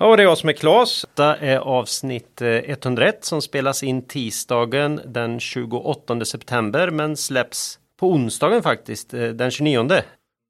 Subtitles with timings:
[0.00, 1.06] Ja, och det är jag som är Klas.
[1.08, 8.62] Detta är avsnitt 101 som spelas in tisdagen den 28 september men släpps på onsdagen
[8.62, 9.88] faktiskt, eh, den 29.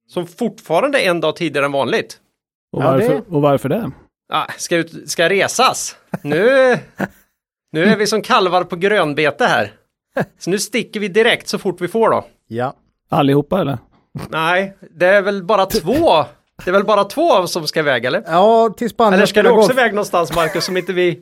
[0.09, 2.19] Som fortfarande är en dag tidigare än vanligt.
[2.73, 3.91] Och, Ja, varför, det- och varför det?
[4.33, 5.97] Ah, ska, ut, ska resas.
[6.23, 6.39] Nu,
[7.73, 9.73] nu är vi som kalvar på grönbete här.
[10.39, 12.25] Så nu sticker vi direkt så fort vi får då.
[12.49, 12.75] Ja,
[13.09, 13.79] Allihopa eller?
[14.29, 16.25] Nej, det är väl bara två.
[16.65, 18.23] Det är väl bara två av oss som ska iväg eller?
[18.27, 21.21] ja till Spanien Eller ska du också iväg någonstans Marcus som inte vi...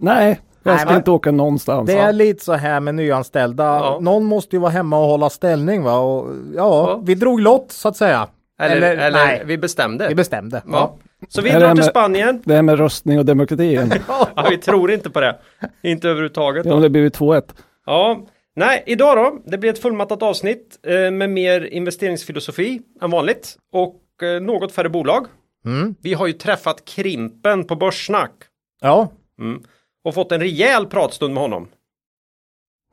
[0.00, 0.96] Nej, jag Nej, ska va?
[0.96, 1.86] inte åka någonstans.
[1.86, 3.64] Det är lite så här med nyanställda.
[3.64, 3.98] Ja.
[4.00, 5.98] Någon måste ju vara hemma och hålla ställning va.
[5.98, 7.00] Och, ja, Ja.
[7.04, 8.28] vi drog lott så att säga.
[8.60, 10.08] Eller, eller, nej, vi bestämde.
[10.08, 10.62] vi bestämde.
[10.72, 10.96] Ja.
[11.28, 12.42] Så vi drar till med- Spanien.
[12.44, 13.92] Det här med röstning och demokrati igen.
[14.36, 15.36] Ja, vi tror inte på det.
[15.82, 16.66] Inte överhuvudtaget.
[16.66, 17.42] Ja, det blir 2-1.
[17.86, 18.20] Ja,
[18.56, 19.38] nej, idag då.
[19.50, 24.88] Det blir ett fullmattat avsnitt eh, med mer investeringsfilosofi än vanligt och eh, något färre
[24.88, 25.26] bolag.
[25.64, 25.94] Mm.
[26.02, 28.32] Vi har ju träffat Krimpen på Börssnack
[28.80, 29.08] Ja.
[29.38, 29.62] mm.
[30.04, 31.68] och fått en rejäl pratstund med honom.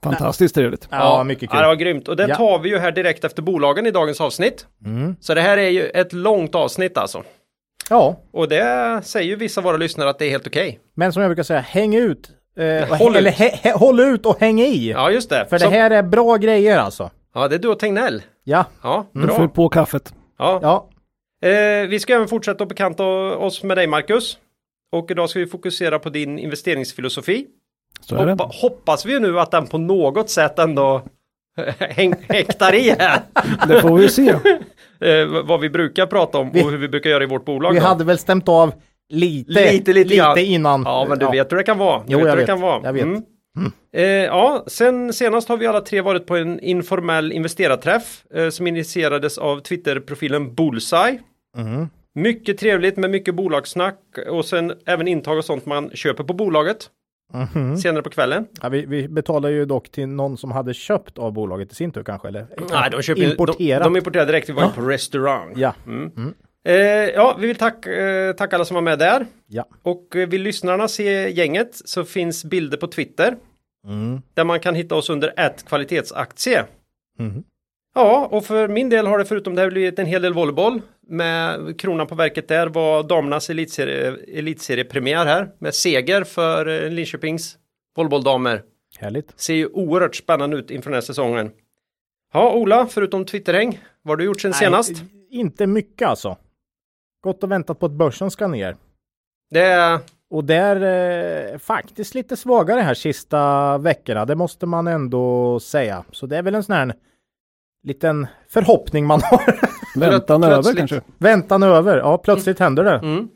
[0.03, 0.87] Fantastiskt trevligt.
[0.91, 1.67] ja, mycket Ja, det kul.
[1.67, 2.35] var grymt och det Ja.
[2.35, 4.65] tar vi ju här direkt efter bolagen i dagens avsnitt.
[4.85, 5.15] Mm.
[5.19, 7.23] Så det här är ju ett långt avsnitt alltså.
[7.89, 10.79] Ja, Och det säger ju vissa av våra lyssnare att det är helt okej.
[10.93, 12.29] men som jag brukar säga, häng ut.
[12.57, 13.35] Eh, Håll häng, eller ut.
[13.37, 14.89] hä, hä, håll ut och häng i.
[14.91, 15.45] Ja, just det.
[15.49, 17.09] För Så- det här är bra grejer alltså.
[17.33, 18.21] Ja, det är du och Tegnell.
[18.43, 19.47] Ja, Ja, Nu får vi bra.
[19.47, 20.13] på kaffet.
[20.37, 20.59] Ja.
[20.61, 20.89] ja.
[21.41, 23.03] Eh, vi ska även fortsätta att bekanta
[23.37, 24.37] oss med dig Marcus.
[24.91, 27.45] Och idag ska vi fokusera på din investeringsfilosofi.
[28.11, 31.01] Hoppa, hoppas vi nu att den på något sätt ändå
[31.79, 33.19] häng, häktar i här.
[33.67, 34.33] Det får vi se.
[35.01, 37.73] Eh, vad vi brukar prata om Vi- och hur vi brukar göra i vårt bolag.
[37.73, 37.85] Vi då.
[37.85, 38.73] hade väl stämt av
[39.09, 40.37] lite, Lite, lite grann.
[40.37, 40.83] innan.
[40.85, 42.03] Ja, men du vet hur det kan vara.
[42.07, 42.45] Jo, vet jag vet.
[42.45, 42.81] kan vara.
[42.83, 43.03] Jag vet.
[43.03, 43.23] Mm.
[43.95, 48.67] Eh, ja, sen senast har vi alla tre varit på en informell investerarträff eh, som
[48.67, 51.19] initierades av Twitterprofilen Bullseye.
[51.65, 51.89] Mhm.
[52.15, 53.99] Mycket trevligt med mycket bolagssnack
[54.29, 56.89] och sen även intag och sånt man köper på bolaget
[57.33, 57.77] Mhm.
[57.77, 58.45] senare på kvällen.
[58.61, 61.91] Ja, vi, vi betalar ju dock till någon som hade köpt av bolaget i sin
[61.91, 63.83] tur kanske, eller Nej, de köper importerat.
[63.83, 65.53] De, de importerar direkt, vi var ju på restaurang.
[65.55, 65.73] Ja,
[66.67, 66.75] Eh,
[67.15, 69.25] ja, vi vill tacka, eh, tacka alla som var med där.
[69.47, 69.65] ja.
[69.83, 73.35] Och eh, vill lyssnarna se gänget så finns bilder på Twitter.
[73.87, 74.21] Mm.
[74.33, 76.63] Där man kan hitta oss under ett kvalitetsaktie.
[77.19, 77.43] Mhm.
[77.99, 80.81] Ja, och för min del har det förutom det här blivit en hel del volleyboll.
[81.07, 85.49] Med kronan på verket där var damernas elitserie, elitseriepremiär här.
[85.59, 87.57] Med seger för eh, Linköpings
[87.95, 88.63] volleybolldamer.
[88.99, 89.39] Härligt.
[89.39, 91.51] Ser ju oerhört spännande ut inför den här säsongen.
[92.33, 94.91] Ja, Ola, förutom Twitterhäng, vad har du gjort sen senast?
[94.91, 96.37] Nej, inte mycket alltså.
[97.23, 98.75] Gått och väntat på att börsen ska ner.
[99.49, 99.99] Det är,
[100.29, 100.75] Och där
[101.53, 104.25] eh, faktiskt lite svagare här sista veckorna.
[104.25, 106.03] Det måste man ändå säga.
[106.11, 106.93] Så det är väl en sån här
[107.83, 109.59] liten förhoppning man har.
[109.99, 111.01] Väntan över kanske.
[111.17, 111.97] Väntan över.
[111.97, 112.97] Ja, plötsligt händer det.
[112.97, 113.27] mm,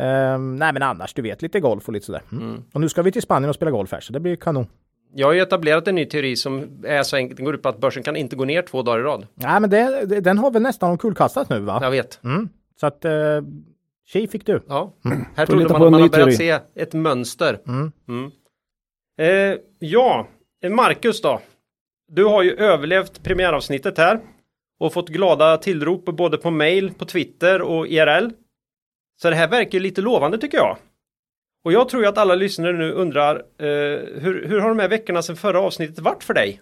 [0.00, 2.22] Ehm, nej, men annars, du vet, lite golf och lite sådär.
[2.32, 2.44] Mm.
[2.44, 2.62] mm.
[2.72, 4.66] Och nu ska vi till Spanien och spela golf här, så det blir kanon.
[5.14, 7.68] Jag har ju etablerat en ny teori som är så enkel, den går ut på
[7.68, 9.26] att börsen kan inte gå ner två dagar i rad.
[9.34, 11.78] Nej, men det, det, den har väl nästan omkullkastat nu, va?
[11.82, 12.24] Jag vet.
[12.24, 12.48] Mm.
[12.80, 13.12] Så att, eh,
[14.06, 14.62] tji fick du.
[14.68, 14.92] Ja,
[15.36, 16.32] här Får trodde man att man har börjat teori.
[16.36, 17.60] se ett mönster.
[17.66, 17.92] Mm.
[18.08, 18.30] Mm.
[19.18, 20.26] Eh, ja,
[20.70, 21.40] Marcus då.
[22.08, 24.20] Du har ju överlevt premiäravsnittet här
[24.80, 28.30] och fått glada tillrop både på mail, på Twitter och IRL.
[29.22, 30.76] Så det här verkar ju lite lovande tycker jag.
[31.64, 33.66] Och jag tror ju att alla lyssnare nu undrar eh,
[34.20, 36.60] hur, hur har de här veckorna sedan förra avsnittet varit för dig?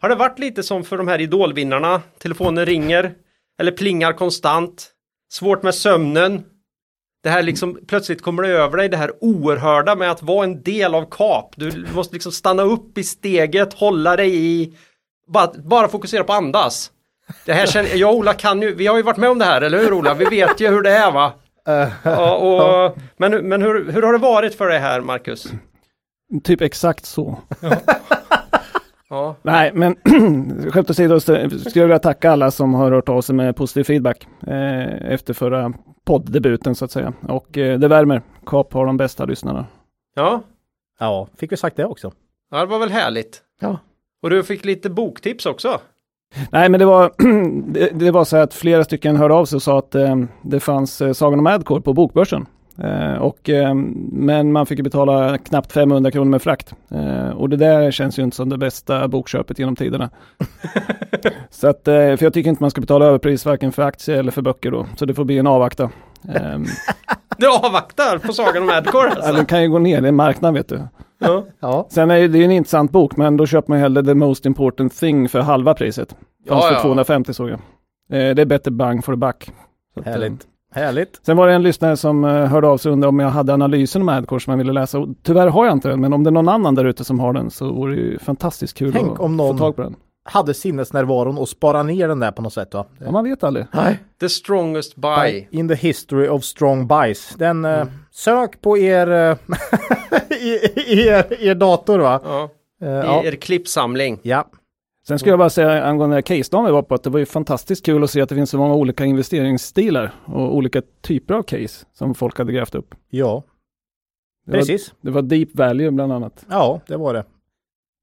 [0.00, 2.02] Har det varit lite som för de här idolvinnarna?
[2.18, 3.14] Telefonen ringer
[3.60, 4.90] eller plingar konstant.
[5.32, 6.44] Svårt med sömnen.
[7.22, 10.62] Det här liksom plötsligt kommer det över dig det här oerhörda med att vara en
[10.62, 11.52] del av kap.
[11.56, 14.72] Du måste liksom stanna upp i steget, hålla dig i,
[15.28, 16.90] bara, bara fokusera på andas.
[17.44, 19.44] Det här känner, jag och Ola kan ju, vi har ju varit med om det
[19.44, 20.14] här, eller hur Ola?
[20.14, 21.32] Vi vet ju hur det är va?
[22.02, 25.46] Ja, och, men men hur, hur har det varit för dig här Marcus?
[26.44, 27.38] Typ exakt så.
[29.08, 29.96] Ja, Nej, men
[30.70, 34.26] skämt åsido skulle jag vilja tacka alla som har hört av sig med positiv feedback
[34.46, 35.72] eh, efter förra
[36.04, 37.12] podddebuten så att säga.
[37.28, 38.22] Och eh, det värmer.
[38.46, 39.66] Kap har de bästa lyssnarna.
[40.14, 40.42] ja,
[40.98, 42.12] Ja, fick vi sagt det också.
[42.50, 43.42] ja det var väl härligt.
[43.60, 43.78] Ja.
[44.22, 45.80] Och du fick lite boktips också.
[46.50, 47.12] Nej, men det var,
[47.72, 50.16] det, det var så här att flera stycken hörde av sig och sa att eh,
[50.42, 52.46] det fanns eh, Sagan om Adcore på Bokbörsen.
[52.78, 53.74] Eh, och, eh,
[54.12, 56.74] men man fick ju betala knappt 500 kronor med frakt.
[56.90, 60.10] Eh, och det där känns ju inte som det bästa bokköpet genom tiderna.
[61.50, 64.30] så att, eh, för jag tycker inte man ska betala överpris varken för aktier eller
[64.30, 64.86] för böcker då.
[64.96, 65.90] Så det får bli en avvakta.
[66.34, 66.64] Ehm,
[67.36, 69.32] Du avvaktar på sagan om Adcore ja, alltså?
[69.32, 70.80] den kan ju gå ner, det är marknad vet du.
[71.18, 71.44] Ja.
[71.60, 74.46] Ja, Sen är det ju en intressant bok, men då köper man hellre The Most
[74.46, 76.08] Important Thing för halva priset.
[76.48, 76.82] Fanns Ja, för ja.
[76.82, 77.58] 250 såg jag.
[78.10, 79.50] Eh, det är bättre bang for the buck.
[79.94, 80.46] Så att, eh, härligt.
[80.72, 81.20] Härligt.
[81.26, 83.54] Sen var det en lyssnare som eh, hörde av sig och undrade om jag hade
[83.54, 85.06] analysen om Adcore som man ville läsa.
[85.22, 87.32] Tyvärr har jag inte den, men om det är någon annan där ute som har
[87.32, 89.96] den så vore det ju fantastiskt kul Tänk att om någon- få tag på den.
[90.24, 92.86] Hade sinnesnärvaron och spara ner den där på något sätt va?
[93.04, 93.66] Ja, man vet aldrig.
[93.72, 93.98] Nej.
[94.20, 95.46] The strongest buy.
[95.50, 97.34] In the history of strong buys.
[97.38, 99.36] Den, eh, sök på er, eh,
[100.30, 102.20] i, i er, er dator va?
[102.24, 102.48] Ja.
[102.82, 103.22] Eh, I ja.
[103.24, 104.18] er klippsamling.
[104.22, 104.44] ja.
[105.08, 107.86] Sen skulle jag bara säga angående case-dagen vi var på att det var ju fantastiskt
[107.86, 111.86] kul att se att det finns så många olika investeringsstilar och olika typer av case
[111.92, 112.94] som folk hade grävt upp.
[113.10, 113.42] Ja,
[114.46, 114.94] Det var, precis.
[115.00, 116.46] det var deep value bland annat.
[116.50, 117.24] Ja, det var det.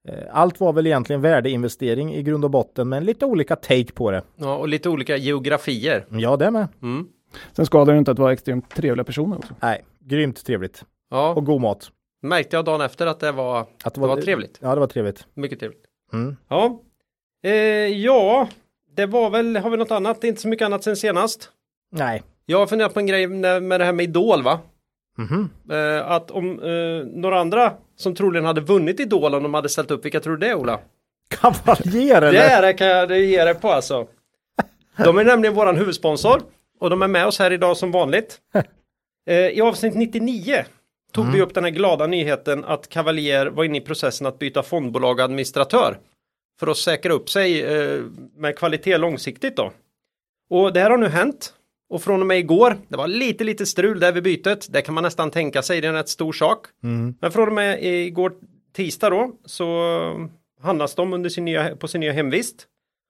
[0.09, 4.11] Eh, Allt var väl egentligen värdeinvestering i grund och botten, men lite olika take på
[4.11, 4.23] det.
[4.35, 6.05] Ja, och lite olika geografier.
[6.09, 6.67] Ja, det med.
[6.81, 7.07] Mm.
[7.53, 9.53] Sen skadar det inte att vara extremt trevliga personer också.
[9.61, 10.85] Nej, grymt trevligt.
[11.09, 11.91] Ja, Och god mat.
[12.21, 14.59] märkte jag dagen efter att det var, Att det var trevligt.
[14.61, 15.27] Ja, det var trevligt.
[15.33, 15.83] Mycket trevligt.
[16.13, 16.35] Mm.
[16.47, 16.81] Ja,
[17.43, 17.51] eh,
[17.87, 18.47] ja,
[18.95, 20.23] det var väl, har vi något annat?
[20.23, 21.49] Inte så mycket annat sen senast.
[21.91, 22.23] Nej.
[22.45, 24.59] Jag har funderat på en grej med det här med Idol va?
[25.17, 25.49] Mhm.
[25.71, 29.91] Eh, att om eh, några andra som troligen hade vunnit Idol om de hade ställt
[29.91, 30.79] upp, vilka tror du det är Ola?
[31.29, 32.31] Kavaljer eller?
[32.31, 34.07] Det är det kan jag ge dig på alltså.
[34.97, 36.41] De är nämligen våran huvudsponsor
[36.79, 38.37] och de är med oss här idag som vanligt.
[39.29, 40.65] Eh, I avsnitt 99
[41.11, 44.63] tog vi upp den här glada nyheten att Cavalier var inne i processen att byta
[44.63, 45.97] fondbolag och administratör.
[46.59, 48.03] För att säkra upp sig eh,
[48.35, 49.73] med kvalitet långsiktigt då.
[50.49, 51.53] Och det här har nu hänt.
[51.89, 54.67] Och från och med igår, det var lite lite strul där vid bytet.
[54.69, 56.65] Det kan man nästan tänka sig, det är en rätt stor sak.
[56.83, 57.15] Mm.
[57.21, 58.33] Men från och med igår
[58.73, 60.29] tisdag då så
[60.61, 62.67] handlas de under sin nya, på sin nya hemvist.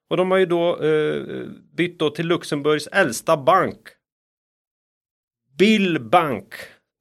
[0.09, 3.79] Och de har ju då eh, bytt då till Luxemburgs äldsta bank.
[5.57, 6.53] Bill Bank.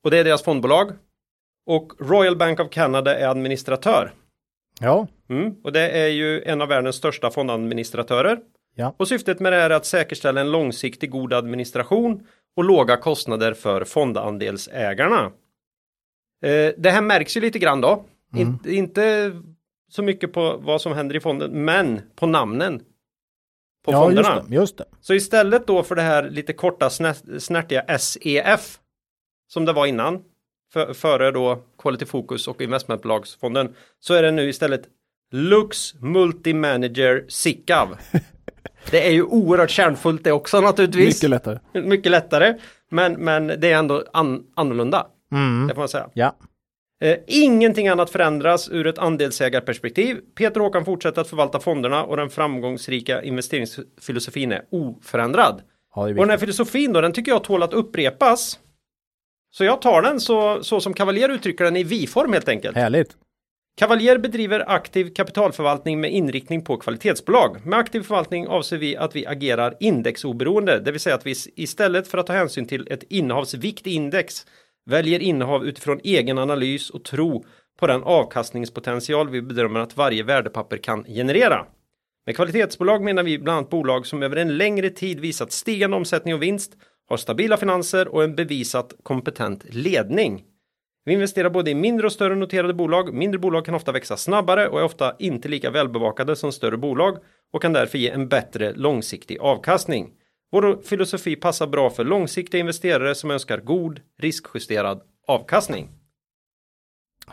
[0.04, 0.92] Och det är deras fondbolag.
[1.66, 4.12] Och Royal Bank of Canada är administratör.
[4.80, 5.06] Ja.
[5.28, 5.54] Mm.
[5.64, 8.38] Och det är ju en av världens största fondadministratörer.
[8.74, 8.94] Ja.
[8.96, 12.26] Och syftet med det är att säkerställa en långsiktig god administration
[12.56, 15.32] och låga kostnader för fondandelsägarna.
[16.42, 18.04] Eh, det här märks ju lite grann då.
[18.34, 18.48] Mm.
[18.48, 19.32] Inte, inte
[19.88, 22.82] så mycket på vad som händer i fonden, men på namnen.
[23.84, 24.34] På ja, fonderna.
[24.36, 24.54] just det.
[24.54, 24.84] Just det.
[25.00, 28.78] Så istället då för det här lite korta snä- snärtiga SEF
[29.48, 30.24] som det var innan
[30.72, 34.82] för, före då Quality Focus och investmentbolagsfonden så är det nu istället
[35.32, 37.88] Lux Multi-Manager SICAV.
[38.90, 41.22] Det är ju oerhört kärnfullt det också naturligtvis.
[41.22, 41.58] Mycket lättare.
[41.72, 42.54] Mycket lättare.
[42.90, 45.06] Men, men det är ändå an, annorlunda.
[45.32, 45.66] Mm.
[45.66, 46.10] Det får man säga.
[46.14, 46.36] Ja.
[47.00, 50.20] Eh, ingenting annat förändras ur ett andelsägarperspektiv.
[50.34, 55.62] Peter Håkan fortsätter att förvalta fonderna och den framgångsrika investeringsfilosofin är oförändrad.
[55.94, 58.58] ja, är Och den här filosofin då, den tycker jag tål att upprepas.
[59.50, 62.76] Så jag tar den så, så som Cavalier uttrycker den i vi-form helt enkelt.
[62.76, 63.16] Härligt.
[63.78, 67.66] Cavalier bedriver aktiv kapitalförvaltning med inriktning på kvalitetsbolag.
[67.66, 72.08] Med aktiv förvaltning avser vi att vi agerar indexoberoende, det vill säga att vi istället
[72.08, 74.46] för att ta hänsyn till ett innehavs vikt i index
[74.86, 77.44] väljer innehav utifrån egen analys och tro
[77.80, 81.66] på den avkastningspotential vi bedömer att varje värdepapper kan generera.
[82.26, 86.34] Med kvalitetsbolag menar vi bland annat bolag som över en längre tid visat stigande omsättning
[86.34, 86.72] och vinst,
[87.08, 90.44] har stabila finanser och en bevisat kompetent ledning.
[91.04, 93.14] Vi investerar både i mindre och större noterade bolag.
[93.14, 97.18] Mindre bolag kan ofta växa snabbare och är ofta inte lika välbevakade som större bolag
[97.52, 100.10] och kan därför ge en bättre långsiktig avkastning.
[100.52, 105.88] Vår filosofi passar bra för långsiktiga investerare som önskar god riskjusterad avkastning.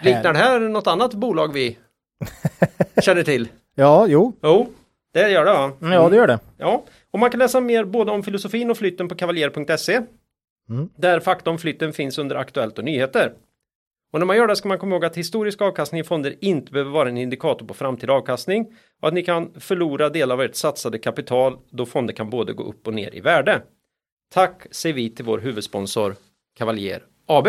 [0.02, 1.78] Liknar det här något annat bolag vi
[3.02, 3.48] känner till?
[3.78, 4.34] Ja, jo.
[4.44, 4.68] Jo,
[5.24, 5.72] det gör det va?
[5.80, 6.40] Ja, det gör det.
[6.58, 10.02] Ja, och man kan läsa mer både om filosofin och flytten på kavaljer.se.
[10.70, 10.90] Mm.
[10.96, 13.34] Där fakta om flytten finns under Aktuellt och nyheter.
[14.14, 16.72] Och när man gör det ska man komma ihåg att historisk avkastning i fonder inte
[16.72, 20.56] behöver vara en indikator på framtida avkastning och att ni kan förlora delar av ert
[20.56, 23.62] satsade kapital då fonder kan både gå upp och ner i värde.
[24.34, 26.16] Tack säger vi till vår huvudsponsor
[26.58, 27.48] Cavalier AB.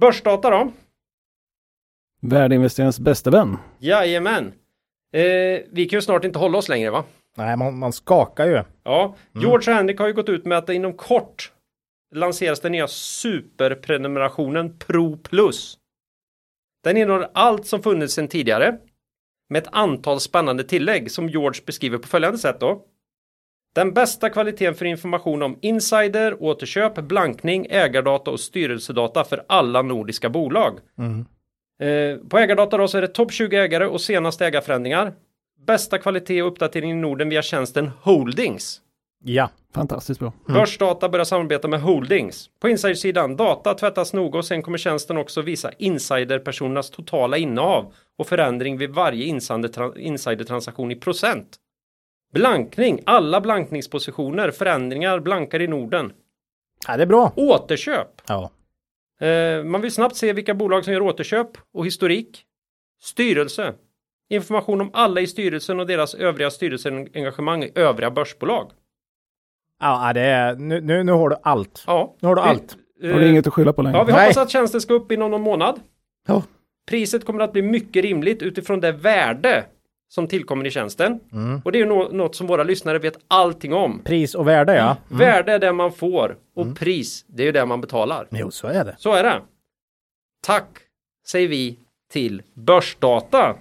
[0.00, 0.72] Börsdata då?
[2.20, 3.56] Värdeinvesterarens bästa vän.
[3.78, 4.52] Jajamän.
[5.12, 7.04] Eh, vi kan ju snart inte hålla oss längre va?
[7.36, 8.62] Nej, man, man skakar ju.
[8.84, 11.52] Ja, George Henrik har ju gått ut med att det inom kort
[12.14, 15.78] lanseras den nya superprenumerationen Pro Plus.
[16.84, 18.78] Den innehåller allt som funnits sedan tidigare
[19.50, 22.84] med ett antal spännande tillägg som George beskriver på följande sätt då.
[23.74, 30.28] Den bästa kvaliteten för information om insider, återköp, blankning, ägardata och styrelsedata för alla nordiska
[30.30, 30.78] bolag.
[31.80, 35.12] Eh, på ägardata då så är det topp 20 ägare och senaste ägarförändringar.
[35.66, 38.80] Bästa kvalitet och uppdatering i Norden via tjänsten Holdings.
[39.24, 40.32] Ja, Fantastiskt bra.
[40.46, 42.50] Börsdata börjar samarbeta med Holdings.
[42.60, 48.26] På insidersidan, data tvättas noga och sen kommer tjänsten också visa insiderpersonernas totala innehav och
[48.26, 51.56] förändring vid varje insider- insidertransaktion i procent.
[52.32, 56.12] Blankning, alla blankningspositioner, förändringar, blankar i Norden.
[56.86, 57.32] ja det är bra.
[57.36, 58.08] Återköp.
[58.28, 58.50] Ja.
[59.20, 62.44] Eh, man vill snabbt se vilka bolag som gör återköp och historik.
[63.02, 63.74] Styrelse.
[64.30, 68.70] Information om alla i styrelsen och deras övriga styrelseengagemang i övriga börsbolag.
[69.80, 71.84] Ja, det är, nu, nu, nu har du allt.
[71.86, 72.16] Ja.
[72.20, 72.76] Nu har du Vi- allt.
[73.02, 73.98] eh, Har du inget att skylla på längre?
[73.98, 74.20] Ja, vi Nej.
[74.22, 75.80] hoppas att tjänsten ska upp inom någon månad.
[76.26, 76.42] Ja.
[76.88, 79.64] Priset kommer att bli mycket rimligt utifrån det värde
[80.08, 81.20] som tillkommer i tjänsten.
[81.32, 81.60] Mm.
[81.64, 84.00] Och det är ju nå- något som våra lyssnare vet allting om.
[84.04, 84.96] Pris och värde ja.
[85.10, 85.18] Mm.
[85.18, 88.26] Värde är det man får och pris, det är ju det man betalar.
[88.30, 88.96] Jo, så är det.
[88.98, 89.42] Så är det.
[90.42, 90.78] Tack
[91.26, 91.78] säger vi
[92.12, 93.56] till Börsdata.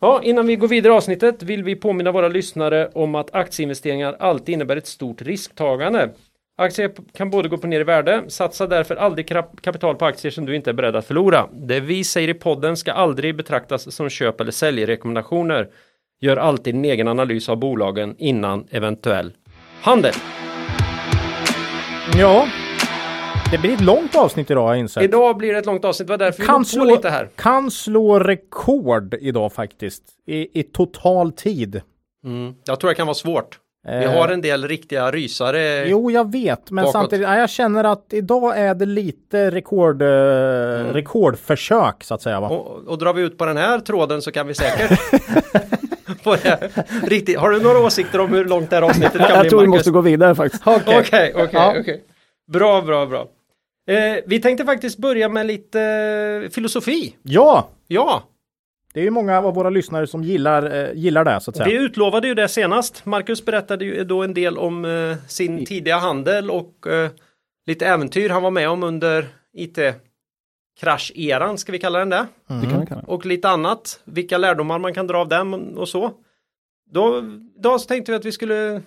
[0.00, 4.12] Ja, innan vi går vidare i avsnittet vill vi påminna våra lyssnare om att aktieinvesteringar
[4.12, 6.10] alltid innebär ett stort risktagande.
[6.58, 8.24] Aktier kan både gå upp och ner i värde.
[8.28, 11.48] Satsa därför aldrig kap- kapital på aktier som du inte är beredd att förlora.
[11.52, 15.68] Det vi säger i podden ska aldrig betraktas som köp eller säljrekommendationer.
[16.20, 19.32] Gör alltid en egen analys av bolagen innan eventuell
[19.82, 20.12] handel.
[22.18, 22.48] Ja,
[23.50, 25.02] det blir ett långt avsnitt idag har jag insett.
[25.02, 27.28] Idag blir det ett långt avsnitt, det var därför vi kan på slå, lite här.
[27.36, 30.02] kan slå rekord idag faktiskt.
[30.26, 31.80] I, i total tid.
[32.24, 32.54] Mm.
[32.64, 33.58] Jag tror det kan vara svårt.
[33.88, 35.88] Vi Eh, har en del riktiga rysare.
[35.88, 36.92] Jo, jag vet, men bakåt.
[36.92, 40.06] samtidigt, ja, jag känner att idag är det lite rekord, eh,
[40.92, 42.40] rekordförsök så att säga.
[42.40, 42.48] Va?
[42.48, 45.00] Och, och drar vi ut på den här tråden så kan vi säkert
[46.22, 46.70] få det
[47.02, 47.38] riktigt.
[47.38, 49.50] Har du några åsikter om hur långt det här avsnittet kan Jag bli?
[49.50, 49.78] tror vi Marcus?
[49.78, 50.62] måste gå vidare faktiskt.
[50.66, 52.04] Okej, okej, okej.
[52.52, 53.26] Bra, bra, bra.
[53.90, 55.80] Eh, vi tänkte faktiskt börja med lite
[56.44, 57.16] eh, filosofi.
[57.22, 58.22] Ja, Ja,
[58.96, 61.68] det är ju många av våra lyssnare som gillar, eh, gillar det så att säga.
[61.68, 63.06] vi utlovade ju det senast.
[63.06, 67.10] Marcus berättade ju då en del om eh, sin tidiga handel och eh,
[67.66, 72.26] lite äventyr han var med om under IT-krasch-eran, ska vi kalla den det?
[72.46, 74.00] Det kan vi kalla och lite annat.
[74.04, 76.12] Vilka lärdomar man kan dra av den och så.
[76.90, 77.22] Då,
[77.62, 78.82] då så tänkte vi att vi skulle,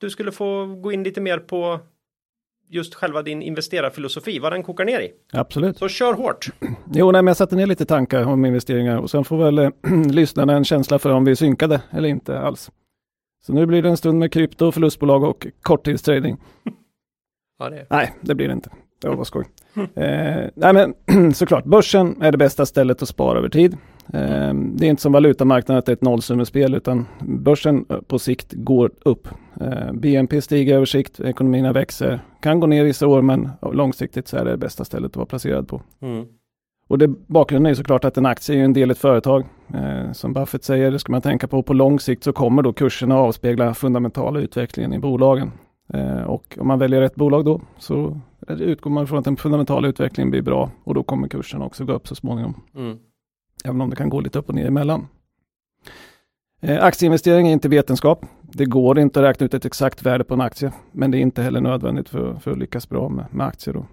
[0.00, 1.80] du skulle få gå in lite mer på
[2.72, 5.12] just själva din investerarfilosofi, vad den kokar ner i.
[5.32, 5.78] Absolut.
[5.78, 6.46] Så kör hårt.
[6.94, 9.70] Jo, nej, men jag satte ner lite tankar om investeringar och sen får väl eh,
[10.10, 12.70] lyssnarna en känsla för om vi är synkade eller inte alls.
[13.46, 16.36] Så nu blir det en stund med krypto, förlustbolag och korttidstrading.
[17.58, 17.86] Ja, det.
[17.90, 18.70] Nej, det blir det inte.
[19.02, 19.44] Det var skoj.
[19.76, 20.94] Eh, nej, men
[21.34, 23.76] såklart, börsen är det bästa stället att spara över tid.
[24.12, 28.18] Eh, det är inte som valutamarknaden att det är ett nollsummespel, utan börsen eh, på
[28.18, 29.28] sikt går upp.
[29.60, 34.36] Eh, BNP stiger över sikt, ekonomierna växer, kan gå ner vissa år, men långsiktigt så
[34.36, 35.82] är det det bästa stället att vara placerad på.
[36.02, 36.26] Mm.
[36.88, 39.44] Och det, bakgrunden är såklart att en aktie är en del i ett företag.
[39.74, 41.62] Eh, som Buffett säger, det ska man tänka på.
[41.62, 45.52] På lång sikt så kommer då kurserna avspegla fundamentala utvecklingen i bolagen.
[45.94, 49.88] Eh, och om man väljer rätt bolag då så utgår man från att den fundamentala
[49.88, 52.54] utvecklingen blir bra och då kommer kursen också gå upp så småningom.
[52.74, 52.98] Mm.
[53.64, 55.08] Även om det kan gå lite upp och ner emellan.
[56.60, 58.26] Eh, aktieinvestering är inte vetenskap.
[58.42, 61.20] Det går inte att räkna ut ett exakt värde på en aktie, men det är
[61.20, 63.74] inte heller nödvändigt för, för att lyckas bra med, med aktier.
[63.74, 63.86] Då.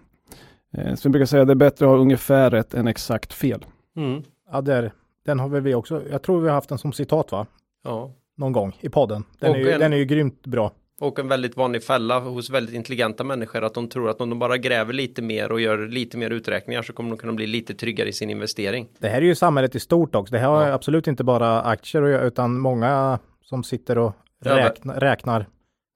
[0.74, 3.34] Eh, så vi brukar säga att det är bättre att ha ungefär rätt än exakt
[3.34, 3.66] fel.
[3.96, 4.24] Mm.
[4.52, 4.92] Ja, där,
[5.26, 6.02] den har väl vi också.
[6.12, 7.46] Jag tror vi har haft den som citat va?
[7.84, 8.12] Ja.
[8.38, 9.24] Någon gång i podden.
[9.40, 10.72] Den, Och är ju, en- den är ju grymt bra.
[11.02, 14.40] Och en väldigt vanlig fälla hos väldigt intelligenta människor att de tror att om de
[14.40, 17.74] bara gräver lite mer och gör lite mer uträkningar så kommer de kunna bli lite
[17.74, 18.88] tryggare i sin investering.
[19.00, 20.32] Det här är ju samhället i stort också.
[20.34, 20.74] Det här har Ja.
[20.74, 24.14] absolut inte bara aktier att göra, utan många som sitter och
[24.44, 25.46] räkna, räknar.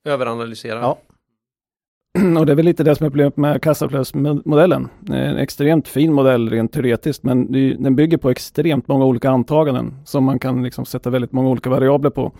[0.07, 0.79] Överanalysera.
[0.79, 0.97] Ja.
[2.39, 4.89] Och det är väl lite det som är problemet med kassaflödesmodellen.
[5.09, 7.51] Eh, En extremt fin modell rent teoretiskt, men
[7.83, 11.69] den bygger på extremt många olika antaganden som man kan liksom sätta väldigt många olika
[11.69, 12.31] variabler på.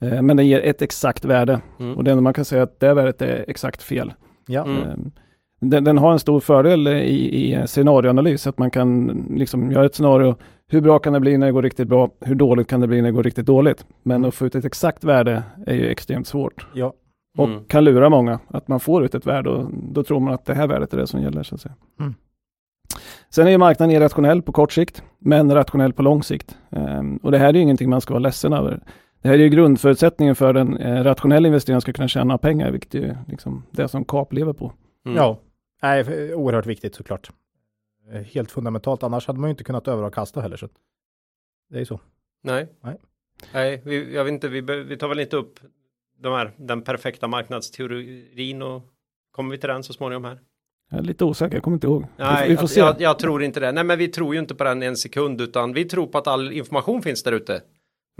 [0.00, 1.96] Eh, Men den ger ett exakt värde Mm.
[1.96, 4.12] och det enda man kan säga att det värdet är exakt fel.
[4.46, 4.64] Ja.
[4.64, 4.76] Mm.
[4.82, 4.94] Eh,
[5.60, 9.94] Den, den har en stor fördel i, i scenarioanalys, att man kan liksom göra ett
[9.94, 10.36] scenario.
[10.68, 12.10] Hur bra kan det bli när det går riktigt bra?
[12.20, 13.86] Hur dåligt kan det bli när det går riktigt dåligt?
[14.02, 16.92] Men att få ut ett exakt värde är ju extremt svårt ja.
[17.38, 17.64] och Mm.
[17.64, 18.38] kan lura många.
[18.48, 20.98] Att man får ut ett värde och då tror man att det här värdet är
[20.98, 21.42] det som gäller.
[21.42, 21.74] Så att säga.
[22.00, 22.14] Mm.
[23.30, 26.58] Sen är ju marknaden irrationell på kort sikt, men rationell på lång sikt.
[26.70, 28.80] Ehm, och det här är ju ingenting man ska vara ledsen över.
[29.22, 32.94] Det här är ju grundförutsättningen för den eh, rationella investeraren ska kunna tjäna pengar, vilket
[32.94, 34.72] är liksom det som KAP lever på.
[35.06, 35.16] Mm.
[35.16, 35.38] ja.
[35.82, 37.30] Nej, oerhört viktigt såklart.
[38.12, 40.56] Eh, Helt fundamentalt, annars hade man ju inte kunnat överavkasta heller.
[40.56, 40.68] Så.
[41.70, 42.00] Det är ju så.
[42.42, 42.68] Nej.
[42.80, 42.96] Nej.
[43.54, 45.60] Nej, vi, jag vet inte, vi, vi tar väl inte upp
[46.18, 48.82] de här, den perfekta marknadsteorin och
[49.32, 50.38] kommer vi till den så småningom här?
[50.90, 52.06] Jag är lite osäker, jag kommer inte ihåg.
[52.16, 52.80] Nej, vi får jag, se.
[52.80, 53.72] jag, jag tror inte det.
[53.72, 56.26] Nej, men vi tror ju inte på den en sekund, utan vi tror på att
[56.26, 57.62] all information finns där ute.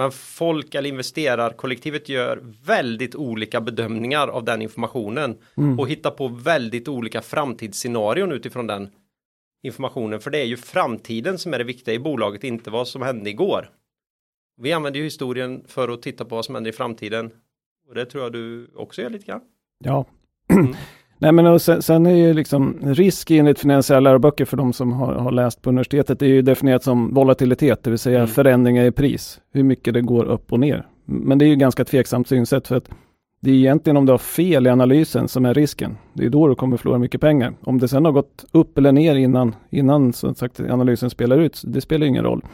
[0.01, 5.79] Men folk eller investerarkollektivet gör väldigt olika bedömningar av den informationen Mm.
[5.81, 8.91] och hittar på väldigt olika framtidsscenarion utifrån den
[9.63, 10.21] informationen.
[10.21, 13.31] För det är ju framtiden som är det viktiga i bolaget, inte vad som hände
[13.31, 13.71] igår.
[14.61, 17.31] Vi använder ju historien för att titta på vad som händer i framtiden.
[17.89, 19.41] Och det tror jag du också gör lite grann.
[19.85, 20.07] Ja.
[20.53, 20.75] Mm.
[21.23, 24.93] Nej men och sen, sen är ju liksom risk enligt finansiella läroböcker för de som
[24.93, 28.29] har, har läst på universitetet är ju definierat som volatilitet, det vill säga Mm.
[28.29, 29.41] förändringar i pris.
[29.53, 30.87] Hur mycket det går upp och ner.
[31.05, 32.89] Men det är ju ganska tveksamt synsätt för att
[33.43, 35.97] det är egentligen om du har fel i analysen som är risken.
[36.13, 37.53] Det är då du kommer förlora mycket pengar.
[37.61, 41.81] Om det sen har gått upp eller ner innan, innan sagt, analysen spelar ut, det
[41.81, 42.45] spelar ingen roll.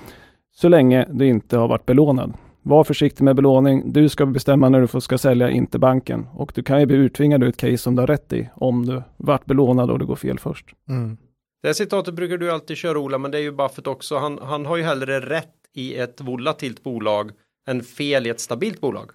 [0.55, 2.33] Så länge du inte har varit belånad.
[2.69, 3.93] Var försiktig med belåning.
[3.93, 6.27] Du ska bestämma när du får, ska sälja, inte banken.
[6.35, 8.87] Och du kan ju bli uttvingad ur ett case som du har rätt i om
[8.87, 10.67] du varit belånad och det går fel först.
[10.89, 11.17] Mm.
[11.63, 14.17] Det här citatet brukar du alltid köra Ola, men det är ju Buffett också.
[14.19, 17.31] Han, han har ju hellre rätt i ett volatilt bolag
[17.69, 19.11] än fel i ett stabilt bolag.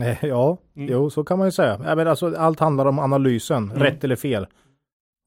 [0.00, 0.88] Eh, Ja, Mm.
[0.92, 1.80] jo så kan man ju säga.
[1.84, 3.82] Ja, men alltså, allt handlar om analysen, Mm.
[3.82, 4.46] rätt eller fel.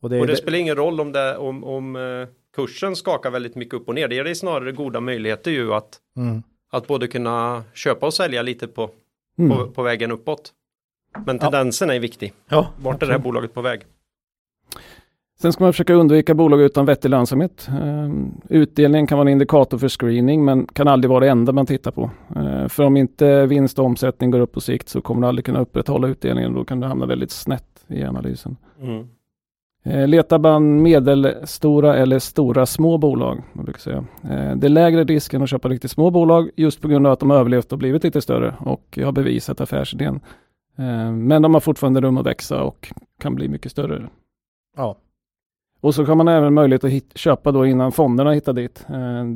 [0.01, 3.31] Och det, Och det det- spelar ingen roll om, det, om, om eh, kursen skakar
[3.31, 4.07] väldigt mycket upp och ner.
[4.07, 6.43] Det ger dig snarare goda möjligheter ju att, mm.
[6.77, 8.89] Att både kunna köpa och sälja lite på,
[9.37, 9.57] Mm.
[9.57, 10.53] på, på vägen uppåt.
[11.25, 12.33] Men tendensen är viktig.
[12.49, 13.81] Ja, Vart är det här bolaget på väg?
[15.41, 17.67] Sen ska man försöka undvika bolag utan vettig lönsamhet.
[17.81, 21.65] Ehm, Utdelningen kan vara en indikator för screening men kan aldrig vara det enda man
[21.65, 22.11] tittar på.
[22.35, 25.45] Ehm, För om inte vinst och omsättning går upp på sikt så kommer du aldrig
[25.45, 28.57] kunna upprätthålla utdelningen och då kan du hamna väldigt snett i analysen.
[28.81, 29.07] Mm.
[29.85, 34.03] Eh, Letar man medelstora eller stora små bolag, man brukar säga.
[34.23, 37.13] Eh, Det är lägre risk än att köpa riktigt små bolag just på grund av
[37.13, 40.19] att de har överlevt och blivit lite större och har bevisat affärsidén.
[40.77, 44.09] Eh, Men de har fortfarande rum att växa och kan bli mycket större.
[44.77, 44.95] ja.
[45.81, 48.85] Och så kan man även möjlighet att hit, köpa då innan fonderna hittar dit.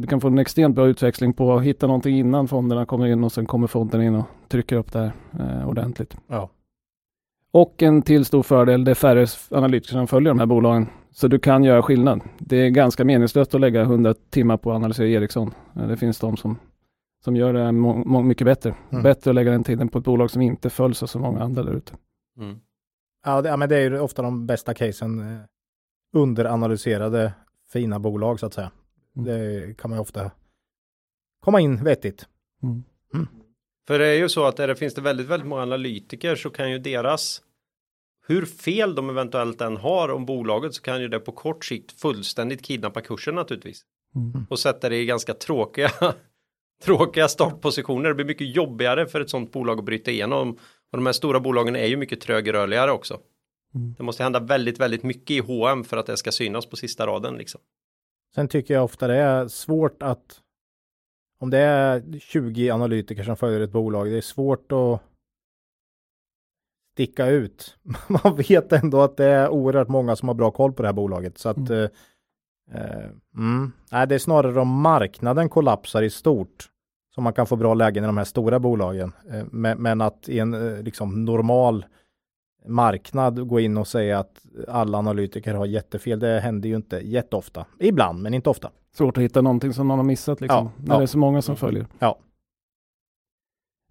[0.02, 3.24] Du kan få en extremt bra utväxling på att hitta någonting innan fonderna kommer in
[3.24, 6.18] och sen kommer fonderna in och trycker upp det här ordentligt.
[6.28, 6.50] Ja.
[7.52, 10.88] Och en till stor fördel, det är färre analytiker som följer de här bolagen.
[11.12, 12.22] Så du kan göra skillnad.
[12.40, 15.54] Det är ganska meningslöst att lägga 100 timmar på att analysera Ericsson.
[15.76, 16.60] Eh, Det finns de som,
[17.24, 17.72] som gör det
[18.24, 18.76] mycket bättre.
[18.90, 19.04] Mm.
[19.04, 21.64] Bättre att lägga den tiden på ett bolag som inte följs av så många andra
[21.64, 21.94] där ute.
[22.40, 22.60] Mm.
[23.26, 25.20] Ja, det, ja, men det är ju ofta de bästa casen.
[25.20, 25.40] Eh,
[26.14, 27.34] underanalyserade
[27.74, 28.72] fina bolag så att säga.
[29.16, 29.26] Mm.
[29.26, 30.32] Det kan man ju ofta
[31.40, 32.28] komma in vettigt.
[32.64, 32.84] Mm.
[33.90, 36.50] För det är ju så att där det finns det väldigt, väldigt många analytiker så
[36.50, 37.42] kan ju deras
[38.28, 42.02] hur fel de eventuellt än har om bolaget så kan ju det på kort sikt
[42.02, 43.82] fullständigt kidnappa kursen naturligtvis.
[44.16, 44.46] Mm.
[44.50, 45.92] Och sätta det i ganska tråkiga
[46.84, 48.10] tråkiga startpositioner.
[48.10, 50.52] Det blir mycket jobbigare för ett sådant bolag att bryta igenom.
[50.92, 53.20] Och de här stora bolagen är ju mycket trögrörligare också.
[53.76, 53.96] Mm.
[53.98, 57.08] Det måste hända väldigt, väldigt mycket i H&M för att det ska synas på sista
[57.08, 57.62] raden liksom.
[58.36, 60.42] Sen tycker jag ofta det är svårt att
[61.40, 65.02] om det är 20 analytiker som följer ett bolag, det är svårt att
[66.94, 67.78] sticka ut.
[68.24, 70.94] Man vet ändå att det är oerhört många som har bra koll på det här
[70.94, 71.38] bolaget.
[71.38, 71.72] Så att Mm.
[71.74, 71.90] eh,
[72.82, 73.72] eh, mm.
[73.92, 76.70] Nej, det är snarare om marknaden kollapsar i stort
[77.16, 79.12] som man kan få bra lägen i de här stora bolagen.
[79.32, 81.86] Eh, men, men att i en eh, liksom normal
[82.66, 87.66] marknad gå in och säga att alla analytiker har jättefel, det händer ju inte jätteofta.
[87.80, 88.72] Ibland, men inte ofta.
[88.94, 90.66] Svårt att hitta någonting som någon har missat liksom.
[90.66, 90.98] Ja, när ja.
[90.98, 91.88] det är så många som följer.
[92.00, 92.18] Ja.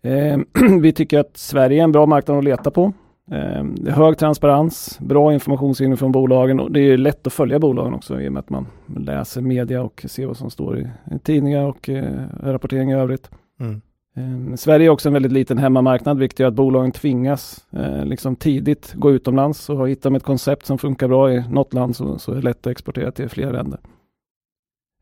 [0.02, 0.38] Eh,
[0.80, 2.92] vi tycker att Sverige är en bra marknad att leta på.
[3.30, 7.58] Eh, det är hög transparens, bra informationsinfo från bolagen och det är lätt att följa
[7.58, 10.88] bolagen också i och med att man läser media och ser vad som står i,
[11.14, 13.30] i tidningar och eh, rapportering i övrigt.
[13.60, 13.82] Mm.
[14.16, 18.36] Eh, Sverige är också en väldigt liten hemmamarknad, vilket gör att bolagen tvingas eh, liksom
[18.36, 22.18] tidigt gå utomlands och hittar de ett koncept som funkar bra i något land så,
[22.18, 23.80] så är det lätt att exportera till fler länder.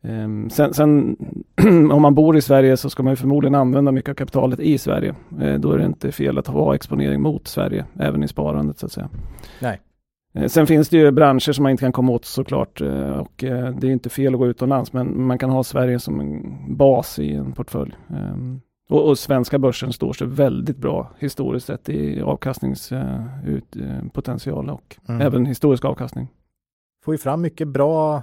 [0.07, 1.17] Eh, sen, sen
[1.93, 4.79] om man bor i Sverige så ska man ju förmodligen använda mycket av kapitalet i
[4.79, 5.15] Sverige.
[5.41, 8.87] Eh, då är det inte fel att ha exponering mot Sverige, även i sparandet så
[8.87, 9.09] att säga.
[9.63, 9.81] Nej.
[10.35, 13.33] Eh, Sen finns det ju branscher som man inte kan komma åt såklart eh, och
[13.37, 13.47] det
[13.83, 17.35] är inte fel att gå utomlands men man kan ha Sverige som en bas i
[17.35, 17.93] en portfölj.
[18.11, 25.21] Ehm, Och, och svenska börsen står sig väldigt bra historiskt sett i avkastningspotential och Mm.
[25.21, 26.29] även historisk avkastning.
[27.05, 28.23] Får ju fram mycket bra,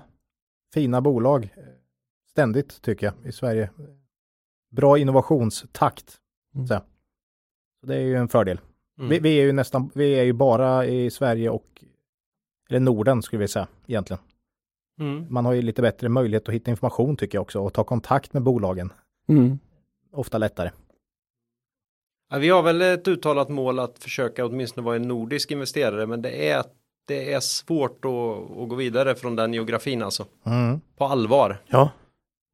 [0.74, 1.50] fina bolag
[2.34, 3.69] ständigt tycker jag i Sverige.
[4.72, 6.17] Bra innovationstakt.
[6.56, 6.67] Mm.
[6.67, 6.82] Så.
[7.80, 8.60] så det är ju en fördel.
[8.98, 9.10] Mm.
[9.10, 11.84] Vi, vi är ju nästan, vi är ju bara i Sverige och
[12.69, 14.24] eller Norden skulle vi säga egentligen.
[15.00, 15.26] Mm.
[15.30, 18.34] Man har ju lite bättre möjlighet att hitta information tycker jag också och ta kontakt
[18.34, 18.93] med bolagen.
[19.28, 19.60] Mm.
[20.12, 20.72] Ofta lättare.
[22.30, 26.22] Ja, vi har väl ett uttalat mål att försöka åtminstone vara en nordisk investerare men
[26.22, 26.63] det är,
[27.08, 30.26] det är svårt att, att gå vidare från den geografin alltså.
[30.46, 30.82] Mm.
[30.98, 31.58] På allvar.
[31.67, 31.91] Ja.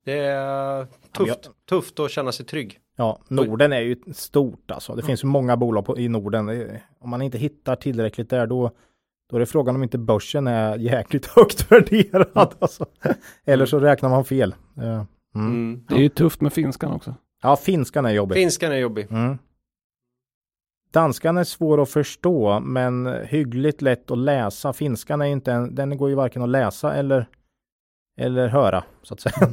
[0.09, 2.79] Det är tufft, tufft att känna sig trygg.
[2.95, 4.95] Ja, Norden är ju stort alltså.
[4.95, 6.49] Det finns ju många bolag på, i Norden.
[6.99, 8.71] Om man inte hittar tillräckligt där då,
[9.29, 12.55] då är det frågan om inte börsen är jäkligt högt värderad.
[12.59, 12.85] Alltså.
[13.45, 14.55] Eller så räknar man fel.
[14.77, 15.05] Mm.
[15.35, 15.85] Mm.
[15.89, 17.15] Det är ju tufft med finskan också.
[17.41, 18.35] Ja, finskan är jobbig.
[18.35, 19.07] Finskan är jobbig.
[19.11, 19.37] Mm.
[20.91, 24.73] Danskan är svår att förstå men hyggligt lätt att läsa.
[24.73, 27.25] Finskan är inte en, den går ju varken att läsa eller,
[28.17, 29.49] eller höra så att säga.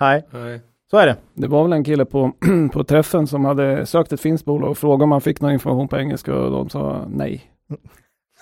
[0.00, 0.60] Nej, Nej.
[0.90, 1.16] så är det.
[1.34, 2.32] Det var väl en kille på,
[2.72, 5.88] på träffen som hade sökt ett finskt bolag och frågade om han fick någon information
[5.88, 7.42] på engelska och de sa nej.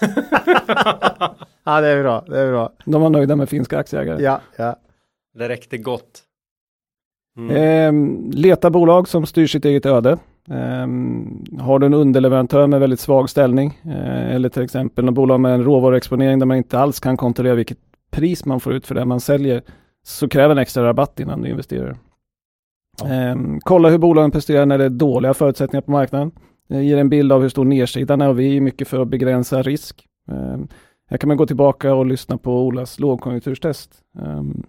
[1.64, 2.24] Ja, det är bra.
[2.28, 2.72] Det är bra.
[2.84, 4.22] De var nöjda med finska aktieägare.
[4.22, 4.76] Ja, ja.
[5.34, 6.22] Det räckte gott.
[7.36, 7.56] Mm.
[7.56, 10.18] Ehm, leta bolag som styr sitt eget öde.
[10.50, 15.40] Ehm, har du en underleverantör med väldigt svag ställning eh, eller till exempel något bolag
[15.40, 17.78] med en råvaruexponering där man inte alls kan kontrollera vilket
[18.10, 19.62] pris man får ut för det man säljer
[20.06, 21.96] så kräver en extra rabatt innan du investerar.
[23.02, 23.08] Ja.
[23.08, 26.30] Ehm, kolla hur bolagen presterar när det är dåliga förutsättningar på marknaden.
[26.68, 29.08] Det ger en bild av hur stor nedsidan är och vi är mycket för att
[29.08, 30.06] begränsa risk.
[30.30, 30.68] Ehm,
[31.10, 33.90] här kan man gå tillbaka och lyssna på Olas lågkonjunkturstest.
[34.18, 34.66] Um,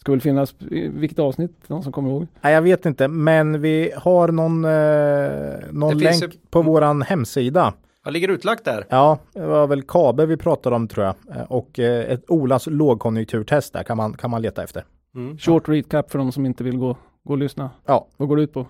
[0.00, 0.54] ska väl finnas,
[0.90, 2.26] vilket avsnitt, någon som kommer ihåg?
[2.40, 7.74] Nej, jag vet inte, men vi har någon, eh, någon länk ju- på våran hemsida.
[8.06, 8.86] Vad ligger utlagt där?
[8.88, 11.14] Ja, det var väl Kabe vi pratade om tror jag.
[11.36, 14.84] Eh, Och eh, ett Olas lågkonjunkturtest där kan man, kan man leta efter.
[15.14, 15.38] Mm.
[15.38, 17.70] Short recap för de som inte vill gå, gå och lyssna.
[17.86, 18.06] Ja.
[18.16, 18.66] Vad går det ut på?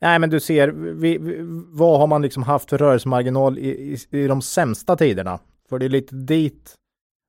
[0.00, 1.36] Nej, men du ser, vi, vi,
[1.72, 5.38] vad har man liksom haft för rörelsemarginal i, i, i de sämsta tiderna?
[5.68, 6.74] För det är lite dit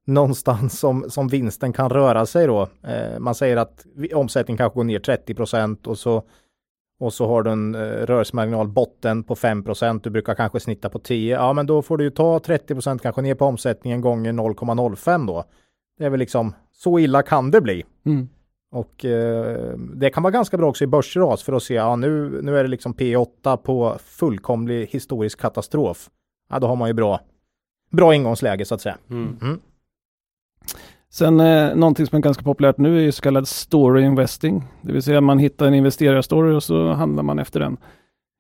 [0.08, 2.68] någonstans som, som vinsten kan röra sig då.
[2.84, 6.24] Eh, man säger att omsättningen kanske går ner 30 procent och så
[7.00, 10.04] och så har du en eh, rörelsemarginal botten på 5 procent.
[10.04, 11.36] Du brukar kanske snitta på 10.
[11.36, 15.28] Ja, men då får du ju ta 30 procent kanske ner på omsättningen gånger 0,05
[15.28, 15.44] då.
[15.98, 17.84] Det är väl liksom så illa kan det bli.
[18.06, 18.30] Mm.
[18.72, 22.40] Och eh, det kan vara ganska bra också i börsras för att se, ja nu,
[22.42, 26.10] nu är det liksom P8 på fullkomlig historisk katastrof.
[26.50, 27.20] Ja, då har man ju bra,
[27.92, 28.98] bra ingångsläge så att säga.
[29.10, 29.38] Mm.
[29.42, 29.60] Mm.
[31.12, 34.64] Sen eh, någonting som är ganska populärt nu är ju så kallad story investing.
[34.82, 37.78] Det vill säga man hittar en investerarstory och så handlar man efter den.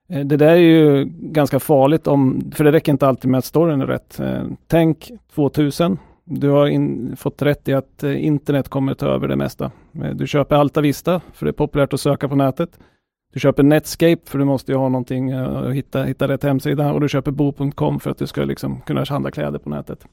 [0.09, 3.45] Eh, det där är ju ganska farligt om, för det räcker inte alltid med att
[3.45, 4.19] storyn är rätt.
[4.19, 5.97] Eh, tänk 2000.
[6.31, 9.71] Du har in, fått rätt i att eh, internet kommer ta över det mesta.
[10.03, 12.79] Eh, du köper Altavista, för det är populärt att söka på nätet.
[13.33, 16.93] Du köper Netscape för du måste ju ha någonting eh, och hitta, hitta rätt hemsida
[16.93, 20.07] och du köper bo.com för att du ska liksom kunna handla kläder på nätet.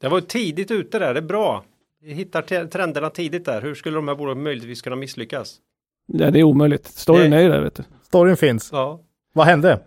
[0.00, 1.64] Det var ju tidigt ute där, det är bra.
[2.02, 3.62] Vi hittar trenderna tidigt där.
[3.62, 5.56] Hur skulle de här bolagen möjligtvis kunna misslyckas?
[6.06, 6.86] Ja, det är omöjligt.
[6.86, 7.82] Storyn Det- är ju där vet du.
[8.02, 8.68] Storyn finns.
[8.72, 9.00] Ja.
[9.32, 9.80] Vad hände?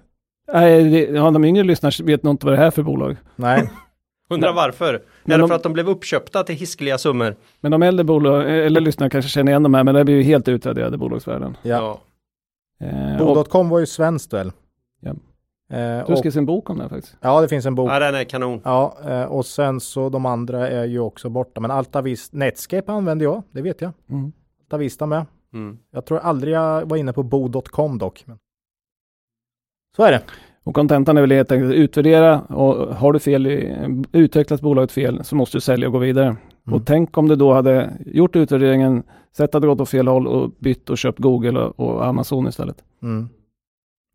[0.54, 3.18] Nej, det, ja, de yngre lyssnarna vet nog inte vad det är för bolag.
[3.36, 3.70] Nej,
[4.30, 5.04] Undrar varför?
[5.24, 7.36] Men är det de- för att de blev uppköpta till hiskeliga summor?
[7.60, 10.22] Men de äldre bolag, eller lyssnarna kanske känner igen de här, men det blir ju
[10.24, 11.58] helt utraderade bolagsvärden.
[11.62, 12.02] ja.
[12.80, 14.52] Eh, och Bo.com var ju svenskt väl?
[15.02, 15.14] Ja.
[15.74, 17.18] Eh, du skrivit en bok om det faktiskt.
[17.22, 17.90] ja, det finns en bok.
[17.92, 18.62] Ja, den är kanon.
[18.64, 21.62] Ja, eh, och sen så de andra är ju också borta.
[21.62, 23.92] Men Altavista, Netscape använder jag, det vet jag.
[24.10, 24.32] Mm.
[24.62, 25.26] Altavista med.
[25.54, 25.78] Mm.
[25.92, 28.24] Jag tror aldrig jag var inne på bo.com dock.
[28.26, 28.38] Men...
[29.96, 30.22] Så är det.
[30.64, 33.78] Och kontentan är väl helt enkelt att utvärdera och har du fel, i,
[34.12, 36.28] utvecklat bolaget fel så måste du sälja och gå vidare.
[36.28, 36.40] Mm.
[36.74, 39.04] Och tänk om du då hade gjort utvärderingen,
[39.38, 42.48] sett att det gått åt fel håll och bytt och köpt Google och, och Amazon
[42.48, 42.84] istället.
[43.02, 43.30] Mm.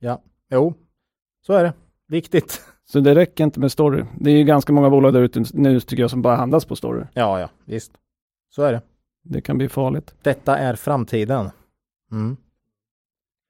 [0.01, 0.75] Ja, jo,
[1.41, 1.73] så är det.
[2.09, 2.63] Viktigt.
[2.85, 4.05] Så det räcker inte med story.
[4.21, 6.77] Det är ju ganska många bolag där ute nu tycker jag som bara handlas på
[6.77, 7.05] story.
[7.15, 7.93] Ja, ja, visst.
[8.51, 8.83] Så är det.
[9.23, 10.15] Det kan bli farligt.
[10.23, 11.51] Detta är framtiden.
[12.13, 12.37] Mm.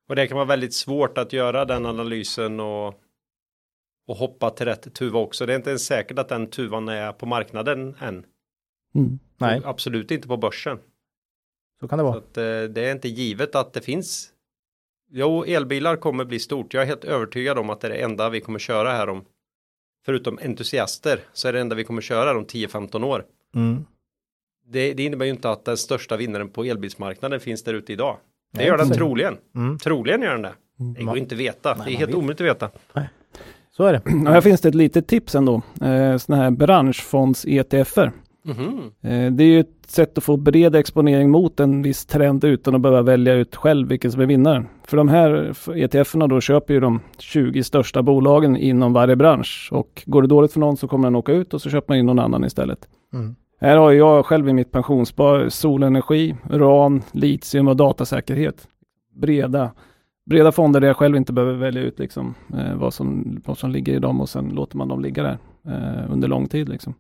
[0.09, 2.87] Och det kan vara väldigt svårt att göra den analysen och,
[4.07, 5.47] och hoppa till rätt tuva också.
[5.47, 8.25] Det är inte ens säkert att den tuvan är på marknaden än.
[8.95, 9.19] Mm.
[9.39, 10.79] Nej, Och absolut inte på börsen.
[11.81, 12.19] så kan det Så vara.
[12.19, 14.33] att, eh, det är inte givet att det finns.
[15.11, 16.75] Jo, elbilar kommer bli stort.
[16.75, 19.25] Jag är helt övertygad om att det är det enda vi kommer köra här om.
[20.07, 23.25] Förutom entusiaster så är det enda vi kommer köra om 10-15 år.
[23.55, 23.85] Mm.
[24.67, 28.17] Det, det innebär ju inte att den största vinnaren på elbilsmarknaden finns där ute idag.
[28.53, 29.37] Det Nej, gör den troligen.
[29.55, 29.79] Mm.
[29.79, 30.55] Troligen gör den det.
[30.81, 30.95] Mm.
[30.95, 31.75] Det går inte att veta.
[31.75, 32.71] Nej, det är helt omöjligt att veta.
[33.71, 33.99] Så är det.
[34.29, 35.63] Och här finns det ett litet tips ändå.
[35.81, 38.13] Eh, sådana här branschfonds-ETFer.
[38.43, 38.93] Mhm.
[39.01, 42.75] Eh, det är ju ett sätt att få bred exponering mot en viss trend utan
[42.75, 44.65] att behöva välja ut själv vilken som är vinnare.
[44.85, 49.69] För de här ETFerna då köper ju de 20 största bolagen inom varje bransch.
[49.73, 51.99] Och går det dåligt för någon så kommer den åka ut och så köper man
[51.99, 52.89] in någon annan istället.
[53.13, 53.37] Mm.
[53.61, 58.69] Här har jag själv i mitt pensionsspar solenergi, uran, litium och datasäkerhet.
[59.15, 59.71] Breda
[60.29, 63.71] breda fonder där jag själv inte behöver välja ut liksom, eh, vad, som, vad som
[63.71, 66.69] ligger i dem och sen låter man dem ligga där eh, under lång tid.
[66.69, 66.95] Liksom.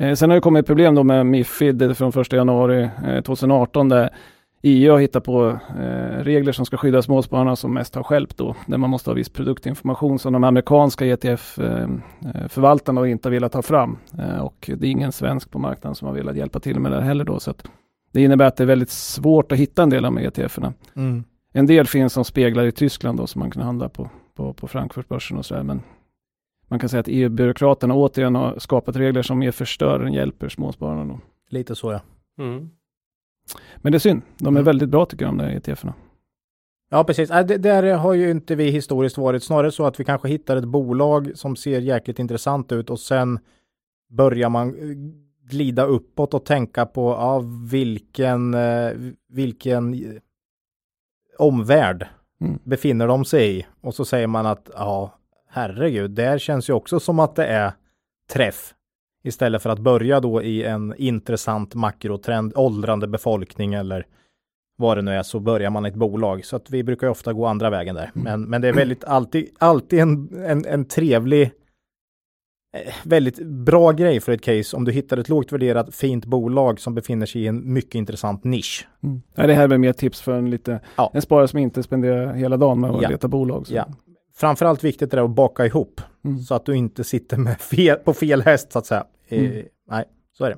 [0.00, 2.90] Eh, sen har det kommit problem då med Mifid från 1 januari
[3.24, 4.10] 2018 där
[4.62, 8.56] EU har hittat på eh, regler som ska skydda småspararna som mest har skälpt då,
[8.66, 13.62] där man måste ha viss produktinformation som de amerikanska ETF-förvaltarna eh, inte har velat ta
[13.62, 13.98] fram.
[14.18, 17.02] Eh, och det är ingen svensk på marknaden som har velat hjälpa till med det
[17.02, 17.40] heller då.
[17.40, 17.54] Så
[18.12, 20.72] det innebär att det är väldigt svårt att hitta en del av de ETF-erna.
[20.96, 21.24] Mm.
[21.52, 24.68] En del finns som speglar i Tyskland då, som man kan handla på, på, på
[24.68, 25.62] Frankfurtbörsen och sådär.
[25.62, 25.82] Men
[26.70, 31.04] man kan säga att EU-byråkraterna återigen har skapat regler som mer förstör än hjälper småspararna.
[31.04, 31.20] Då.
[31.48, 32.00] Lite så ja.
[32.38, 32.70] Mm.
[33.76, 34.22] Men det är synd.
[34.38, 34.64] De är mm.
[34.64, 35.94] väldigt bra tycker jag, de där ETFerna.
[36.90, 37.30] Ja, precis.
[37.30, 39.42] Äh, det, där har ju inte vi historiskt varit.
[39.42, 43.38] Snarare så att vi kanske hittar ett bolag som ser jäkligt intressant ut och sen
[44.10, 44.96] börjar man eh,
[45.50, 48.92] glida uppåt och tänka på ja, vilken, eh,
[49.28, 50.20] vilken eh,
[51.38, 52.06] omvärld
[52.40, 52.58] mm.
[52.64, 53.66] befinner de sig i.
[53.80, 55.19] Och så säger man att ja,
[55.50, 57.72] herregud, där känns ju också som att det är
[58.32, 58.74] träff.
[59.22, 64.06] Istället för att börja då i en intressant makrotrend, åldrande befolkning eller
[64.76, 66.44] vad det nu är, så börjar man ett bolag.
[66.44, 68.10] Så att vi brukar ofta gå andra vägen där.
[68.14, 68.24] Mm.
[68.24, 71.42] Men, men det är väldigt alltid, alltid en, en, en trevlig,
[72.76, 76.80] eh, väldigt bra grej för ett case om du hittar ett lågt värderat fint bolag
[76.80, 78.88] som befinner sig i en mycket intressant nisch.
[79.02, 79.22] Mm.
[79.34, 81.10] Det här är mer tips för en, lite, ja.
[81.14, 83.08] en sparare som inte spenderar hela dagen med att ja.
[83.08, 83.66] leta bolag.
[83.66, 83.74] Så.
[83.74, 83.86] Ja
[84.40, 86.38] framförallt viktigt är det att baka ihop mm.
[86.38, 89.04] så att du inte sitter med fel, på fel häst så att säga.
[89.28, 89.66] Eh, mm.
[89.90, 90.56] nej, så är det.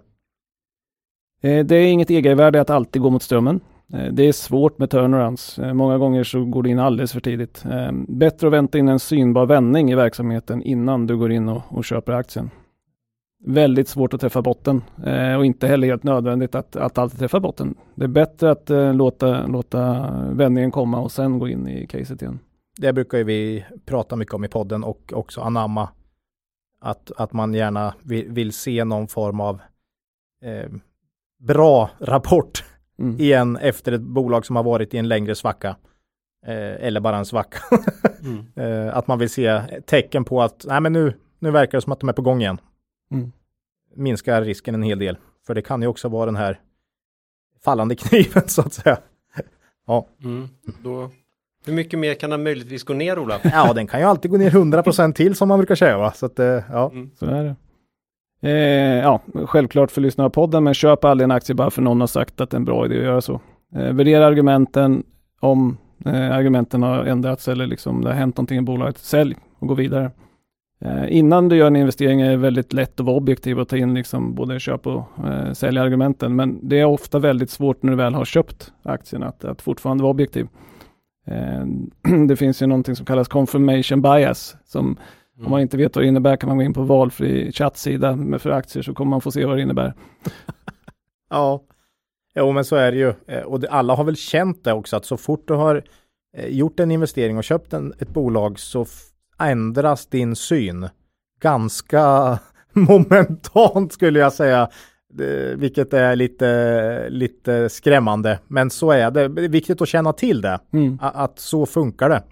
[1.48, 3.60] Eh, det är inget egenvärde att alltid gå mot strömmen.
[3.92, 5.58] Eh, det är svårt med turnarounds.
[5.58, 7.64] Många gånger så går det in alldeles för tidigt.
[8.08, 11.84] Bättre att vänta in en synbar vändning i verksamheten innan du går in och, och
[11.84, 12.50] köper aktien.
[13.44, 14.82] Väldigt svårt att träffa botten
[15.38, 17.74] och inte heller helt nödvändigt att, att alltid träffa botten.
[17.94, 22.38] Det är bättre att låta, låta vändningen komma och sen gå in i caset igen
[22.78, 25.88] det brukar ju vi prata mycket om i podden och också anamma.
[26.80, 29.60] Att, att man gärna vill, vill se någon form av
[30.44, 30.70] eh,
[31.38, 32.64] bra rapport
[32.98, 33.20] mm.
[33.20, 35.76] igen efter ett bolag som har varit i en längre svacka.
[36.46, 37.58] Eh, eller bara en svacka.
[38.24, 38.46] mm.
[38.56, 41.92] eh, att man vill se tecken på att nej, men nu, nu verkar det som
[41.92, 42.60] att de är på gång igen.
[43.10, 43.32] Mm.
[43.94, 45.16] Minskar risken en hel del.
[45.46, 46.60] För det kan ju också vara den här
[47.64, 48.98] fallande kniven så att säga.
[49.86, 50.08] ja.
[50.24, 50.48] Mm.
[50.82, 51.10] Då
[51.66, 53.40] hur mycket mer kan den möjligtvis gå ner Ola?
[53.44, 55.98] Ja, den kan ju alltid gå ner 100% till som man brukar säga.
[55.98, 56.12] Va?
[56.12, 56.90] Så att, eh, ja.
[56.92, 57.10] Mm.
[57.18, 57.54] Så är det.
[58.42, 62.00] Eh, ja, självklart för lyssnare av podden, men köp aldrig en aktie bara för någon
[62.00, 63.40] har sagt att det är en bra idé att göra så.
[63.76, 65.02] Eh, värdera argumenten
[65.40, 68.98] om eh, argumenten har ändrats eller liksom det har hänt någonting i bolaget.
[68.98, 70.10] Sälj och gå vidare.
[70.84, 73.76] Eh, innan du gör en investering är det väldigt lätt att vara objektiv och ta
[73.76, 76.36] in liksom både köp och eh, sälja argumenten.
[76.36, 80.02] Men det är ofta väldigt svårt när du väl har köpt aktien att, att fortfarande
[80.02, 80.48] vara objektiv.
[81.26, 81.64] Eh,
[82.28, 84.56] det finns ju någonting som kallas confirmation bias.
[84.64, 84.96] Som mm.
[85.44, 88.42] Om man inte vet vad det innebär kan man gå in på valfri chattsida med
[88.42, 89.94] för aktier så kommer man få se vad det innebär.
[91.30, 91.62] ja,
[92.34, 93.14] jo men så är det ju.
[93.26, 95.84] Eh, och det, alla har väl känt det också att så fort du har
[96.36, 98.86] eh, gjort en investering och köpt en, ett bolag så
[99.38, 100.88] ändras din syn
[101.40, 102.38] ganska
[102.72, 104.70] momentant skulle jag säga
[105.56, 108.38] vilket är lite, lite skrämmande.
[108.48, 109.28] Men så är det.
[109.28, 110.60] Det är viktigt att känna till det.
[110.72, 110.98] Mm.
[111.00, 112.22] Att så funkar det.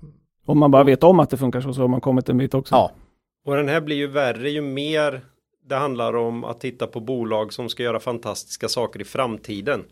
[0.46, 2.54] Om man bara vet om att det funkar så, så har man kommit en bit
[2.54, 2.74] också.
[2.74, 2.92] Ja.
[3.46, 5.20] Och den här blir ju värre ju mer
[5.70, 9.84] det handlar om att titta på bolag som ska göra fantastiska saker i framtiden.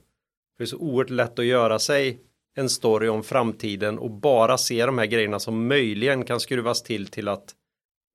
[0.59, 2.19] Det är så oerhört lätt att göra sig
[2.57, 7.07] en story om framtiden och bara se de här grejerna som möjligen kan skruvas till
[7.07, 7.55] till att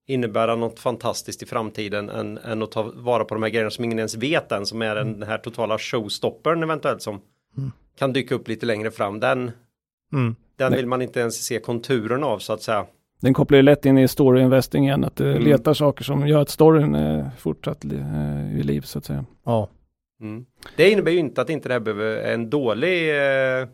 [0.08, 3.86] innebära något fantastiskt i framtiden än, än att ta vara på de här grejerna som
[3.86, 7.22] ingen ens vet än som är den här totala showstoppern eventuellt som
[7.58, 7.72] mm.
[8.00, 9.20] kan dyka upp lite längre fram.
[9.20, 9.52] Den,
[10.14, 10.36] mm.
[10.56, 12.86] den vill man inte ens se konturen av så att säga.
[13.20, 15.44] Den kopplar ju lätt in i story investing igen, att du mm.
[15.44, 19.26] letar saker som gör att storyn är fortsatt eh, i liv så att säga.
[19.46, 19.70] Ja.
[20.22, 20.46] Mm.
[20.76, 23.68] Det innebär ju inte att inte det här behöver en dålig eh,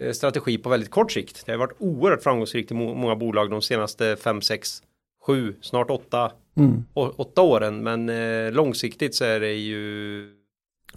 [0.00, 1.46] eh strategi på väldigt kort sikt.
[1.46, 4.82] Det har varit oerhört framgångsrikt i må många bolag de senaste 5-6
[5.26, 6.84] sju, snart åtta, mm.
[6.94, 7.82] åtta åren.
[7.82, 10.28] Men eh, långsiktigt så är det ju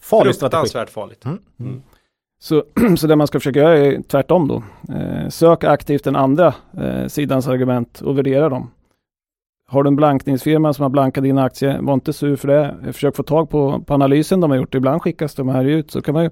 [0.01, 1.25] farligt fruktansvärt farligt.
[1.25, 1.39] Mm.
[1.59, 1.81] Mm.
[2.39, 2.63] Så,
[2.97, 4.63] så det man ska försöka göra är tvärtom då.
[4.95, 8.71] Eh, sök aktivt den andra eh, sidans argument och värdera dem.
[9.67, 12.75] Har du en blankningsfirma som har blankat din aktie, var inte sur för det.
[12.93, 14.75] Försök få tag på, på analysen de har gjort.
[14.75, 15.91] Ibland skickas de här ut.
[15.91, 16.29] Så kan man ju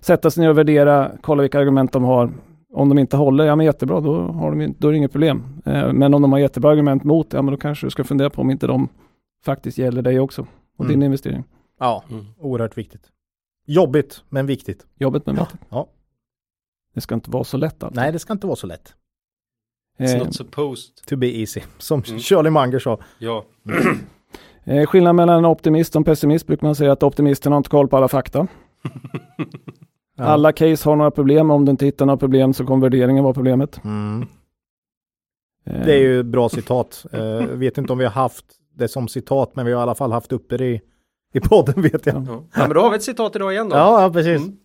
[0.00, 2.30] sätta sig ner och värdera, kolla vilka argument de har.
[2.76, 5.62] Om de inte håller, ja men jättebra, då, har de, då är det inget problem.
[5.64, 8.30] Eh, men om de har jättebra argument mot, ja men då kanske du ska fundera
[8.30, 8.88] på om inte de
[9.44, 10.92] faktiskt gäller dig också och mm.
[10.92, 11.44] din investering.
[11.80, 12.24] Ja, mm.
[12.38, 13.02] oerhört viktigt.
[13.66, 14.86] Jobbigt, men viktigt.
[14.98, 15.60] Jobbigt, men viktigt.
[15.68, 15.88] Ja.
[16.94, 18.00] Det ska inte vara så lätt alltså.
[18.00, 18.94] Nej, det ska inte vara så lätt.
[19.98, 20.94] It's Eh, not supposed.
[21.06, 22.20] To be easy, som Mm.
[22.20, 22.98] Charlie Munger sa.
[23.18, 23.44] Ja.
[24.64, 27.70] eh, skillnaden mellan en optimist och en pessimist brukar man säga att optimisten har inte
[27.70, 28.46] koll på alla fakta.
[30.16, 30.24] Ja.
[30.24, 31.50] Alla case har några problem.
[31.50, 33.80] Om du inte hittar några problem så kommer värderingen vara problemet.
[33.84, 34.26] Mm.
[35.66, 37.06] Eh, Det är ju ett bra citat.
[37.12, 39.82] Eh, Jag vet inte om vi har haft det som citat, men vi har i
[39.82, 40.80] alla fall haft uppe det i,
[41.34, 42.14] i podden vet jag.
[42.28, 42.42] Ja.
[42.54, 42.60] Ja.
[42.66, 43.76] men då har vi ett citat idag igen då.
[43.76, 44.42] Ja, ja precis.
[44.42, 44.56] Mm.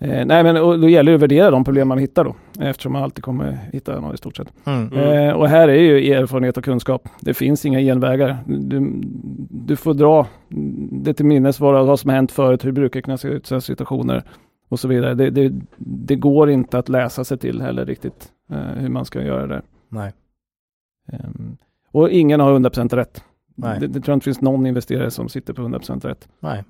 [0.00, 2.92] Eh, nej, men och då gäller det att värdera de problem man hittar då, eftersom
[2.92, 4.48] man alltid kommer hitta något i stort sett.
[4.64, 4.92] Mm.
[4.92, 7.08] Eh, och här är ju erfarenhet och kunskap.
[7.20, 8.36] Det finns inga genvägar.
[8.46, 8.92] Du,
[9.50, 10.26] du får dra
[10.90, 13.44] det till minnes vad, vad som har hänt förut, hur det brukar kunna se ut
[13.44, 14.24] i sådana situationer
[14.68, 15.14] och så vidare.
[15.14, 19.22] Det, det, det går inte att läsa sig till heller riktigt eh, hur man ska
[19.22, 19.62] göra det.
[19.88, 20.12] Nej.
[21.12, 21.56] Ehm,
[21.92, 23.24] och ingen har 100% rätt.
[23.54, 23.80] Nej.
[23.80, 26.28] Det, det tror jag inte finns någon investerare som sitter på 100% rätt.
[26.40, 26.64] Nej.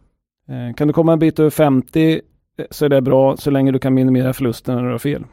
[0.49, 2.21] Eh, kan du komma en bit över 50
[2.59, 5.25] eh, så är det bra så länge du kan minimera förlusten när du har fel.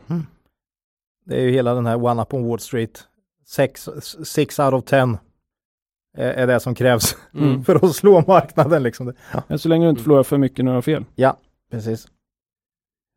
[1.26, 3.04] Det är ju hela den här One Up on Wall Street.
[3.46, 3.90] Sex,
[4.24, 5.18] six out of ten
[6.18, 7.64] är, är det som krävs Mm.
[7.64, 9.14] för att slå marknaden liksom.
[9.48, 11.06] Men så länge du inte förlorar för mycket när du har fel.
[11.72, 12.08] Precis.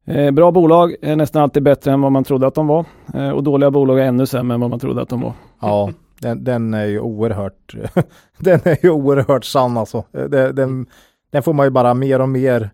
[0.08, 2.84] Eh, bra bolag är nästan alltid bättre än vad man trodde att de var.
[3.14, 5.32] Eh, och dåliga bolag är ännu sämre än vad man trodde att de var.
[5.60, 5.90] Ja,
[6.20, 7.74] den, den är ju oerhört,
[8.38, 10.04] den är ju oerhört sann alltså.
[10.12, 10.86] Den, den,
[11.30, 12.70] den får man ju bara mer och mer,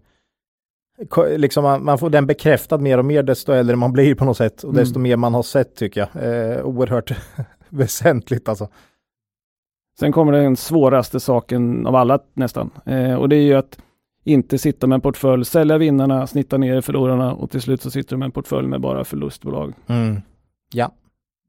[1.36, 4.36] liksom man, man får den bekräftad mer och mer desto äldre man blir på något
[4.36, 4.84] sätt och Mm.
[4.84, 6.24] desto mer man har sett tycker jag.
[6.24, 7.12] Eh, oerhört
[7.68, 8.68] väsentligt alltså.
[10.00, 12.70] Sen kommer den svåraste saken av alla nästan.
[12.86, 13.78] Eh, och det är ju att
[14.24, 18.10] inte sitta med en portfölj, sälja vinnarna, snitta ner förlorarna och till slut så sitter
[18.10, 19.74] du med en portfölj med bara förlustbolag.
[20.72, 20.92] Ja,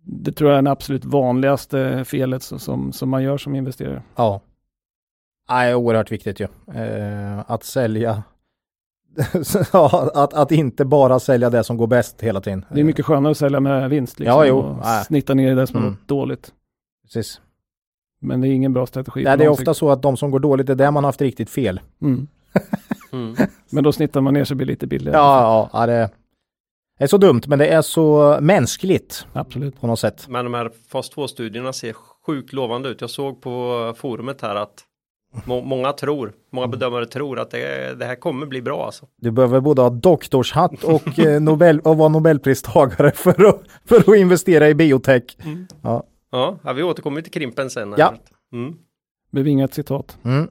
[0.04, 4.04] Det tror jag är det absolut vanligaste felet som, som man gör som investerare.
[4.16, 4.42] ja.
[5.50, 6.48] Nej, oerhört viktigt ju.
[6.74, 8.24] Eh, att sälja,
[9.74, 12.66] ja, att, att inte bara sälja det som går bäst hela tiden.
[12.72, 14.58] Det är mycket skönare att sälja med vinst liksom, Ja, jo.
[14.58, 15.04] och Nej.
[15.06, 15.90] snitta ner det som Mm.
[15.92, 16.54] gått dåligt.
[17.04, 17.42] Precis.
[18.22, 19.24] Men det är ingen bra strategi.
[19.24, 21.08] Nej, det är ofta så att de som går dåligt, det är där man har
[21.08, 21.80] haft riktigt fel.
[22.02, 22.28] Mm.
[23.12, 23.36] Mm.
[23.70, 25.18] Men då snittar man ner så det blir lite billigare.
[25.18, 26.10] Ja, ja, ja det
[27.04, 29.82] är så dumt, men det är så mänskligt Absolut.
[29.82, 30.26] på något sätt.
[30.28, 33.02] Men de här fas 2-studierna ser sjukt lovande ut.
[33.02, 34.84] Jag såg på forumet här att
[35.46, 39.06] må många tror, många bedömare tror att det, det här kommer bli bra alltså.
[39.22, 44.18] Du behöver både ha doktorshatt och, eh, Nobel, och vara nobelpristagare för att, för att
[44.18, 45.24] investera i biotech.
[45.82, 46.04] Ja,
[46.64, 47.94] ja, vi återkommer till Krimpen sen.
[47.98, 48.14] Ja.
[48.54, 48.76] Mm.
[49.32, 50.18] Bevingat citat.
[50.24, 50.50] Mm.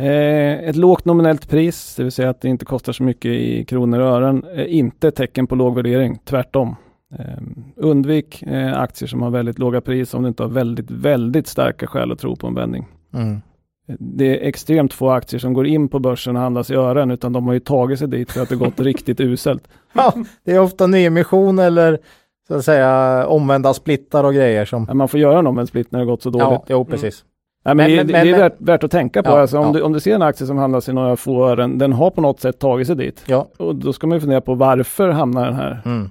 [0.00, 3.64] Eh, ett lågt nominellt pris, det vill säga att det inte kostar så mycket i
[3.64, 6.18] kronor och ören, är inte ett tecken på låg värdering.
[6.24, 6.76] Tvärtom.
[7.18, 7.42] Eh,
[7.76, 11.86] undvik eh, aktier som har väldigt låga pris om du inte har väldigt, väldigt starka
[11.86, 12.86] skäl att tro på en vändning.
[13.14, 13.40] Mm.
[13.98, 17.32] Det är extremt få aktier som går in på börsen och handlas i ören, utan
[17.32, 19.68] de har ju tagit sig dit för att det gått riktigt uselt.
[19.92, 21.98] Ja, det är ofta nyemission eller
[22.48, 24.84] så att säga omvända splittar och grejer som...
[24.84, 26.46] Men Man får göra en split när det gått så dåligt.
[26.48, 27.24] Ja, jo precis.
[27.64, 29.30] Nej, men, Men- det, men- det är värt, värt att tänka på.
[29.30, 29.72] Ja, alltså, om, ja.
[29.72, 32.20] du, om du ser en aktie som handlas i några få ören, den har på
[32.20, 33.24] något sätt tagit sig dit.
[33.26, 33.48] Ja.
[33.56, 35.82] Och då ska man ju fundera på varför hamnar den här?
[35.84, 36.10] Mm.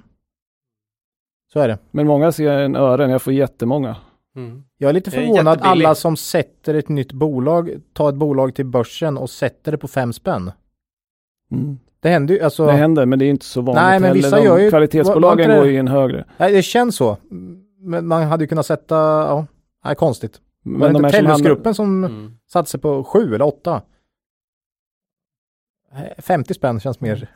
[1.52, 1.78] Så är det.
[1.90, 3.96] Men många ser en ören, jag får jättemånga.
[4.36, 4.62] Mm.
[4.78, 5.86] Jag är lite Det är förvånad jättebilligt.
[5.86, 9.88] alla som sätter ett nytt bolag, tar ett bolag till börsen och sätter det på
[9.88, 10.52] fem spänn.
[11.52, 11.78] Mm.
[12.00, 12.66] Det händer ju, alltså.
[12.66, 14.14] Det händer, men det är inte så vanligt Nej, men heller.
[14.22, 16.24] vissa De gör ju- Kvalitetsbolagen det- går ju in högre.
[16.36, 17.16] Nej, det känns så.
[17.80, 19.46] Men man hade ju kunnat sätta, ja,
[19.84, 20.40] nej, konstigt.
[20.62, 22.32] Men inte här som Tellusgruppen som Mm.
[22.46, 23.82] satte sig på sju eller åtta?
[25.92, 27.30] Eh, 50 spänn känns mer.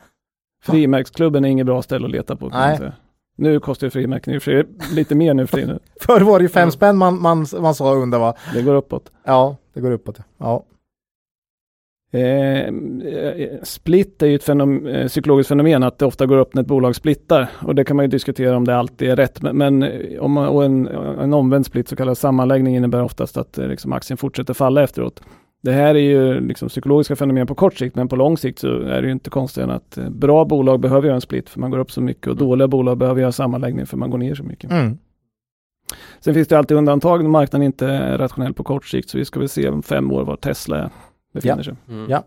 [0.62, 2.48] Frimärksklubben är inget bra ställe att leta på.
[2.48, 2.92] Nej.
[3.36, 5.78] Nu kostar ju frimärken i och för sig lite mer nu för tiden.
[6.00, 8.34] Förr var det ju fem spänn man, man, man sa under va?
[8.54, 9.12] Det går uppåt.
[9.24, 10.18] Ja, det går uppåt.
[10.38, 10.64] Ja.
[12.14, 16.54] Eh, eh, split är ju ett fenom, eh, psykologiskt fenomen att det ofta går upp
[16.54, 17.50] när ett bolag splittar.
[17.62, 19.42] Och det kan man ju diskutera om det alltid är rätt.
[19.42, 20.86] Men, men om man, och en,
[21.20, 25.22] en omvänd split, så kallad sammanläggning, innebär oftast att liksom, aktien fortsätter falla efteråt.
[25.62, 28.80] Det här är ju liksom, psykologiska fenomen på kort sikt, men på lång sikt så
[28.80, 31.70] är det ju inte konstigt än att bra bolag behöver göra en split för man
[31.70, 34.44] går upp så mycket och dåliga bolag behöver göra sammanläggning för man går ner så
[34.44, 34.70] mycket.
[34.70, 34.98] Mm.
[36.20, 39.24] Sen finns det alltid undantag när marknaden inte är rationell på kort sikt, så vi
[39.24, 40.90] ska väl se om fem år var Tesla
[41.34, 41.74] befinner sig.
[41.88, 42.10] Mm.
[42.10, 42.24] Ja.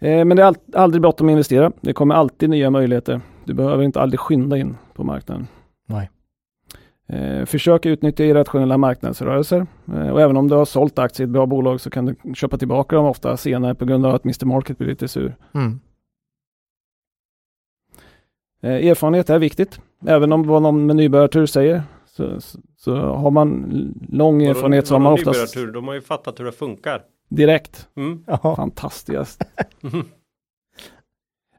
[0.00, 1.72] Eh, Men det är all- aldrig bråttom att investera.
[1.80, 3.20] Det kommer alltid nya möjligheter.
[3.44, 5.46] Du behöver inte aldrig skynda in på marknaden.
[5.86, 6.10] Nej.
[7.06, 9.66] Eh, försök utnyttja irrationella marknadsrörelser.
[9.94, 12.34] Eh, och även om du har sålt aktier i ett bra bolag så kan du
[12.34, 15.36] köpa tillbaka dem ofta senare på grund av att Mr Market blir lite sur.
[15.54, 15.80] Mm.
[18.62, 19.80] Eh, erfarenhet är viktigt.
[20.06, 21.82] Även om vad någon med nybörjartur säger
[22.20, 23.70] så, så, så har man
[24.08, 25.72] lång erfarenhet så har man oftast nybörjartur?
[25.72, 27.02] De har ju fattat hur det funkar.
[27.28, 27.88] direkt.
[27.96, 28.24] Mm.
[28.42, 29.44] Fantastiskt.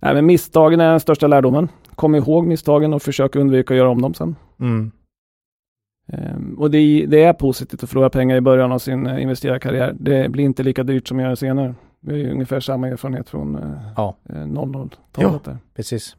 [0.01, 1.69] Nej, men misstagen är den största lärdomen.
[1.95, 4.35] Kom ihåg misstagen och försök undvika att göra om dem sen.
[4.59, 4.91] Mm.
[6.07, 9.95] Ehm, och det, det, är positivt att förlora pengar i början av sin eh, investerarkarriär.
[9.99, 11.75] Det blir inte lika dyrt som jag senare.
[11.99, 14.15] Vi har ju ungefär samma erfarenhet från eh, ja.
[14.23, 15.41] 00-talet.
[15.45, 16.15] Ja, precis.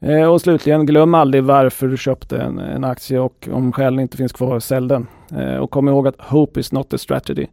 [0.00, 4.16] Eh, och slutligen, glöm aldrig varför du köpte en, en aktie och om skälen inte
[4.16, 5.06] finns kvar, sälj den.
[5.36, 7.46] Eh, och kom ihåg att hope is not a strategy.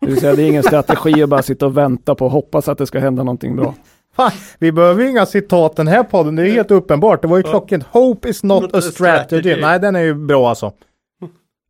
[0.00, 2.68] Det vill säga, det är ingen strategi att bara sitta och vänta på och hoppas
[2.68, 3.74] att det ska hända någonting bra.
[4.58, 7.22] Vi behöver ju inga citat den här podden, det är helt uppenbart.
[7.22, 9.40] Det var ju klockan Hope is not, not a, strategy.
[9.40, 9.60] strategy.
[9.60, 10.72] Nej, den är ju bra alltså.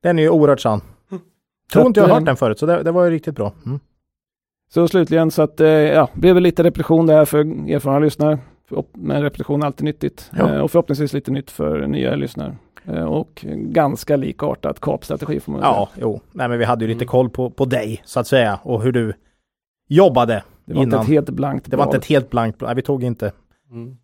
[0.03, 0.81] Den är ju oerhört sann.
[1.73, 3.53] Tror inte jag har hört den förut, så det, det var ju riktigt bra.
[3.67, 3.81] Mm.
[4.75, 7.39] Så slutligen så att, eh, ja, det blev väl lite repetition där för
[7.71, 8.39] erfarna lyssnare.
[8.93, 10.31] Men repetition är alltid nyttigt.
[10.37, 10.55] Ja.
[10.55, 12.57] Eh, och förhoppningsvis lite nytt för nya lyssnare.
[12.85, 15.71] Eh, och ganska likartad kapstrategi får man säga.
[15.71, 16.21] Ja, jo.
[16.33, 17.09] Nej, men vi hade ju lite mm.
[17.09, 19.13] koll på, på dig så att säga och hur du
[19.89, 20.43] jobbade.
[20.65, 21.01] Det var innan.
[21.01, 23.33] inte ett helt blankt Det var inte ett helt blankt Nej, vi tog inte
[23.71, 23.97] mm.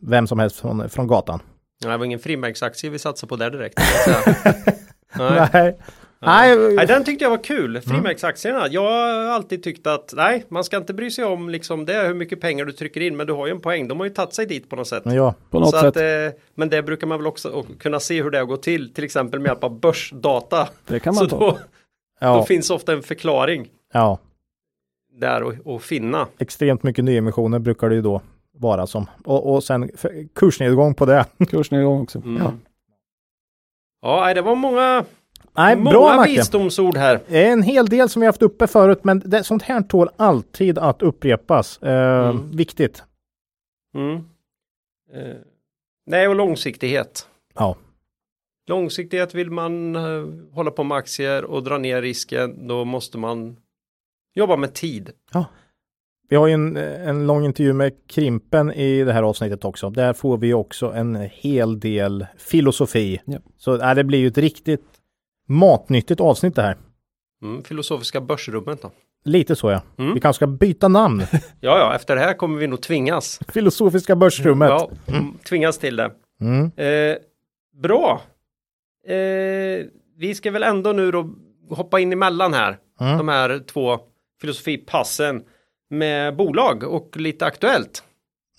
[0.00, 1.40] vem som helst från, från gatan.
[1.84, 3.78] Nej, det var ingen frimärksaktie vi satsade på där direkt.
[5.18, 5.48] nej.
[5.52, 5.78] nej.
[6.26, 6.74] Nej.
[6.74, 7.70] nej, den tyckte jag var kul.
[7.70, 7.82] Mm.
[7.82, 8.68] Frimärksaktierna.
[8.68, 12.14] Jag har alltid tyckt att nej, man ska inte bry sig om liksom det hur
[12.14, 13.16] mycket pengar du trycker in.
[13.16, 13.88] Men du har ju en poäng.
[13.88, 15.02] De har ju tagit sig dit på något sätt.
[15.06, 15.84] Ja, på något Så sätt.
[15.84, 18.94] Att, eh, men det brukar man väl också kunna se hur det har gått till.
[18.94, 20.68] Till exempel med hjälp av börsdata.
[20.86, 21.38] Det kan man Så ta.
[21.38, 21.58] Då,
[22.20, 22.36] ja.
[22.36, 23.68] då finns ofta en förklaring.
[23.92, 24.18] Ja.
[25.12, 26.26] Där att finna.
[26.38, 28.20] Extremt mycket nyemissioner brukar det ju då
[28.58, 29.06] vara som.
[29.24, 29.90] Och, och sen
[30.34, 31.24] kursnedgång på det.
[31.48, 32.18] Kursnedgång också.
[32.18, 32.42] Mm.
[32.42, 32.52] Ja.
[34.02, 35.04] Ja, det var många
[35.56, 36.30] Nej, Många bra Macke.
[36.30, 37.20] visdomsord här.
[37.28, 41.02] En hel del som vi haft uppe förut, men det, sånt här tål alltid att
[41.02, 41.82] upprepas.
[41.82, 42.50] Eh, mm.
[42.50, 43.02] Viktigt.
[43.94, 44.14] Mm.
[45.12, 45.36] Eh,
[46.06, 47.28] nej, och långsiktighet.
[47.54, 47.76] Ja.
[48.68, 53.56] Långsiktighet vill man uh, hålla på med aktier och dra ner risken, då måste man
[54.34, 55.10] jobba med tid.
[55.32, 55.44] Ja.
[56.28, 59.90] Vi har ju en, en lång intervju med Krimpen i det här avsnittet också.
[59.90, 63.20] Där får vi också en hel del filosofi.
[63.24, 63.38] Ja.
[63.56, 64.93] Så äh, det blir ju ett riktigt
[65.46, 66.76] matnyttigt avsnitt det här.
[67.42, 68.90] Mm, filosofiska börsrummet då.
[69.24, 69.82] Lite så ja.
[69.98, 70.14] Mm.
[70.14, 71.22] Vi kanske ska byta namn.
[71.60, 73.40] ja, ja, efter det här kommer vi nog tvingas.
[73.48, 74.68] Filosofiska börsrummet.
[74.68, 75.38] Ja, mm.
[75.48, 76.10] tvingas till det.
[76.40, 76.70] Mm.
[76.76, 77.16] Eh,
[77.82, 78.20] bra.
[79.06, 79.86] Eh,
[80.16, 81.30] vi ska väl ändå nu då
[81.70, 82.78] hoppa in emellan här.
[83.00, 83.18] Mm.
[83.18, 83.98] De här två
[84.40, 85.42] filosofipassen
[85.90, 88.04] med bolag och lite aktuellt.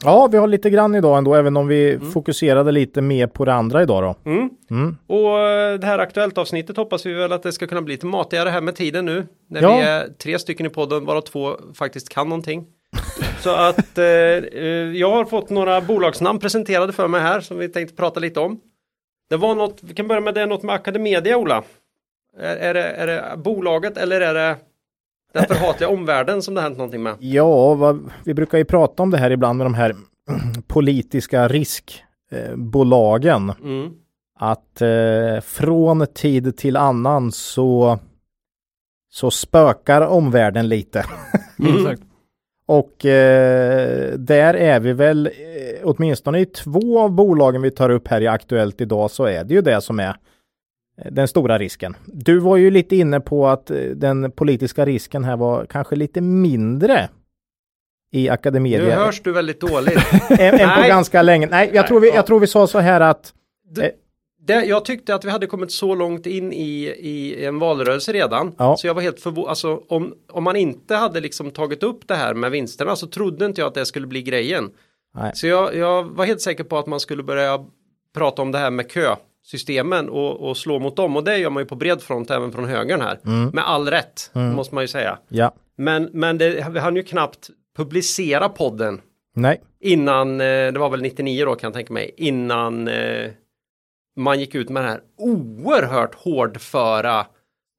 [0.03, 2.11] Ja, vi har lite grann idag ändå, även om vi mm.
[2.11, 4.31] fokuserade lite mer på det andra idag då.
[4.31, 4.49] Mm.
[4.69, 4.97] Mm.
[5.07, 8.05] Och eh, det här aktuellt avsnittet hoppas vi väl att det ska kunna bli lite
[8.05, 9.27] matigare här med tiden nu.
[9.49, 9.77] När ja.
[9.77, 12.65] vi är tre stycken i podden, varav två faktiskt kan någonting.
[13.39, 17.69] Så att eh, eh, jag har fått några bolagsnamn presenterade för mig här som vi
[17.69, 18.59] tänkte prata lite om.
[19.29, 21.63] Det var något, vi kan börja med det, något med Academedia Ola.
[22.39, 24.55] Är, är, det, är det bolaget eller är det
[25.35, 27.15] den förhatliga omvärlden som det hänt någonting med?
[27.19, 29.95] Ja, vad, vi brukar ju prata om det här ibland med de här
[30.67, 33.53] politiska riskbolagen.
[33.63, 33.91] Mm.
[34.39, 37.99] Att eh, från tid till annan så,
[39.11, 41.05] så spökar omvärlden lite.
[41.59, 41.97] Mm.
[42.67, 45.31] Och eh, där är vi väl, eh,
[45.83, 49.53] åtminstone i två av bolagen vi tar upp här i Aktuellt idag, så är det
[49.53, 50.15] ju det som är
[51.11, 51.95] den stora risken.
[52.05, 56.21] Du var ju lite inne på att eh, den politiska risken här var kanske lite
[56.21, 57.09] mindre
[58.11, 58.79] i Academedia.
[58.79, 59.99] Nu hörs du väldigt dåligt.
[60.29, 61.47] än, än på ganska länge.
[61.47, 63.33] Nej, jag tror vi, jag tror vi sa så här att
[63.69, 63.91] det,
[64.47, 68.55] det, jag tyckte att vi hade kommit så långt in i, i en valrörelse redan.
[68.57, 68.77] Ja.
[68.77, 69.49] Så jag var helt förvånad.
[69.49, 73.45] Alltså, om, om man inte hade liksom tagit upp det här med vinsterna så trodde
[73.45, 74.71] inte jag att det skulle bli grejen.
[75.15, 75.31] Nej.
[75.35, 77.65] Så jag, jag var helt säker på att man skulle börja
[78.13, 79.15] prata om det här med kö
[79.45, 82.51] systemen och, och, slå mot dem och det gör man ju på bred front även
[82.51, 83.19] från högern här.
[83.25, 83.49] Mm.
[83.49, 84.55] Med all rätt, mm.
[84.55, 85.19] måste man ju säga.
[85.27, 85.53] Ja.
[85.77, 89.01] Men, men det, vi hann ju knappt publicera podden.
[89.35, 89.61] Nej.
[89.79, 93.31] Innan, eh, det var väl 99 då kan jag tänka mig, innan eh,
[94.15, 97.25] man gick ut med den här oerhört hårdföra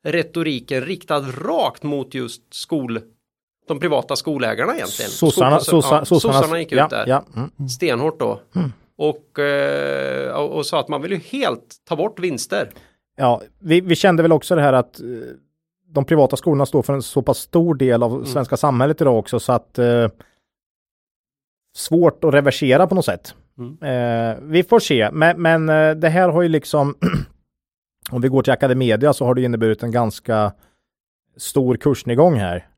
[0.04, 3.00] retoriken riktad rakt mot just skol
[3.68, 5.10] de privata skolägarna egentligen.
[5.10, 7.04] Sossarna, sossarna, ja, sossarna gick ut ja, där.
[7.06, 7.68] Ja, mm.
[7.68, 8.40] Stenhårt då.
[8.54, 12.70] Mm och, eh, och sa att man vill ju helt ta bort vinster.
[13.16, 15.07] Ja, vi, vi kände väl också det här att eh,
[15.88, 18.26] de privata skolorna står för en så pass stor del av mm.
[18.26, 20.09] svenska samhället idag också så att eh,
[21.76, 23.34] svårt att reversera på något sätt.
[23.59, 23.82] Mm.
[23.82, 26.94] Eh, vi får se, men, men eh, det här har ju liksom
[28.11, 30.53] om vi går till Academedia så har det inneburit en ganska
[31.36, 32.68] stor kursnedgång här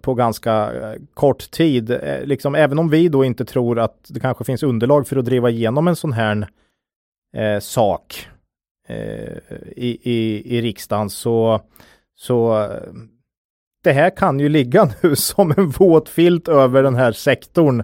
[0.00, 1.90] på, ganska eh, kort tid.
[1.90, 5.24] Eh, liksom, även om vi då inte tror att det kanske finns underlag för att
[5.24, 6.48] driva igenom en sån här
[7.36, 8.28] eh, sak
[8.88, 9.38] eh,
[9.76, 11.60] i, i, i riksdagen så,
[12.14, 12.92] så eh,
[13.84, 17.82] det här kan ju ligga nu som en våt filt över den här sektorn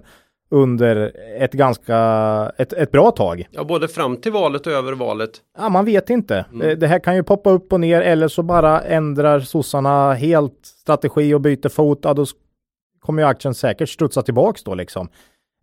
[0.51, 1.97] under ett ganska,
[2.57, 3.47] ett, ett bra tag.
[3.51, 5.31] Ja, både fram till valet och över valet.
[5.57, 6.45] Ja, man vet inte.
[6.53, 6.69] Mm.
[6.69, 10.59] Eh, Det här kan ju poppa upp och ner eller så bara ändrar sossarna helt
[10.63, 11.99] strategi och byter fot.
[12.03, 12.25] Ja, då
[12.99, 15.09] kommer ju aktien säkert studsa tillbaks då liksom.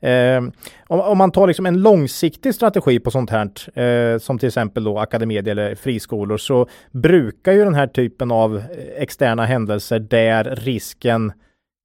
[0.02, 0.38] Eh,
[0.86, 4.84] om, om man tar liksom en långsiktig strategi på sånt här, eh, som till exempel
[4.84, 8.62] då Academedia eller friskolor, så brukar ju den här typen av eh,
[8.96, 11.32] externa händelser där risken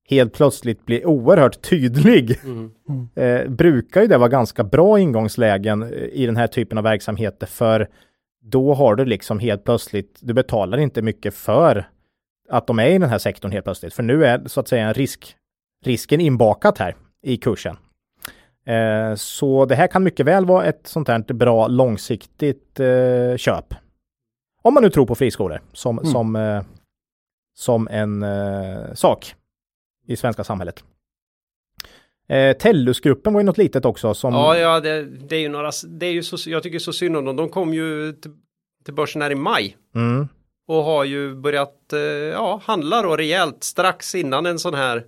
[0.10, 2.72] helt plötsligt blir oerhört tydlig Mm.
[3.16, 7.48] eh, brukar ju det vara ganska bra ingångslägen eh, i den här typen av verksamheter
[7.48, 7.90] för
[8.46, 11.90] då har du liksom helt plötsligt, du betalar inte mycket för
[12.50, 13.94] att de är i den här sektorn helt plötsligt.
[13.94, 15.36] För nu är så att säga en risk,
[15.86, 17.76] risken inbakat här i kursen.
[18.66, 23.74] Eh, så det här kan mycket väl vara ett sånt här bra långsiktigt eh, köp.
[24.62, 26.12] Om man nu tror på friskolor som, Mm.
[26.12, 26.64] som,
[27.58, 28.26] som en
[28.96, 29.36] sak
[30.08, 30.84] i svenska samhället.
[32.30, 35.72] Eh, Tellusgruppen var ju något litet också som Ja, ja, det, det är ju några,
[35.88, 37.36] det är ju så, jag tycker så synd om dem.
[37.36, 38.32] De kom ju till,
[38.86, 40.28] till börsen här i maj mm,
[40.68, 45.04] och har ju börjat, eh, ja, handla då rejält strax innan en sån här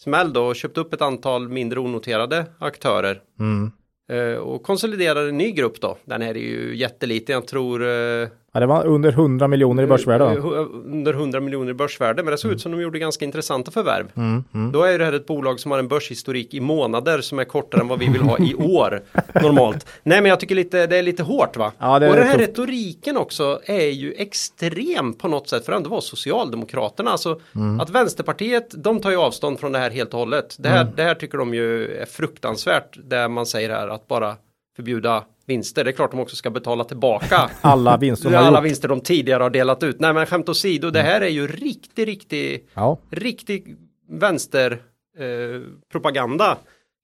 [0.00, 3.20] smäll då och köpt upp ett antal mindre onoterade aktörer.
[3.38, 3.72] mm.
[4.08, 5.98] Eh, och konsoliderar en ny grupp då.
[6.04, 9.86] Den här är ju jätteliten, jag tror eh, Ja, det var under 100 miljoner i
[9.86, 10.24] börsvärde.
[10.24, 10.32] va?
[10.32, 12.22] eh, under 100 miljoner i börsvärde.
[12.22, 14.06] Men det såg ut som de gjorde ganska intressanta förvärv.
[14.16, 14.72] Mm, mm.
[14.72, 17.80] Då är det här ett bolag som har en börshistorik i månader som är kortare
[17.80, 19.02] än vad vi vill ha i år
[19.42, 19.86] normalt.
[20.02, 21.72] Nej men jag tycker lite, det är lite hårt va?
[21.78, 22.48] Ja, det och den här tufft.
[22.48, 27.10] retoriken också är ju extrem på något sätt för att ändå vara Socialdemokraterna.
[27.10, 27.80] Alltså Mm.
[27.80, 30.56] att Vänsterpartiet, de tar ju avstånd från det här helt och hållet.
[30.58, 30.92] Det här, Mm.
[30.96, 32.98] det här tycker de ju är fruktansvärt.
[33.04, 34.36] Det man säger här att bara
[34.76, 35.84] förbjuda vinster.
[35.84, 39.42] Det är klart de också ska betala tillbaka Alla vinster de alla vinster de tidigare
[39.42, 40.00] har delat ut.
[40.00, 43.76] Nej men skämt åsido, det här är ju riktig, riktig Ja, riktig
[44.08, 45.56] vänsterpropaganda.
[45.56, 45.60] Eh,
[45.92, 46.58] propaganda.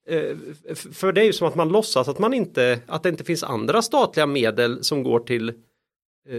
[0.09, 0.37] eh,
[0.93, 3.43] för det är ju som att man låtsas att man inte, att det inte finns
[3.43, 5.49] andra statliga medel som går till,
[6.29, 6.35] eh,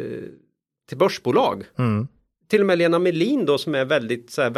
[0.89, 1.63] till börsbolag.
[1.77, 2.07] mm.
[2.49, 4.49] Till och med Lena Melin då som är väldigt så här,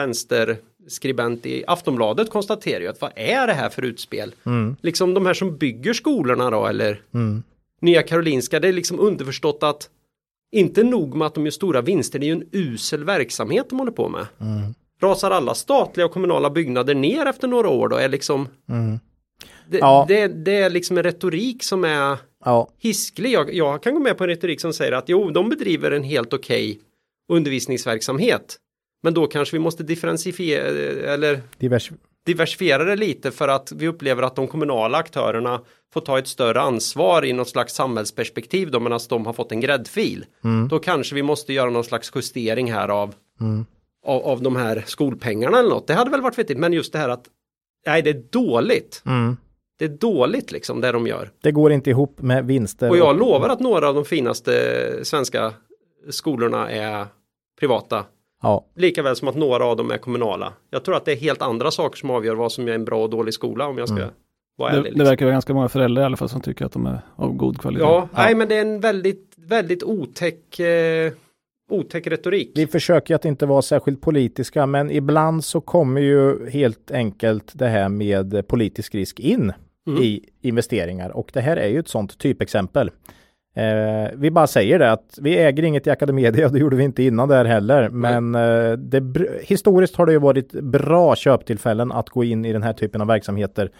[0.86, 4.36] vänsterskribent i Aftonbladet konstaterar ju att vad är det här för utspel?
[4.46, 4.76] Mm.
[4.82, 7.44] Liksom de här som bygger skolorna då eller Mm.
[7.82, 9.90] Nya Karolinska, det är liksom underförstått att
[10.52, 13.80] inte nog med att de gör stora vinster, det är ju en usel verksamhet de
[13.80, 14.28] håller på med.
[14.42, 14.74] Mm.
[15.02, 17.96] Rasar alla statliga och kommunala byggnader ner efter några år då?
[17.96, 19.00] Är liksom, Mm.
[19.70, 20.06] det, Ja.
[20.08, 23.32] det, det är liksom en retorik som är ja, hisklig.
[23.32, 26.04] Jag, jag kan gå med på en retorik som säger att jo, de bedriver en
[26.04, 26.80] helt okej
[27.32, 28.58] undervisningsverksamhet.
[29.06, 30.68] Men då kanske vi måste differentiera
[31.14, 31.92] eller divers.
[32.26, 35.62] diversifiera det lite för att vi upplever att de kommunala aktörerna
[35.94, 39.60] får ta ett större ansvar i något slags samhällsperspektiv då medan de har fått en
[39.60, 40.26] gräddfil.
[40.44, 40.68] Mm.
[40.68, 43.66] Då kanske vi måste göra någon slags justering här av, Mm.
[44.06, 45.88] av, av de här skolpengarna eller något.
[45.88, 47.26] Det hade väl varit vettigt men just det här att
[47.86, 49.04] nej det är dåligt.
[49.06, 49.38] Mm.
[49.80, 51.32] Det är dåligt liksom det de gör.
[51.42, 52.90] Det går inte ihop med vinster.
[52.90, 54.52] Och jag lovar att några av de finaste
[55.04, 55.54] svenska
[56.10, 57.06] skolorna är
[57.60, 58.06] privata.
[58.46, 60.54] Ja, Likaväl som att några av dem är kommunala.
[60.70, 63.04] Jag tror att det är helt andra saker som avgör vad som är en bra
[63.04, 64.10] och dålig skola om jag ska Mm.
[64.58, 64.84] vara Det, ärlig.
[64.84, 65.06] det liksom.
[65.06, 67.58] verkar vara ganska många föräldrar i alla fall som tycker att de är av god
[67.60, 67.84] kvalitet.
[67.84, 71.12] Ja, nej men det är en väldigt, väldigt otäck, eh,
[71.70, 72.52] otäck retorik.
[72.56, 77.68] vi försöker att inte vara särskilt politiska, men ibland så kommer ju helt enkelt det
[77.68, 79.54] här med politisk risk in
[79.88, 80.04] Mm.
[80.04, 82.92] i investeringar och det här är ju ett sånt typexempel.
[83.56, 87.04] Eh, vi bara säger det att vi äger inget i Academedia, det gjorde vi inte
[87.04, 92.24] innan där heller, men eh, det, historiskt har det ju varit bra köptillfällen att gå
[92.24, 93.72] in i den här typen av verksamheter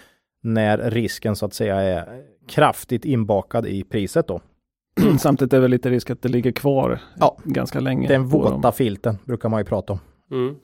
[0.44, 4.42] när risken så att säga är kraftigt inbakad i priset då.
[5.20, 7.38] Samtidigt är det väl lite risk att det ligger kvar Ja.
[7.44, 8.08] ganska länge.
[8.08, 8.54] Den på dem.
[8.56, 10.00] våta filten brukar man ju prata om.
[10.32, 10.56] Mm.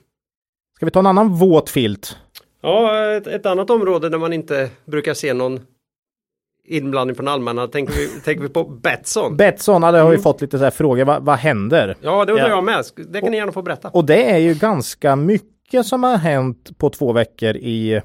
[0.76, 2.16] Ska vi ta en annan våt filt?
[2.62, 5.60] Ja, ett, ett annat område där man inte brukar se någon
[6.76, 9.36] inblandning från allmänna tänker vi, tänker vi på Betsson.
[9.36, 10.22] Betsson, ja, det har ju Mm.
[10.22, 11.96] fått lite så här frågor, vad, vad händer?
[12.00, 12.54] Ja, det undrar Ja.
[12.54, 12.84] jag med.
[13.12, 13.88] Det kan ni gärna få berätta.
[13.88, 18.00] Och det är ju ganska mycket som har hänt på två veckor i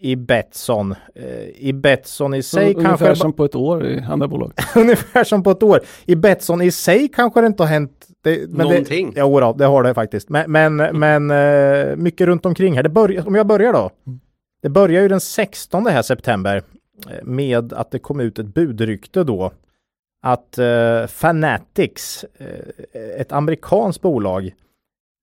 [0.00, 0.94] i Betsson.
[1.14, 4.52] Eh, I Betsson i sig Ungefär kanske som på ett år i andra bolag.
[4.76, 5.80] ungefär som på ett år.
[6.06, 9.12] I Betsson i sig kanske det inte har hänt det, men Någonting.
[9.14, 10.28] Det, då, det har det faktiskt.
[10.28, 12.82] Men, men, men eh, mycket runt omkring här.
[12.82, 13.90] Det börjar, om jag börjar då.
[14.62, 16.62] Det börjar ju den 16 här september
[17.22, 19.52] med att det kom ut ett budrykte då
[20.22, 24.54] att eh, Fanatics, eh, ett amerikanskt bolag,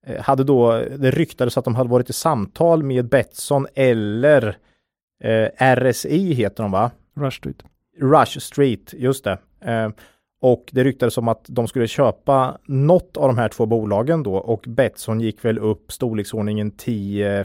[0.06, 4.56] eh, hade då, det ryktades att de hade varit i samtal med Betsson eller
[5.24, 6.90] eh, RSI heter de va?
[7.16, 7.62] Rush Street.
[8.00, 9.38] Rush Street, just det.
[9.60, 9.88] Eh,
[10.40, 14.34] och det ryktades om att de skulle köpa något av de här två bolagen då
[14.36, 17.44] och Betsson gick väl upp storleksordningen 10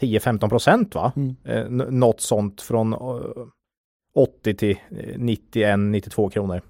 [0.00, 1.12] 10-15 procent va?
[1.16, 1.36] Mm.
[1.44, 2.98] Eh, något sånt från eh,
[4.14, 4.76] 80 till
[5.16, 6.62] 91-92 kronor.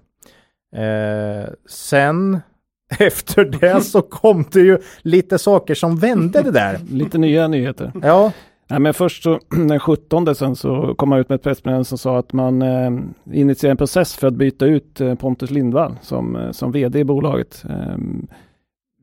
[0.76, 2.40] Eh, sen
[2.98, 6.78] efter det så kom det ju lite saker som vände det där.
[6.90, 7.92] Lite nya nyheter.
[8.02, 8.32] Ja,
[8.70, 11.98] Nej, men först så den 17 sen så kom man ut med ett pressmeddelande som
[11.98, 12.90] sa att man eh,
[13.32, 17.04] initierar en process för att byta ut eh, Pontus Lindvall som, eh, som vd i
[17.04, 17.64] bolaget.
[17.70, 17.96] Eh,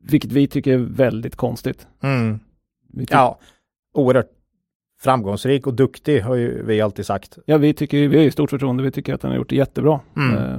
[0.02, 1.86] vilket vi tycker är väldigt konstigt.
[2.02, 2.40] mm.
[3.10, 3.38] Ja,
[3.98, 4.28] oerhört
[5.00, 7.38] framgångsrik och duktig har ju vi alltid sagt.
[7.46, 8.82] ja, vi tycker vi har ju stort förtroende.
[8.82, 10.00] Vi tycker att han har gjort det jättebra.
[10.16, 10.36] Mm.
[10.36, 10.58] Eh,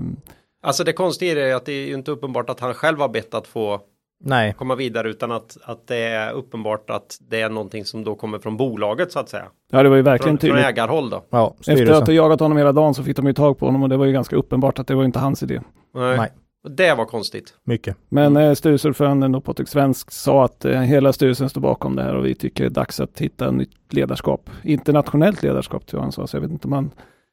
[0.61, 3.33] Alltså det konstiga är att det är ju inte uppenbart att han själv har bett
[3.33, 3.79] att få
[4.23, 8.15] Nej, komma vidare utan att, att det är uppenbart att det är någonting som då
[8.15, 9.45] kommer från bolaget så att säga.
[9.71, 10.65] ja, det var ju verkligen Från, från tydligt.
[10.69, 11.23] ägarhåll då.
[11.29, 13.83] ja, Efter att ha jagat honom hela dagen så fick de ju tag på honom
[13.83, 15.61] och det var ju ganska uppenbart att det var inte hans idé.
[15.95, 16.17] Nej.
[16.17, 16.29] Nej.
[16.69, 17.53] Och Det var konstigt.
[17.63, 17.97] Mycket.
[18.09, 22.25] Men eh, styrelseordföranden Patrik Svensk sa att eh, hela styrelsen står bakom det här och
[22.25, 24.49] vi tycker det är dags att hitta nytt ledarskap.
[24.63, 26.91] Internationellt ledarskap tror jag han sa, så jag vet inte om han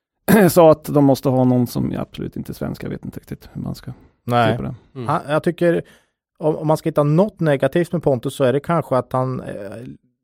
[0.51, 2.85] sa att de måste ha någon som är absolut inte är svensk.
[2.85, 4.57] Jag vet inte riktigt hur man ska se Nej.
[4.57, 4.75] på det.
[4.95, 5.09] Mm.
[5.09, 5.83] Han, jag tycker
[6.39, 9.41] om, om man ska hitta något negativt med Pontus så är det kanske att han
[9.41, 9.55] eh,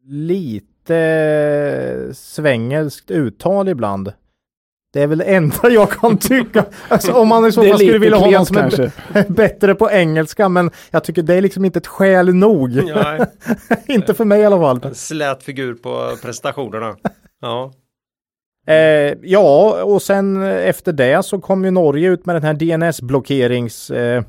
[0.06, 4.12] lite svengelskt uttal ibland.
[4.92, 6.64] Det är väl det enda jag kan tycka.
[6.88, 8.90] Alltså om man i så är fall skulle vilja ha någon som är kanske.
[9.12, 12.70] b- bättre på engelska men jag tycker det är liksom inte ett skäl nog.
[12.74, 13.20] Nej,
[13.86, 14.80] inte för mig i alla fall.
[14.84, 16.96] en slät figur på prestationerna.
[17.40, 17.72] Ja.
[18.66, 23.90] Eh, ja, och sen efter det så kom ju Norge ut med den här DNS-blockerings...
[23.94, 24.22] Eh,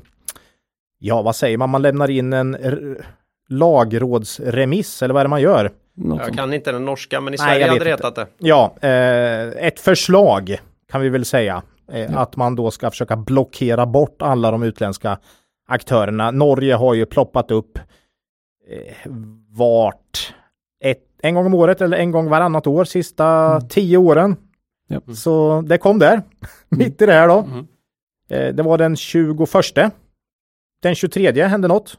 [0.98, 1.70] ja, vad säger man?
[1.70, 3.04] Man lämnar in en r-
[3.48, 5.70] lagrådsremiss, eller vad är det man gör?
[5.96, 6.36] Något Jag sånt.
[6.38, 8.26] kan inte den norska men i Nej, Sverige hade det hetat det.
[8.38, 10.58] Ja, eh, ett förslag
[10.92, 11.62] kan vi väl säga.
[11.92, 15.18] Eh, Att man då ska försöka blockera bort alla de utländska
[15.68, 16.30] aktörerna.
[16.30, 17.78] Norge har ju ploppat upp
[18.68, 19.10] eh,
[19.48, 20.34] vart
[20.84, 24.36] ett, en gång om året eller en gång varannat år sista tio åren.
[24.88, 25.00] Ja.
[25.14, 26.22] Så det kom där,
[26.68, 27.42] mitt i det här då.
[27.42, 27.66] Mhm.
[28.30, 29.38] Eh, det var den 21.
[30.82, 31.98] Den 23 hände något.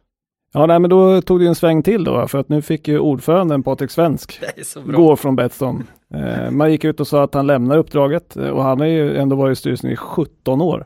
[0.56, 3.00] Ja, nej, men då tog det en sväng till då, för att nu fick ju
[3.00, 4.40] ordföranden Patrik Svensk
[4.86, 5.84] gå från Betsson.
[6.14, 9.18] Eh, man gick ut och sa att han lämnar uppdraget eh, och han har ju
[9.18, 10.86] ändå varit i styrelsen i 17 år,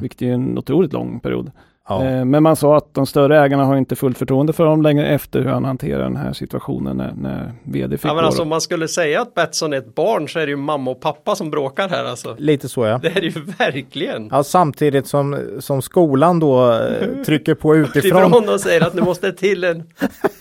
[0.00, 1.50] vilket är en otroligt lång period.
[1.88, 2.04] Ja.
[2.04, 5.06] Eh, Men man sa att de större ägarna har inte fullt förtroende för honom längre
[5.08, 8.48] efter hur han hanterar den här situationen när, när vd fick Ja men alltså om
[8.48, 11.34] man skulle säga att Betsson är ett barn så är det ju mamma och pappa
[11.34, 12.34] som bråkar här alltså.
[12.38, 12.98] Lite så ja.
[13.02, 14.28] Det är det ju verkligen.
[14.32, 18.26] ja samtidigt som, som skolan då eh, trycker på utifrån.
[18.26, 19.82] Ifrån och säger att nu måste det till en,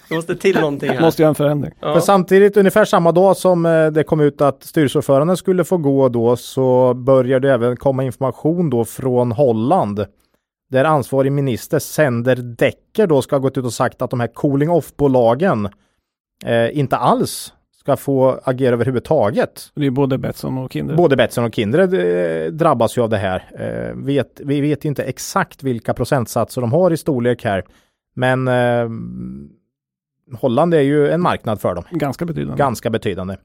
[0.09, 1.01] det måste till någonting här.
[1.01, 1.73] Måste göra en förändring.
[1.79, 2.01] För Ja.
[2.01, 6.35] samtidigt, ungefär samma dag som eh, det kom ut att styrelseordföranden skulle få gå då,
[6.35, 10.05] så började det även komma information då från Holland.
[10.69, 14.27] Där ansvarig minister Sender Decker då ska ha gått ut och sagt att de här
[14.27, 15.69] cooling off-bolagen
[16.45, 19.71] eh, inte alls ska få agera överhuvudtaget.
[19.75, 20.97] Det är både Betsson och Kindred.
[20.97, 23.43] Både Betsson och Kindred eh, drabbas ju av det här.
[23.59, 27.63] Eh, vet, vi vet inte exakt vilka procentsatser de har i storlek här.
[28.15, 28.89] Men eh,
[30.39, 32.57] Holland är ju en marknad för dem Ganska betydande.
[32.57, 33.35] ganska betydande.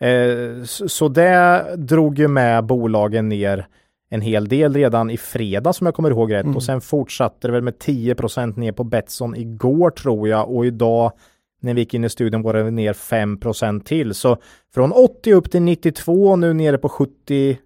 [0.00, 3.66] Eh, så, så det drog ju med bolagen ner
[4.12, 6.56] en hel del redan i fredag som jag kommer ihåg rätt Mm.
[6.56, 11.12] och sen fortsatte det väl med 10% ner på Betsson igår tror jag och idag
[11.60, 14.36] när vi gick in i studion var det ner 5% till så
[14.74, 17.56] från 80 upp till 92 och nu nere på 74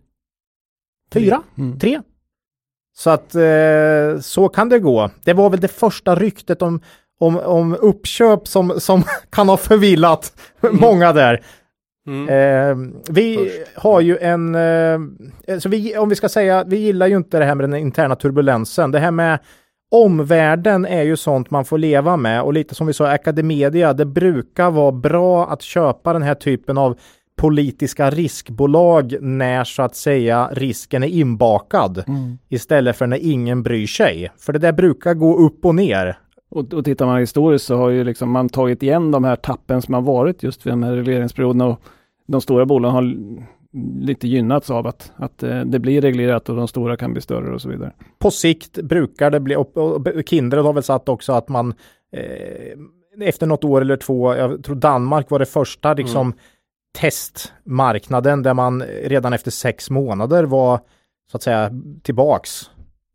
[1.59, 1.79] Mm.
[1.79, 2.01] 3.
[2.97, 5.11] Så att eh, så kan det gå.
[5.25, 6.81] Det var väl det första ryktet om,
[7.19, 10.33] om, om uppköp som, som kan ha förvillat
[10.71, 11.45] många där.
[12.07, 12.29] Mm.
[12.29, 13.77] Eh, vi Först.
[13.77, 17.45] har ju en, eh, så vi, om vi ska säga, vi gillar ju inte det
[17.45, 18.91] här med den interna turbulensen.
[18.91, 19.39] Det här med
[19.91, 24.05] omvärlden är ju sånt man får leva med och lite som vi sa, Academedia, det
[24.07, 26.99] brukar vara bra att köpa den här typen av
[27.37, 32.39] politiska riskbolag när så att säga risken är inbakad Mm.
[32.49, 34.31] istället för när ingen bryr sig.
[34.39, 36.19] För det där brukar gå upp och ner.
[36.51, 39.83] Och, och tittar man historiskt så har ju liksom man tagit igen de här tappen
[39.83, 41.81] som har varit just vid de här regleringsperioderna och
[42.27, 43.37] de stora bolagen har
[44.01, 47.55] lite gynnats av att, att eh, det blir reglerat och de stora kan bli större
[47.55, 47.93] och så vidare.
[48.19, 51.75] På sikt brukar det bli, och, och Kindred har väl satt också att man
[52.13, 56.33] eh, efter något år eller två, jag tror Danmark var det första liksom
[56.99, 60.81] testmarknaden där man redan efter sex månader var
[61.31, 61.71] så att säga
[62.03, 62.71] tillbaks.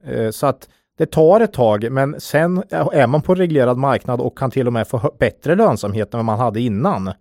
[0.06, 4.38] Eh, så att det tar ett tag, men sen är man på reglerad marknad och
[4.38, 7.12] kan till och med få bättre lönsamhet än vad man hade innan.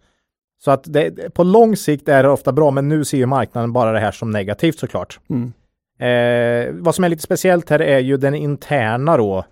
[0.65, 3.73] Så att det, på lång sikt är det ofta bra, men nu ser ju marknaden
[3.73, 5.21] bara det här som negativt såklart.
[5.31, 5.53] Mm.
[5.99, 9.45] Eh, vad som är lite speciellt här är ju den interna då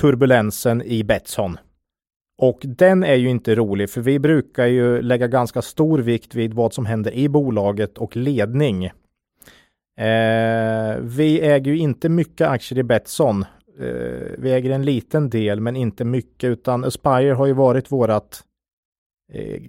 [0.00, 1.58] turbulensen i Betsson.
[2.38, 6.54] Och den är ju inte rolig för vi brukar ju lägga ganska stor vikt vid
[6.54, 8.84] vad som händer i bolaget och ledning.
[8.84, 8.92] Eh,
[11.00, 13.44] vi äger ju inte mycket aktier i Betsson.
[13.80, 18.44] Eh, vi äger en liten del men inte mycket utan Aspire har ju varit vårat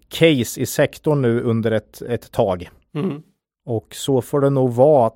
[0.08, 2.70] case i sektorn nu under ett, ett tag.
[2.96, 3.22] Mm.
[3.66, 5.12] Och så får det nog vara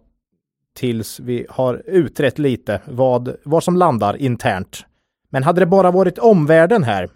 [0.75, 4.85] tills vi har utrett lite vad, vad som landar internt.
[5.29, 7.09] Men hade det bara varit omvärlden här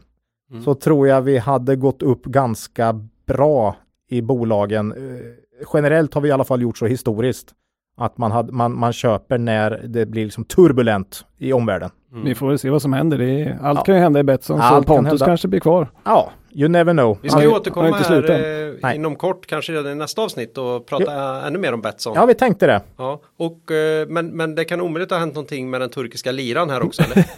[0.51, 0.63] Mm.
[0.63, 3.75] så tror jag vi hade gått upp ganska bra
[4.09, 4.91] i bolagen.
[4.91, 5.25] Eh,
[5.73, 7.53] Generellt har vi i alla fall gjort så historiskt
[7.98, 11.89] att man, hade, man, man köper när det blir liksom turbulent i omvärlden.
[12.12, 12.26] Mm.
[12.26, 13.18] Vi får väl se vad som händer.
[13.18, 13.84] Det är, allt Ja.
[13.84, 15.26] kan ju hända i Betsson, så Allt kan Pontus hända.
[15.26, 15.88] kanske blir kvar.
[16.04, 17.18] Ja, you never know.
[17.22, 18.95] Vi ska ju återkomma här eh, Nej.
[18.95, 22.14] inom kort, kanske redan i nästa avsnitt och prata ännu mer om Betsson.
[22.16, 22.82] Ja, vi tänkte det.
[22.98, 26.70] Ja, och, eh, men, men det kan omöjligt ha hänt någonting med den turkiska liran
[26.70, 27.26] här också eller?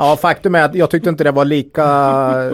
[0.00, 1.84] Ja, faktum är att jag tyckte inte det var lika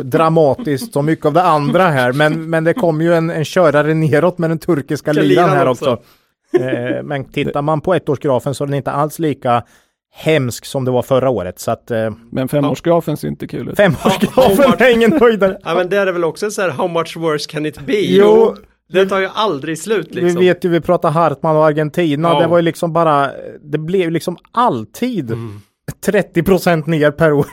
[0.02, 3.94] dramatiskt som mycket av det andra här, men, men det kom ju en, en körare
[3.94, 5.98] neråt med den turkiska Ska liran liran här också.
[6.60, 9.62] Eh, men tittar man på ettårsgrafen så är den inte alls lika
[10.16, 11.58] hemsk som det var förra året.
[11.58, 13.76] Så att eh, Men femårsgrafen ser inte kul ut.
[13.76, 15.58] femårsgrafen är ingen höjdare.
[15.64, 18.00] ja men det är väl också så här, how much worse can it be?
[18.00, 18.54] Jo.
[18.92, 20.40] det tar ju aldrig slut liksom.
[20.40, 22.28] Vi vet ju, vi pratar Hartman och Argentina.
[22.28, 22.40] Ja.
[22.40, 23.30] Det var ju liksom bara,
[23.62, 25.60] det blev liksom alltid Mm.
[26.06, 27.46] 30% ner per år.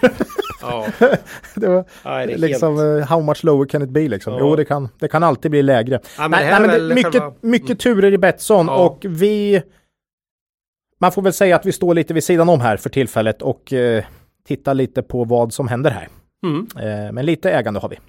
[0.61, 0.87] Ja,
[1.55, 3.01] det var Nej, det liksom, helt...
[3.01, 4.33] eh, how much lower can it be liksom?
[4.33, 4.39] Ja.
[4.39, 5.99] Jo, det kan, det kan alltid bli lägre.
[6.17, 8.85] Ja, men nej, nej, men det, mycket, själva- mycket turer i Betsson Ja.
[8.85, 9.61] och vi
[10.99, 13.73] man får väl säga att vi står lite vid sidan om här för tillfället och
[13.73, 14.03] eh,
[14.47, 16.07] tittar lite på vad som händer här.
[16.45, 16.67] Mm.
[16.77, 17.99] Eh, men lite ägande har vi.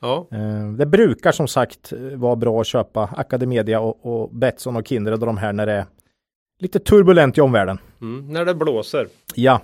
[0.00, 4.76] Ja, Eh, det brukar som sagt eh, vara bra att köpa Academedia och, och Betsson
[4.76, 5.84] och Kindred och de här när det är
[6.60, 7.78] lite turbulent i omvärlden.
[8.00, 8.32] mm.
[8.32, 9.08] när det blåser.
[9.34, 9.60] Ja,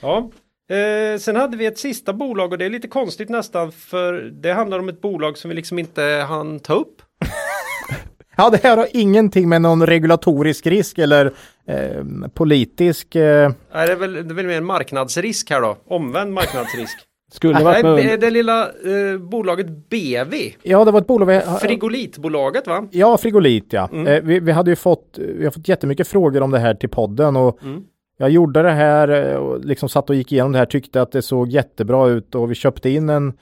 [0.00, 0.30] Ja.
[0.70, 4.52] Eh, sen hade vi ett sista bolag och det är lite konstigt nästan för det
[4.52, 7.02] handlar om ett bolag som vi liksom inte hann ta upp.
[8.36, 11.32] ja det här har ingenting med någon regulatorisk risk eller
[11.68, 12.04] eh,
[12.34, 15.76] politisk eh, Nej, det, är väl, det är väl mer en marknadsrisk här då.
[15.88, 16.98] Omvänd marknadsrisk.
[17.32, 20.34] Skulle varit Nej, med, det lilla eh, bolaget BV.
[20.62, 21.60] Ja, det var ett bolag.
[21.60, 22.88] Frigolitbolaget va?
[22.90, 23.88] Ja, Frigolit ja.
[23.92, 24.06] Mm.
[24.06, 26.88] Eh, vi, vi hade ju fått, vi har fått jättemycket frågor om det här till
[26.88, 27.82] podden och Mm.
[28.16, 31.12] Jag gjorde det här eh, och liksom satt och gick igenom det här, tyckte att
[31.12, 33.38] det såg jättebra ut och vi köpte in en,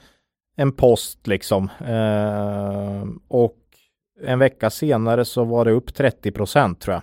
[0.55, 1.69] en post liksom.
[1.87, 3.57] Eh, och
[4.23, 7.01] en vecka senare så var det upp 30 procent tror jag.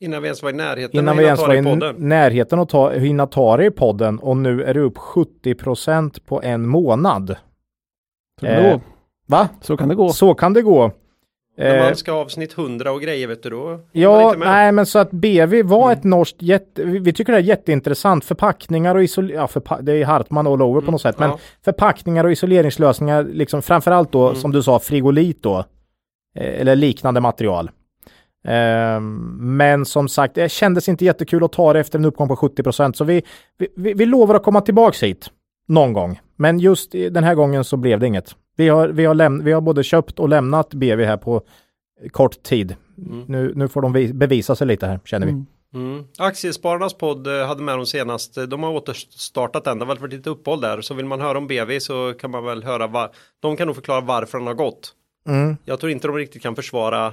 [0.00, 1.96] Innan vi ens var i närheten Innan vi ens var i det podden.
[1.98, 6.26] närheten att ta, hinna ta det i podden och nu är det upp 70 procent
[6.26, 7.36] på en månad.
[8.40, 8.80] så, kan det eh, gå.
[9.26, 9.48] Va?
[9.60, 10.08] så kan det gå.
[10.08, 10.92] Så kan det gå.
[11.58, 13.80] När Eh, man ska ha avsnitt 100 och grejer vet du då.
[13.92, 15.98] Ja, nej men så att BV var Mm.
[15.98, 18.24] ett norskt jätte, vi, vi tycker det är jätteintressant.
[18.24, 21.18] Förpackningar och isolering, ja förpa- det är Hartman all over på något sätt.
[21.18, 21.38] Men Mm.
[21.42, 21.48] Ja.
[21.64, 24.40] förpackningar och isoleringslösningar, liksom framförallt då Mm.
[24.40, 25.58] som du sa, frigolit då.
[26.38, 27.70] Eh, eller liknande material.
[28.48, 29.16] Ehm,
[29.56, 32.96] men som sagt, det kändes inte jättekul att ta det efter en uppgång på 70%
[32.96, 33.22] så vi,
[33.58, 35.30] vi, vi, vi lovar att komma tillbaks hit
[35.68, 36.20] någon gång.
[36.36, 38.34] Men just den här gången så blev det inget.
[38.58, 41.42] Vi har, vi har, läm- vi har både köpt och lämnat BV här på
[42.10, 42.76] kort tid.
[43.06, 43.24] Mm.
[43.28, 45.32] Nu, nu får de vi- bevisa sig lite här, känner vi.
[45.32, 45.46] Mm.
[45.74, 46.04] Mm.
[46.18, 48.38] Aktiespararnas podd eh, hade med dem senast.
[48.48, 49.78] De har återstartat den.
[49.78, 50.80] Det har väl varit lite uppehåll där.
[50.80, 52.86] Så vill man höra om BV så kan man väl höra.
[52.86, 54.92] Va- de kan nog förklara varför den har gått.
[55.28, 55.56] Mm.
[55.64, 57.12] Jag tror inte de riktigt kan försvara.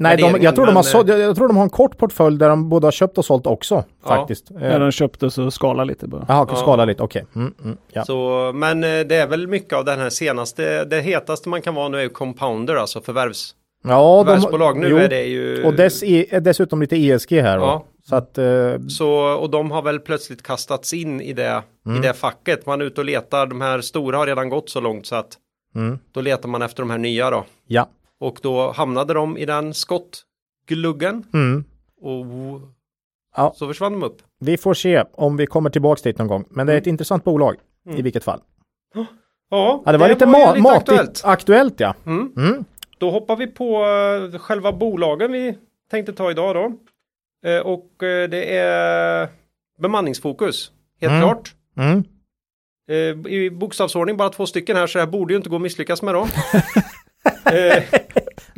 [0.00, 2.38] Nej, de, jag, tror de har så, jag, jag tror de har en kort portfölj
[2.38, 4.08] där de både har köpt och sålt också, Ja.
[4.08, 4.50] faktiskt.
[4.50, 6.24] När Eh, de köpte så skala lite bara.
[6.28, 6.56] Jaha, Ja.
[6.56, 7.26] skala lite, okej.
[7.36, 8.04] Mm, mm, ja.
[8.04, 10.84] Så, men eh, det är väl mycket av den här senaste.
[10.84, 14.76] Det hetaste man kan vara nu är ju compounder, alltså förvärvs, ja, de, förvärvsbolag.
[14.78, 15.64] Nu jo, är det ju.
[15.64, 17.58] Och dess e, dessutom lite ESG här.
[17.58, 17.66] va?
[17.66, 17.84] Ja.
[18.08, 21.98] Så att, eh, Så, och de har väl plötsligt kastats in i det, Mm.
[21.98, 22.66] i det facket.
[22.66, 23.46] Man är ute och letar.
[23.46, 25.28] De här stora har redan gått så långt så att
[25.74, 27.44] mm, då letar man efter de här nya då.
[27.66, 27.88] ja.
[28.20, 31.64] Och då hamnade de i den skottgluggen Mm.
[32.00, 32.26] och
[33.36, 33.52] Ja.
[33.56, 34.22] så försvann de upp.
[34.40, 36.44] Vi får se om vi kommer tillbaks dit någon gång.
[36.50, 37.54] Men det är ett intressant bolag
[37.86, 38.02] i Mm.
[38.02, 38.40] vilket fall.
[38.94, 41.20] Ja, Ja, det var lite, ju ma- matigt aktuellt.
[41.24, 41.80] aktuellt.
[41.80, 41.94] ja.
[42.06, 42.32] Mm.
[42.36, 42.64] Mm.
[42.98, 43.84] Då hoppar vi på
[44.32, 45.58] eh, själva bolagen vi
[45.90, 46.72] tänkte ta idag då.
[47.50, 49.28] Eh, och eh, det är
[49.78, 51.22] bemanningsfokus, helt Mm.
[51.22, 51.54] klart.
[51.76, 52.04] Mm.
[53.28, 56.02] I bokstavsordning bara två stycken här så det här borde ju inte gå att misslyckas
[56.02, 56.26] med då.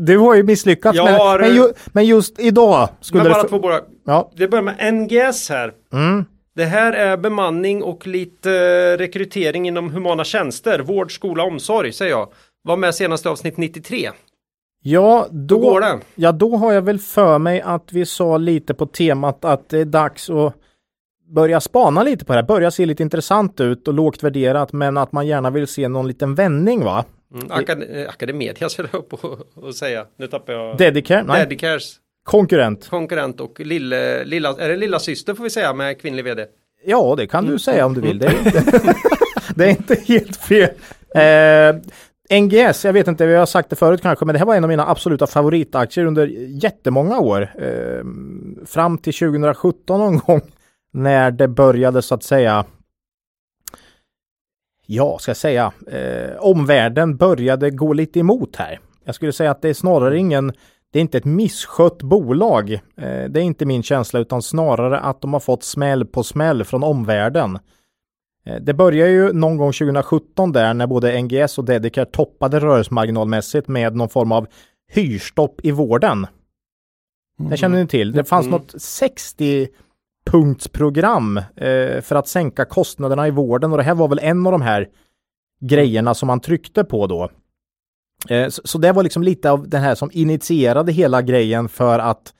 [0.07, 3.43] Du har ju misslyckats Jag med har- men, ju, men just idag skulle men bara
[3.43, 3.49] det...
[3.49, 3.81] två bolag.
[4.07, 4.31] Ja.
[4.37, 5.73] Det börjar med NGS här.
[5.93, 6.25] Mm.
[6.57, 12.11] Det här är bemanning och lite eh, rekrytering inom humana tjänster, vård, skola, omsorg säger
[12.11, 12.29] jag.
[12.65, 14.11] Var med senaste avsnitt 93.
[14.83, 15.99] Ja, då, Hur går det?
[16.15, 19.79] ja, då har jag väl för mig att vi sa lite på temat att det
[19.79, 20.55] är dags att
[21.35, 24.97] börja spana lite på det här, börja se lite intressant ut och lågt värderat men
[24.97, 27.05] att man gärna vill se någon liten vändning va?
[27.35, 27.47] Mm.
[27.51, 30.07] Akad Academedia skulle jag upp och, och säga.
[30.19, 30.79] Nu tappar jag.
[30.79, 31.23] Dedicare?
[31.23, 31.45] Nej.
[31.45, 32.89] Dedicares Konkurrent?
[32.89, 36.47] konkurrent och lille, lilla, är det lilla syster får vi säga med kvinnlig vd.
[36.85, 38.19] Ja, det kan du säga om du vill.
[38.19, 38.95] Det är inte,
[39.55, 40.71] det är inte helt fel.
[41.15, 44.55] Eh, NGS, jag vet inte, vi har sagt det förut kanske, men det här var
[44.55, 46.27] en av mina absoluta favoritaktier under
[46.65, 47.43] jättemånga år.
[47.43, 48.05] Eh,
[48.67, 50.41] fram till 2017 någon gång
[50.93, 52.65] när det började så att säga
[54.95, 58.81] ja, ska jag säga, eh, omvärlden började gå lite emot här.
[59.05, 60.53] Jag skulle säga att det är snarare ingen,
[60.93, 62.73] det är inte ett misskött bolag.
[62.73, 62.81] Eh,
[63.29, 66.83] det är inte min känsla, utan snarare att de har fått smäll på smäll från
[66.85, 67.59] omvärlden.
[68.47, 73.69] Eh, det börjar ju någon gång 2017 där när både NGS och Dedicare toppade rörelsemarginalmässigt
[73.69, 74.47] med någon form av
[74.93, 76.27] hyrstopp i vården.
[77.51, 78.13] Det känner ni till.
[78.13, 78.59] Det fanns Mm.
[78.61, 79.69] något 60
[80.25, 84.53] punktsprogram eh, för att sänka kostnaderna i vården och det här var väl en av
[84.53, 84.89] de här
[85.61, 87.31] grejerna som man tryckte på då.
[88.29, 91.99] Eh, så, så det var liksom lite av den här som initierade hela grejen för
[91.99, 92.35] att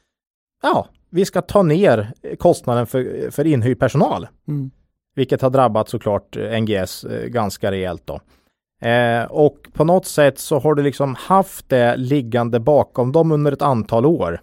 [0.63, 4.29] ja, vi ska ta ner kostnaden för, för inhyrd personal.
[4.49, 4.71] Mm.
[5.15, 8.21] Vilket har drabbat såklart NGS eh, ganska rejält då.
[8.89, 13.53] Eh, och på något sätt så har det liksom haft det liggande bakom dem under
[13.53, 14.41] ett antal år.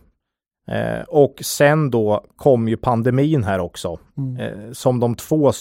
[0.72, 4.00] Eh, och sen då kom ju pandemin här också.
[4.18, 4.38] Mm.
[4.38, 5.52] Eh, som de två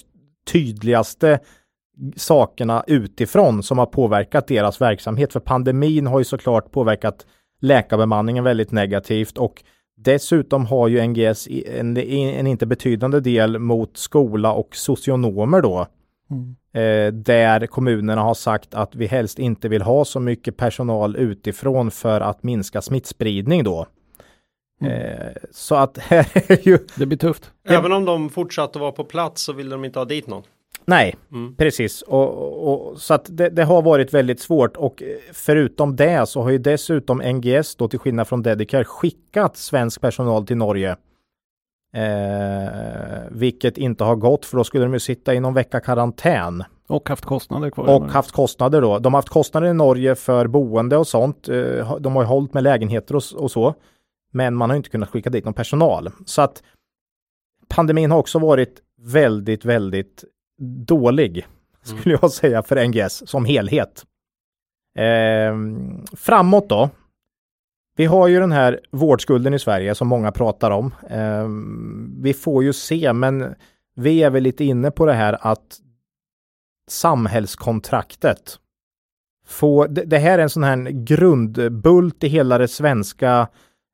[0.52, 1.38] tydligaste
[2.16, 5.32] sakerna utifrån som har påverkat deras verksamhet.
[5.32, 7.26] För pandemin har ju såklart påverkat
[7.60, 9.62] läkarbemanningen väldigt negativt och
[9.96, 15.86] dessutom har ju NGS en, en inte betydande del mot skola och socionomer då.
[16.30, 16.56] Mm.
[16.72, 21.90] Eh, där kommunerna har sagt att vi helst inte vill ha så mycket personal utifrån
[21.90, 23.86] för att minska smittspridning då.
[24.80, 24.92] Mm.
[24.92, 27.50] Eh, så att här är ju, Det blir tufft.
[27.68, 30.42] Även om de fortsatte vara på plats så ville de inte ha dit någon.
[30.84, 31.54] nej, Mm.
[31.56, 35.96] Precis, och, och, och, så att det, det har varit väldigt svårt och eh, förutom
[35.96, 40.56] det så har ju dessutom NGS då till skillnad från Dedicare skickat svensk personal till
[40.56, 40.96] Norge.
[41.94, 46.64] Eh, vilket inte har gått för då skulle de ju sitta i någon vecka karantän
[46.86, 47.88] Och haft kostnader kvar.
[47.96, 48.98] och haft kostnader då.
[48.98, 51.48] De har haft kostnader i Norge för boende och sånt.
[51.48, 53.74] Eh, De har ju hållit med lägenheter och, och så.
[54.30, 56.10] Men man har inte kunnat skicka dit någon personal.
[56.24, 56.62] Så att
[57.68, 60.24] pandemin har också varit väldigt, väldigt
[60.86, 61.46] dålig,
[61.82, 64.04] skulle jag säga, för NGS som helhet.
[64.98, 65.56] Eh,
[66.16, 66.90] framåt då.
[67.96, 70.94] Vi har ju den här vårdskulden i Sverige som många pratar om.
[71.10, 71.48] Eh,
[72.22, 73.54] vi får ju se, men
[73.94, 75.80] vi är väl lite inne på det här att
[76.88, 78.58] samhällskontraktet.
[79.46, 83.48] Få, det, det här är en sån här grundbult i hela det svenska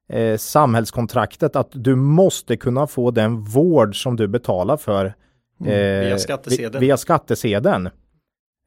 [0.08, 5.14] eh, samhällskontraktet att du måste kunna få den vård som du betalar för eh,
[5.64, 6.72] Via skattesedeln.
[6.80, 7.86] vi- Via skattesedeln.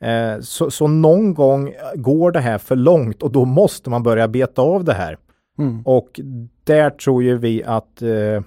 [0.04, 4.28] Eh, så, så någon gång går det här för långt och då måste man börja
[4.28, 5.18] beta av det här.
[5.60, 5.82] Mm.
[5.86, 6.20] Och
[6.64, 8.42] där tror ju vi att eh, eh,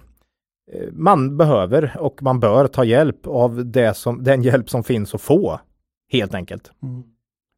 [0.93, 5.21] man behöver och man bör ta hjälp av det som, den hjälp som finns att
[5.21, 5.61] få.
[6.13, 6.71] Helt enkelt.
[6.83, 7.03] Mm.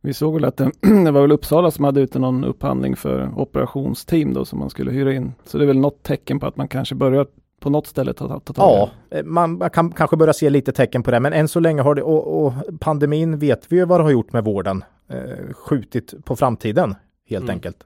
[0.05, 0.71] Vi såg väl att det,
[1.05, 4.91] det var väl Uppsala som hade ute någon upphandling för operationsteam då som man skulle
[4.91, 5.33] hyra in.
[5.45, 7.27] Så det är väl något tecken på att man kanske börjar
[7.61, 10.73] på något ställe ta, ta tag Ja, eh, man man kan kanske börja se lite
[10.73, 13.85] tecken på det, men än så länge har det, och, och pandemin vet vi ju
[13.85, 16.95] vad det har gjort med vården, eh, skjutit på framtiden
[17.29, 17.55] helt Mm.
[17.55, 17.77] enkelt.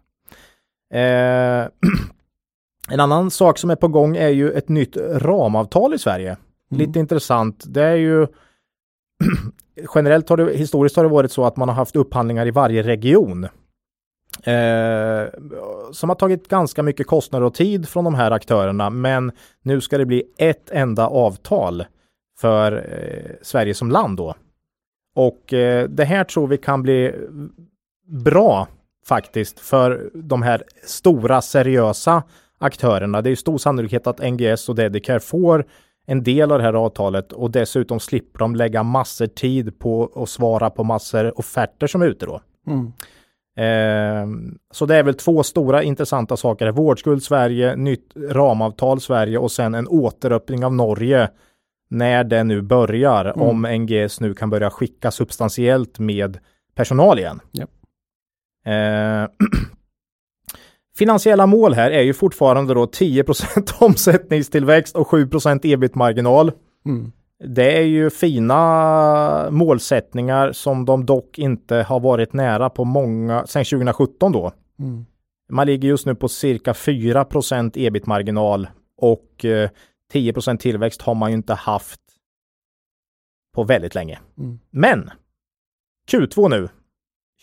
[0.95, 1.69] Eh,
[2.91, 6.37] en annan sak som är på gång är ju ett nytt ramavtal i Sverige.
[6.71, 6.87] Mm.
[6.87, 7.65] Lite intressant.
[7.69, 8.27] Det är ju
[9.95, 12.83] generellt har det historiskt har det varit så att man har haft upphandlingar i varje
[12.83, 13.45] region.
[14.43, 15.27] Eh,
[15.93, 19.99] som har tagit ganska mycket kostnader och tid från de här aktörerna, men nu ska
[19.99, 21.85] det bli ett enda avtal
[22.39, 24.35] för eh, Sverige som land då.
[25.15, 27.15] Och eh, det här tror vi kan bli
[28.07, 28.69] bra
[29.07, 32.23] faktiskt för de här stora seriösa
[32.59, 33.23] aktörerna.
[33.23, 35.67] Det är stor sannolikhet att NGS och Dedicare får
[36.07, 40.29] en del av det här avtalet och dessutom slipper de lägga massor tid på att
[40.29, 42.41] svara på massor offerter som är ute då.
[42.67, 42.93] Mm.
[43.57, 44.27] Eh,
[44.71, 46.71] så det är väl två stora intressanta saker.
[46.71, 51.31] Vårdskuld Sverige, nytt ramavtal Sverige och sen en återöppning av Norge
[51.89, 53.25] när det nu börjar.
[53.25, 53.43] Mm.
[53.43, 56.39] Om NGS nu kan börja skicka substantiellt med
[56.75, 57.41] personal igen.
[57.53, 57.71] Japp.
[58.67, 59.31] Eh,
[60.97, 66.53] finansiella mål här är ju fortfarande då 10% omsättningstillväxt och 7% ebit-marginal.
[66.87, 67.13] Mm.
[67.45, 73.65] Det är ju fina målsättningar som de dock inte har varit nära på många, sedan
[73.65, 74.53] 2017 då.
[74.79, 75.07] Mm.
[75.51, 79.71] Man ligger just nu på cirka 4% ebit-marginal och eh,
[80.13, 82.01] 10% tillväxt har man ju inte haft
[83.55, 84.19] på väldigt länge.
[84.39, 84.59] Mm.
[84.71, 85.11] Men
[86.11, 86.69] Q2 nu,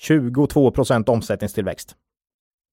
[0.08, 1.96] 22% omsättningstillväxt.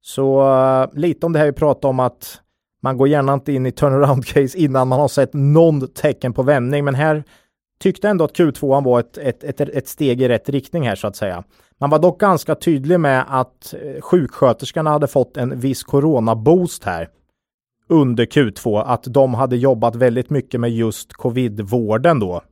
[0.03, 2.41] Så uh, lite om det här vi pratade om att
[2.83, 6.43] man går gärna inte in i turnaround case innan man har sett någon tecken på
[6.43, 7.25] vändning, men här
[7.81, 11.07] tyckte ändå att Q2 var ett, ett, ett, ett steg i rätt riktning här så
[11.07, 11.45] att säga.
[11.79, 17.09] Man var dock ganska tydlig med att eh, sjuksköterskorna hade fått en viss coronaboost här
[17.89, 22.43] under Q2, att de hade jobbat väldigt mycket med just covid-vården då.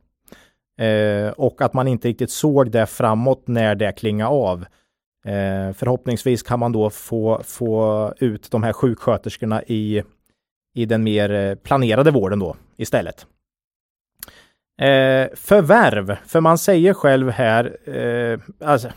[0.84, 4.64] Eh, och att man inte riktigt såg det framåt när det klingade av.
[5.24, 10.02] Eh, förhoppningsvis kan man då få, få ut de här sjuksköterskorna i,
[10.74, 13.26] i den mer eh, planerade vården då istället.
[14.80, 18.88] Eh, förvärv, för man säger själv här, eh, alltså,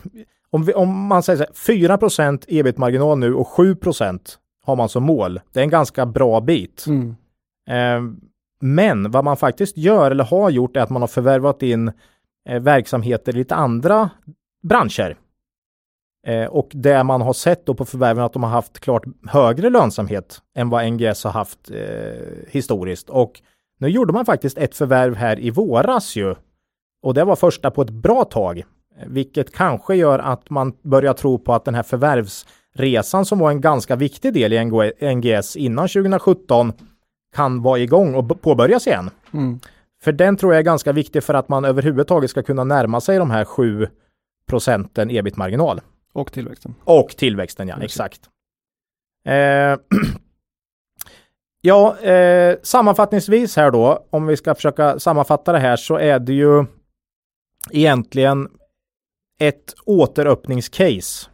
[0.50, 4.20] om, vi, om man säger så här, 4 ebit-marginal nu och 7%
[4.64, 5.40] har man som mål.
[5.52, 6.84] Det är en ganska bra bit.
[6.86, 7.16] Mm.
[7.70, 8.12] Eh,
[8.60, 11.92] men vad man faktiskt gör eller har gjort är att man har förvärvat in
[12.48, 14.10] eh, verksamheter i lite andra
[14.62, 15.16] branscher.
[16.26, 19.70] Eh, och det man har sett då på förvärven att de har haft klart högre
[19.70, 21.76] lönsamhet än vad NGS har haft eh,
[22.48, 23.10] historiskt.
[23.10, 23.40] Och
[23.78, 26.34] nu gjorde man faktiskt ett förvärv här i våras ju.
[27.02, 28.62] Och det var första på ett bra tag,
[29.06, 33.60] vilket kanske gör att man börjar tro på att den här förvärvsresan som var en
[33.60, 36.72] ganska viktig del i NGS innan 2017
[37.34, 39.10] kan vara igång och påbörjas igen.
[39.32, 39.60] Mm.
[40.02, 43.18] För den tror jag är ganska viktig för att man överhuvudtaget ska kunna närma sig
[43.18, 43.88] de här 7
[44.46, 45.80] procenten ebit-marginal.
[46.12, 46.74] Och tillväxten.
[46.84, 48.20] Och tillväxten, ja, exakt.
[49.26, 49.34] Eh,
[51.60, 56.32] ja, eh, sammanfattningsvis här då, om vi ska försöka sammanfatta det här så är det
[56.32, 56.64] ju
[57.70, 58.48] egentligen
[59.40, 61.30] ett återöppningscase,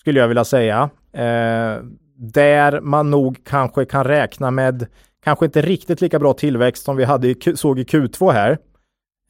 [0.00, 0.90] skulle jag vilja säga.
[1.12, 1.82] Eh,
[2.16, 4.86] där man nog kanske kan räkna med
[5.24, 8.58] kanske inte riktigt lika bra tillväxt som vi hade i, såg i Q2 här.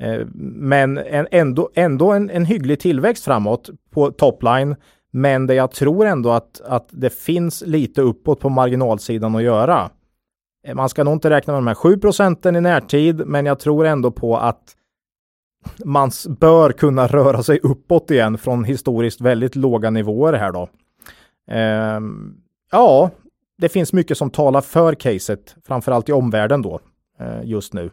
[0.01, 0.99] Eh, men
[1.31, 4.77] ändå, ändå en, en hygglig tillväxt framåt på topline.
[5.11, 9.91] Men det jag tror ändå att, att det finns lite uppåt på marginalsidan att göra.
[10.67, 13.61] Eh, man ska nog inte räkna med de här 7 procenten i närtid, men jag
[13.61, 14.77] tror ändå på att
[15.85, 20.69] man bör kunna röra sig uppåt igen från historiskt väldigt låga nivåer här då.
[21.51, 22.35] Ehm,
[22.73, 23.11] ja,
[23.59, 26.81] det finns mycket som talar för caset, framförallt i omvärlden då,
[27.19, 27.91] eh, just nu.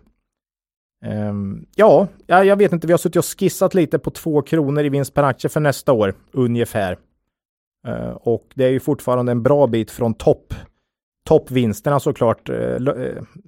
[1.05, 4.89] Um, ja, jag vet inte, vi har suttit och skissat lite på två kronor i
[4.89, 6.97] vinst per aktie för nästa år, ungefär.
[7.87, 10.53] Uh, och det är ju fortfarande en bra bit från topp.
[11.25, 12.49] Toppvinsterna såklart.
[12.49, 12.77] Uh,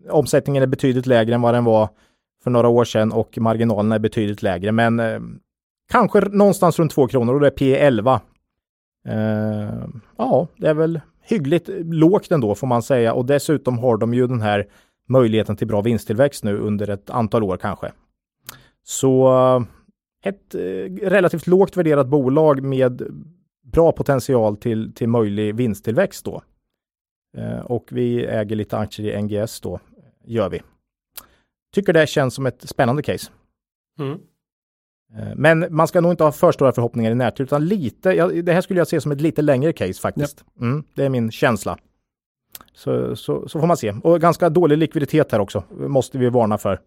[0.10, 1.89] omsättningen är betydligt lägre än vad den var
[2.43, 4.72] för några år sedan och marginalerna är betydligt lägre.
[4.72, 5.39] Men ehm,
[5.91, 8.22] kanske någonstans runt 2 kronor och det är P 11.
[10.18, 14.14] Ja, det är väl hyggligt eh, lågt ändå får man säga och dessutom har de
[14.14, 14.68] ju den här
[15.10, 17.91] möjligheten till bra vinsttillväxt nu under ett antal år kanske.
[18.84, 19.30] Så
[20.24, 20.60] ett eh,
[21.10, 23.01] relativt lågt värderat bolag med
[23.64, 26.41] bra potential till, till möjlig vinsttillväxt då.
[27.38, 29.80] Eh, och vi äger lite aktier i NGS då,
[30.26, 30.62] gör vi
[31.74, 33.32] tycker det känns som ett spännande case.
[33.99, 34.20] Mm.
[35.18, 38.53] Eh, men man ska nog inte ha för stora förhoppningar i närtid, utan lite, det
[38.53, 40.43] här skulle jag se som ett lite längre case faktiskt.
[40.55, 40.66] Ja.
[40.66, 41.78] Mm, det är min känsla.
[42.80, 43.93] Så, så, så, får man se.
[44.03, 46.80] Och ganska dålig likviditet här också, måste vi varna för.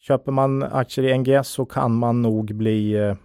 [0.00, 3.16] Köper man aktier i NGS så kan man nog bli, eh,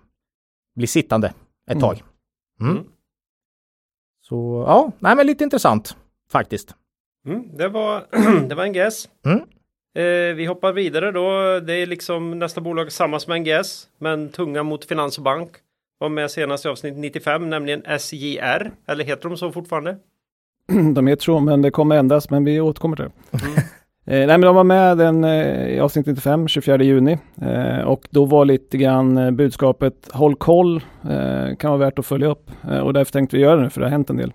[0.76, 1.82] bli sittande ett mm.
[1.82, 2.04] tag.
[2.62, 2.72] Mm.
[2.72, 2.84] mm.
[4.22, 5.98] Så ja, nej men lite intressant
[6.32, 6.76] faktiskt.
[7.26, 8.06] Mm, det, var,
[8.48, 9.10] det var NGS.
[9.26, 9.40] Mm.
[9.96, 11.60] Eh, vi hoppar vidare då.
[11.60, 15.52] Det är liksom nästa bolag samma som NGS, men tunga mot finans och bank.
[16.00, 18.72] Var med senast i avsnitt 95, nämligen SJR.
[18.88, 19.98] Eller heter de så fortfarande?
[20.96, 23.46] De heter så, men det kommer ändras, men vi återkommer till det.
[23.46, 23.54] Mm.
[24.24, 27.18] eh, nej, men de var med den, eh, i avsnitt 95, 24 juni.
[27.42, 30.76] Eh, och då var lite grann eh, budskapet håll koll,
[31.10, 32.52] eh, kan vara värt att följa upp.
[32.84, 34.34] och därför tänkte vi göra det nu, för det har hänt en del.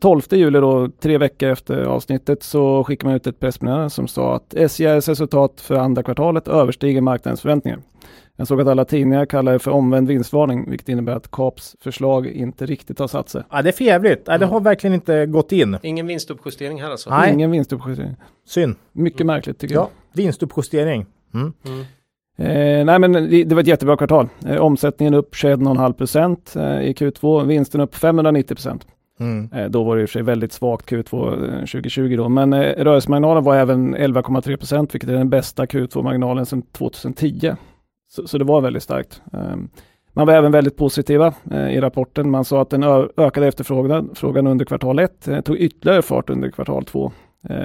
[0.00, 4.08] 12 eh, juli då, tre veckor efter avsnittet, så skickade man ut ett pressmeddelande som
[4.08, 7.80] sa att SJRs resultat för andra kvartalet överstiger marknadens förväntningar.
[8.40, 12.26] Jag såg att alla tidningar kallar det för omvänd vinstvarning, vilket innebär att Kaps förslag
[12.26, 13.42] inte riktigt har satt sig.
[13.50, 14.22] Ja, det är för jävligt.
[14.26, 15.78] Ja, det har verkligen inte gått in.
[15.82, 17.10] Ingen vinstuppjustering här alltså?
[17.10, 17.32] Nej.
[17.32, 18.16] Ingen vinstuppjustering.
[18.46, 18.76] Synd.
[18.92, 19.34] Mycket mm.
[19.34, 20.22] märkligt tycker ja, jag.
[20.22, 21.06] Vinstuppjustering.
[21.34, 21.52] Mm.
[21.66, 21.80] Mm.
[22.36, 24.28] Eh, nej men det, det, var ett jättebra kvartal.
[24.46, 28.86] Eh, omsättningen upp 21,5 procent eh, i Q2, vinsten upp 590 procent.
[29.20, 29.48] Mm.
[29.54, 32.58] Eh, då var det i och för sig väldigt svagt Q2 2020 då, men eh,
[32.58, 37.56] rörelsemarginalen var även 11,3 procent, vilket är den bästa Q2-marginalen sedan 2010.
[38.10, 39.22] Så, så, det var väldigt starkt.
[39.32, 39.68] Ehm,
[40.12, 42.30] man var även väldigt positiva eh, i rapporten.
[42.30, 42.82] Man sa att den
[43.16, 47.12] ökade efterfrågan frågan under kvartal 1 tog ytterligare fart under kvartal 2.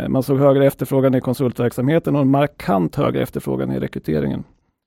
[0.08, 4.44] Man såg högre efterfrågan i konsultverksamheten och en markant högre efterfrågan i rekryteringen.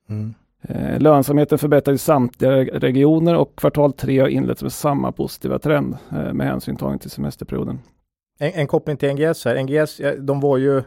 [0.08, 0.34] Mm.
[0.62, 5.96] Eh, lönsamheten förbättrades i samtliga regioner och kvartal tre har inletts med samma positiva trend
[6.12, 7.78] eh, med hänsyn tagen till semesterperioden.
[8.38, 9.62] En, en koppling till NGS här.
[9.62, 10.82] NGS, de var ju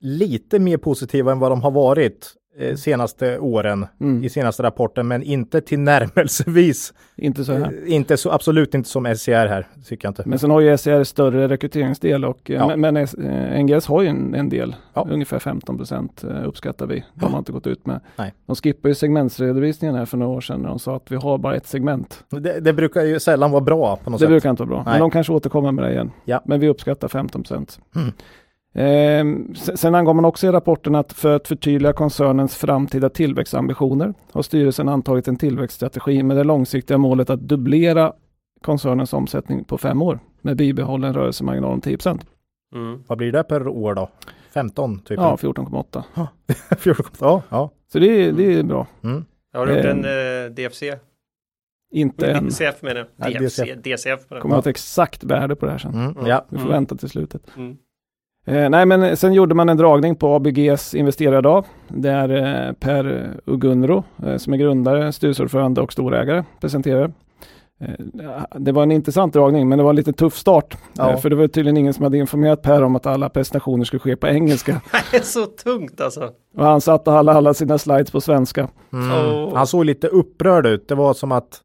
[0.00, 2.37] lite mer positiva än vad de har varit eh,
[2.76, 4.24] senaste åren Mm.
[4.24, 6.92] i senaste rapporten, men inte tillnärmelsevis.
[7.16, 7.60] Inte så här.
[7.86, 10.22] Eh, Inte så, absolut inte som SCR här, tycker jag inte.
[10.26, 12.76] Men sen har ju SCR större rekryteringsdel och eh, Ja.
[12.76, 15.06] men, men eh, NGS har ju en, en del, Ja.
[15.10, 17.04] ungefär 15 procent eh, uppskattar vi.
[17.14, 18.00] De har inte gått ut med.
[18.16, 18.34] Nej.
[18.46, 21.38] De skippade ju segmentsredovisningen här för några år sedan när de sa att vi har
[21.38, 22.24] bara ett segment.
[22.30, 24.30] Det, det brukar ju sällan vara bra på något Det sätt.
[24.30, 24.92] brukar inte vara bra, Nej.
[24.92, 26.10] men de kanske återkommer med det igen.
[26.24, 26.42] Ja.
[26.44, 27.80] Men vi uppskattar 15 procent.
[27.96, 28.12] Mm.
[28.80, 34.14] Ehm, se- sen angav man också i rapporten att för att förtydliga koncernens framtida tillväxtambitioner
[34.32, 38.12] har styrelsen antagit en tillväxtstrategi med det långsiktiga målet att dubblera
[38.62, 42.26] koncernens omsättning på fem år med bibehållen rörelsemarginal om 10 procent.
[42.74, 43.02] Mm.
[43.06, 44.08] Vad blir det per år då?
[44.54, 45.18] 15 typ?
[45.20, 46.26] Ja, 14,8.
[46.78, 47.70] 14, ja, ja.
[47.92, 48.86] Så det är, det är bra.
[49.04, 49.24] Mm.
[49.52, 50.04] Har du gjort Eh, en
[50.46, 50.82] eh, DFC?
[51.92, 52.44] Inte än.
[52.48, 53.32] DCF menar jag.
[53.32, 53.78] Ja, DFC, DCF.
[53.82, 54.42] DCF på den.
[54.42, 55.94] Kommer ha ett exakt värde på det här sen.
[55.94, 56.10] Mm.
[56.10, 56.26] Mm.
[56.26, 56.44] Ja.
[56.48, 56.72] Vi får Mm.
[56.72, 57.42] vänta till slutet.
[58.48, 62.28] Eh, nej, men sen gjorde man en dragning på ABGs investerardag där
[62.68, 67.12] eh, Per Ugunro, eh, som är grundare, styrelseordförande och storägare, presenterade.
[68.54, 70.76] Det var en intressant dragning, men det var en lite tuff start.
[70.96, 71.16] Ja.
[71.16, 74.16] För det var tydligen ingen som hade informerat Per om att alla presentationer skulle ske
[74.16, 74.80] på engelska.
[75.10, 76.30] Det är så tungt alltså.
[76.56, 78.68] Och han satte alla, alla sina slides på svenska.
[78.92, 79.12] Mm.
[79.12, 79.54] Åh.
[79.54, 80.88] Han såg lite upprörd ut.
[80.88, 81.60] Det var som att,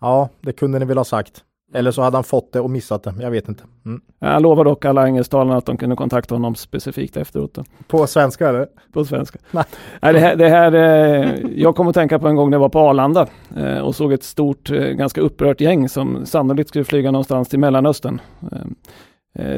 [0.00, 1.44] ja, det kunde ni väl ha sagt.
[1.74, 3.14] Eller så hade han fått det och missat det.
[3.20, 3.64] Jag vet inte.
[3.86, 4.00] Mm.
[4.20, 7.54] Han lovade dock alla engelsktalande att de kunde kontakta honom specifikt efteråt.
[7.54, 7.64] Då.
[7.88, 8.66] På svenska eller?
[8.92, 9.38] På svenska.
[9.50, 9.64] Nej.
[10.02, 12.60] Nej, det här, det här, eh, jag kommer att tänka på en gång när jag
[12.60, 16.84] var på Arlanda eh, och såg ett stort, eh, ganska upprört gäng som sannolikt skulle
[16.84, 18.20] flyga någonstans till Mellanöstern.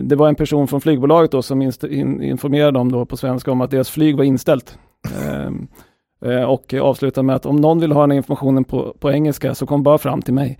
[0.02, 3.52] Det var en person från flygbolaget då som inst- in, informerade dem då på svenska
[3.52, 4.78] om att deras flyg var inställt.
[6.48, 9.82] Och avslutade med att om någon vill ha den informationen på, på engelska så kom
[9.82, 10.58] bara fram till mig.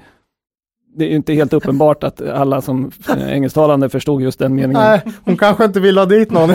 [0.95, 4.83] Det är ju inte helt uppenbart att alla som eh, engelsktalande förstod just den meningen.
[4.83, 6.49] Nej, hon kanske inte vill ha dit någon.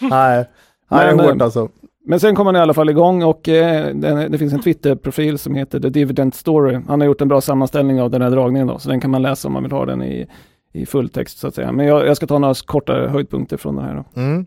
[0.00, 0.44] Nej,
[0.90, 1.68] Nej, det är Men, hårt eh, alltså.
[2.04, 5.38] Men sen kom han i alla fall igång och eh, det, det finns en Twitter-profil
[5.38, 6.80] som heter The Dividend Story.
[6.88, 9.22] Han har gjort en bra sammanställning av den här dragningen då, så den kan man
[9.22, 10.26] läsa om man vill ha den i,
[10.72, 11.72] i fulltext så att säga.
[11.72, 14.20] Men jag, jag ska ta några korta höjdpunkter från det här då.
[14.20, 14.46] Mm.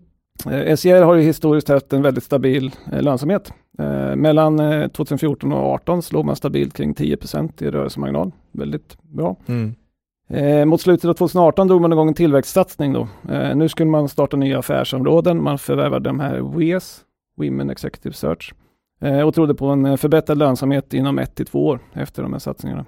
[0.51, 3.53] Eh, SCR har ju historiskt haft en väldigt stabil eh, lönsamhet.
[3.79, 8.31] Eh, mellan eh, 2014 och 2018 slog man stabilt kring 10% i rörelsemarginal.
[8.51, 9.35] Väldigt bra.
[9.45, 9.75] Mm.
[10.29, 13.07] Eh, mot slutet av 2018 drog man igång en tillväxtsatsning då.
[13.29, 15.43] Eh, nu skulle man starta nya affärsområden.
[15.43, 17.01] Man förvärvade de här WES,
[17.37, 18.53] Women Executive Search,
[19.01, 22.39] eh, och trodde på en förbättrad lönsamhet inom ett till två år efter de här
[22.39, 22.85] satsningarna.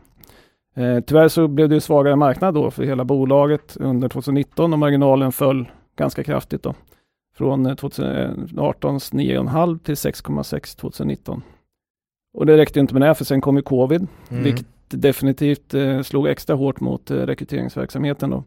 [1.05, 5.31] Tyvärr så blev det ju svagare marknad då för hela bolaget under 2019 och marginalen
[5.31, 6.73] föll ganska kraftigt då.
[7.37, 11.41] Från eh, 2018s 9,5 till 6,6 2019.
[12.33, 14.43] Och det räckte inte med det, för sen kom ju covid, Mm.
[14.43, 18.43] vilket definitivt eh, slog extra hårt mot eh, rekryteringsverksamheten då.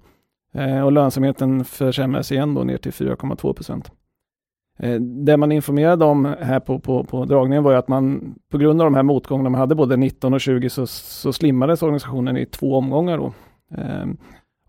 [0.55, 3.91] Eh, och lönsamheten försämrades igen då ner till 4,2 procent.
[4.78, 8.59] Eh, det man informerade om här på, på, på dragningen var ju att man på
[8.59, 12.36] grund av de här motgångarna man hade både 19 och 20 så, så slimmades organisationen
[12.36, 13.32] i två omgångar då.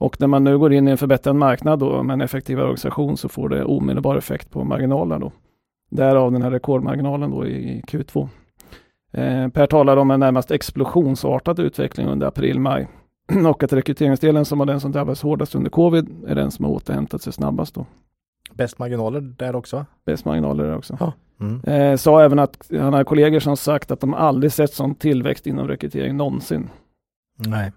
[0.01, 3.17] Och när man nu går in i en förbättrad marknad då med en effektivare organisation
[3.17, 5.31] så får det omedelbar effekt på marginalerna då.
[5.91, 8.29] Därav den här rekordmarginalen då i, i Q2.
[9.13, 12.87] Eh, per talar om en närmast explosionsartad utveckling under april-maj
[13.49, 16.71] och att rekryteringsdelen som var den som drabbades hårdast under covid är den som har
[16.71, 17.85] återhämtat sig snabbast då.
[18.53, 19.85] Bäst marginaler där också.
[20.05, 20.97] Bäst marginaler där också.
[20.99, 21.13] Ja.
[21.39, 21.61] Mm.
[21.63, 25.47] Eh, sa även att han har kollegor som sagt att de aldrig sett sån tillväxt
[25.47, 26.69] inom rekrytering någonsin.
[27.37, 27.71] Nej.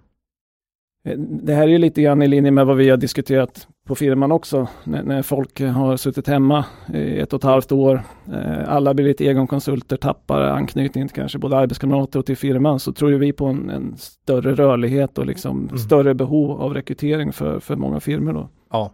[1.04, 3.94] Eh, Det här är ju lite grann i linje med vad vi har diskuterat på
[3.94, 4.68] firman också.
[4.84, 6.64] När, när folk har suttit hemma
[6.94, 8.02] i ett och ett halvt år.
[8.32, 12.80] Eh, alla blir lite egenkonsulter, tappar anknytning till kanske både arbetskamrater och till firman.
[12.80, 15.78] Så tror ju vi på en, en större rörlighet och liksom Mm.
[15.78, 18.32] större behov av rekrytering för, för många firmor.
[18.32, 18.48] Då.
[18.70, 18.92] Ja,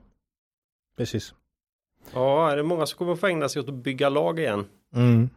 [0.99, 1.35] precis.
[2.15, 4.65] Ja, är det många som kommer få ägna sig åt att bygga lag igen?
[4.97, 5.29] Mm.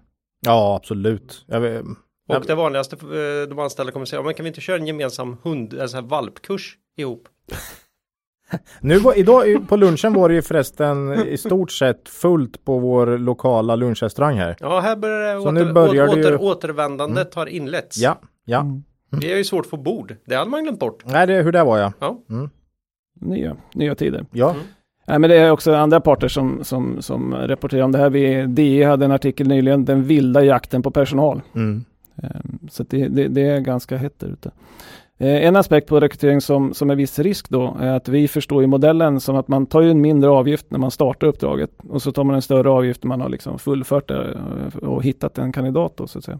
[0.45, 1.45] Ja, absolut.
[1.47, 1.85] Jag vet,
[2.29, 2.41] Och Ja.
[2.47, 5.37] det vanligaste eh, de anställda kommer säga, "Ja, men kan vi inte köra en gemensam
[5.43, 7.27] hund, alltså här valpkurs ihop?
[8.81, 13.17] Nu var, idag på lunchen var det ju förresten i stort sett fullt på vår
[13.17, 14.55] lokala lunchrestaurang här.
[14.59, 17.97] Ja, här börjar det Så åter, nu börjar åter, det ju- återvändandet har inletts.
[17.97, 18.59] Ja, ja.
[18.59, 18.83] Mm.
[19.21, 20.15] Det är ju svårt att få bord.
[20.25, 21.03] Det hade man glömt bort.
[21.05, 21.93] Nej, det, hur det var ja.
[21.99, 22.19] Ja.
[22.29, 22.49] Mm.
[23.21, 24.25] Nya, nya tider.
[24.31, 24.49] Ja.
[24.49, 24.61] Mm.
[25.07, 28.09] Nej, men det är också andra parter som, som, som rapporterar om det här.
[28.09, 31.41] Vi, DE hade en artikel nyligen, den vilda jakten på personal.
[31.55, 31.85] Mm.
[32.23, 34.51] Ehm, Så det, det, det är ganska hett där ute.
[35.17, 38.61] Eh, en aspekt på rekrytering som, som är viss risk då är att vi förstår
[38.61, 42.01] ju modellen som att man tar ju en mindre avgift när man startar uppdraget och
[42.01, 45.37] så tar man en större avgift när man har liksom fullfört det eh, och hittat
[45.37, 46.39] en kandidat då så att säga.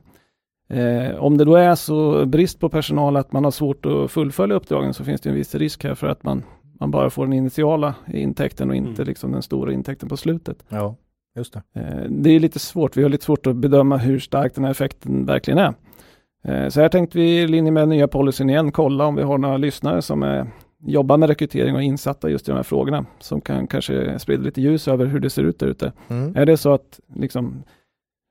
[0.70, 4.56] Eh, om det då är så brist på personal att man har svårt att fullfölja
[4.56, 6.44] uppdragen så finns det en viss risk här för att man,
[6.80, 9.08] man bara får den initiala intäkten och inte mm.
[9.08, 10.64] liksom den stora intäkten på slutet.
[10.70, 10.96] Ja,
[11.36, 11.62] just det.
[11.74, 14.72] Eh, det är lite svårt, vi har lite svårt att bedöma hur stark den här
[14.72, 15.74] effekten verkligen är.
[16.44, 19.38] Eh, så här tänkte vi i linje med nya policyn igen kolla om vi har
[19.38, 20.48] några lyssnare som är,
[20.86, 24.62] jobbar med rekrytering och insatta just i de här frågorna som kan kanske sprida lite
[24.62, 25.92] ljus över hur det ser ut där ute.
[26.08, 26.36] Mm.
[26.36, 27.64] Är det så att liksom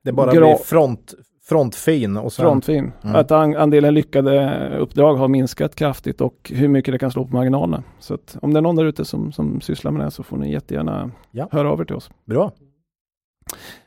[0.05, 1.15] det bara blir front,
[1.49, 2.43] frontfin och sen...
[2.43, 2.93] Frontfin.
[3.05, 3.17] Mm.
[3.17, 7.83] Att andelen lyckade uppdrag har minskat kraftigt och hur mycket det kan slå på marginalerna.
[7.99, 10.37] Så att om det är någon där ute som, som sysslar med det så får
[10.37, 11.49] ni jättegärna ja.
[11.53, 12.11] höra av er till oss.
[12.25, 12.53] Bra.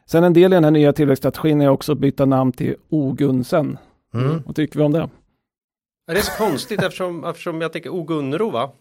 [0.05, 3.77] Sen en del i den här nya tillväxtstrategin är också att byta namn till Ogunsen.
[4.13, 4.43] Mm.
[4.45, 5.09] Vad tycker vi om det?
[6.07, 8.71] Det är så konstigt eftersom, eftersom jag tänker Ogunro va?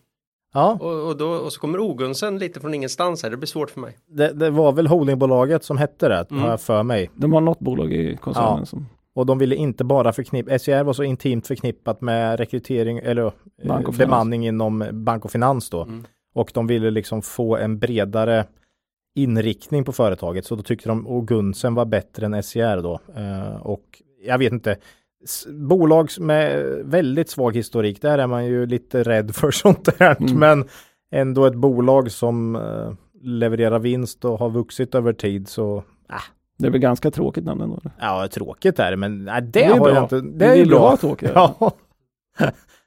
[0.55, 0.79] Ja.
[0.81, 3.81] Och, och, då, och så kommer Ogunsen lite från ingenstans här, det blir svårt för
[3.81, 3.99] mig.
[4.07, 6.43] Det, det var väl holdingbolaget som hette det, mm.
[6.43, 7.11] har jag för mig.
[7.15, 8.67] De har något bolag i koncernen ja.
[8.67, 13.33] som och de ville inte bara förknippa, SCR var så intimt förknippat med rekrytering eller
[13.69, 15.83] bank och bemanning inom bank och finans då.
[15.83, 16.05] Mm.
[16.35, 18.47] Och de ville liksom få en bredare
[19.15, 20.47] inriktning på företaget.
[20.47, 23.01] Så då tyckte de och Gunsen var bättre än SCR då.
[23.19, 24.77] Uh, och jag vet inte,
[25.49, 30.17] bolag med väldigt svag historik, där är man ju lite rädd för sånt där.
[30.21, 30.39] Mm.
[30.39, 30.69] Men
[31.13, 32.93] ändå ett bolag som uh,
[33.23, 35.77] levererar vinst och har vuxit över tid så
[36.11, 36.17] äh.
[36.59, 37.81] Det är väl ganska tråkigt namn ändå?
[38.01, 39.95] Ja, tråkigt är det, men nej, det, det har bra.
[39.95, 40.21] jag inte.
[40.21, 40.97] Det är ju bra.
[40.97, 41.73] Tråkigt, ja.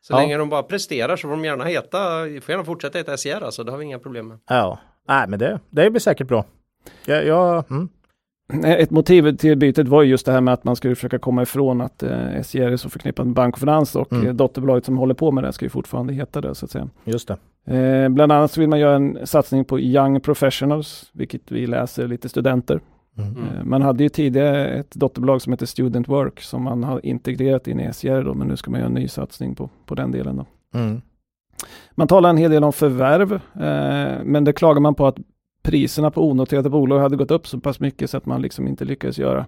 [0.01, 0.17] Så ja.
[0.17, 1.97] länge de bara presterar så får de gärna heta,
[2.41, 4.39] får gärna fortsätta heta SCR alltså, det har vi inga problem med.
[4.49, 6.45] Ja, nej men det, det blir säkert bra.
[7.05, 7.89] Jag, jag mm.
[8.63, 11.81] Ett motiv till bytet var just det här med att man skulle försöka komma ifrån
[11.81, 14.27] att eh, SJ är så förknippat med bank och finans och mm.
[14.27, 16.89] Eh, dotterbolaget som håller på med det ska ju fortfarande heta det så att säga.
[17.03, 17.37] Just det.
[17.75, 22.07] Eh, bland annat så vill man göra en satsning på Young Professionals, vilket vi läser
[22.07, 22.79] lite studenter.
[23.17, 23.29] Mm.
[23.29, 27.67] Eh, man hade ju tidigare ett dotterbolag som heter Student Work som man har integrerat
[27.67, 30.11] in i SJR då, men nu ska man göra en ny satsning på, på den
[30.11, 30.35] delen.
[30.35, 30.45] Då.
[30.79, 31.01] Mm.
[31.91, 35.17] Man talar en hel del om förvärv, eh, men det klagar man på att
[35.61, 38.85] priserna på onoterade bolag hade gått upp så pass mycket så att man liksom inte
[38.85, 39.45] lyckades göra,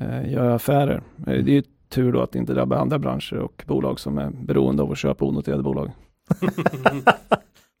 [0.00, 1.02] eh, göra affärer.
[1.26, 4.18] Eh, det är ju tur då att det inte drabbar andra branscher och bolag som
[4.18, 5.90] är beroende av att köpa onoterade bolag.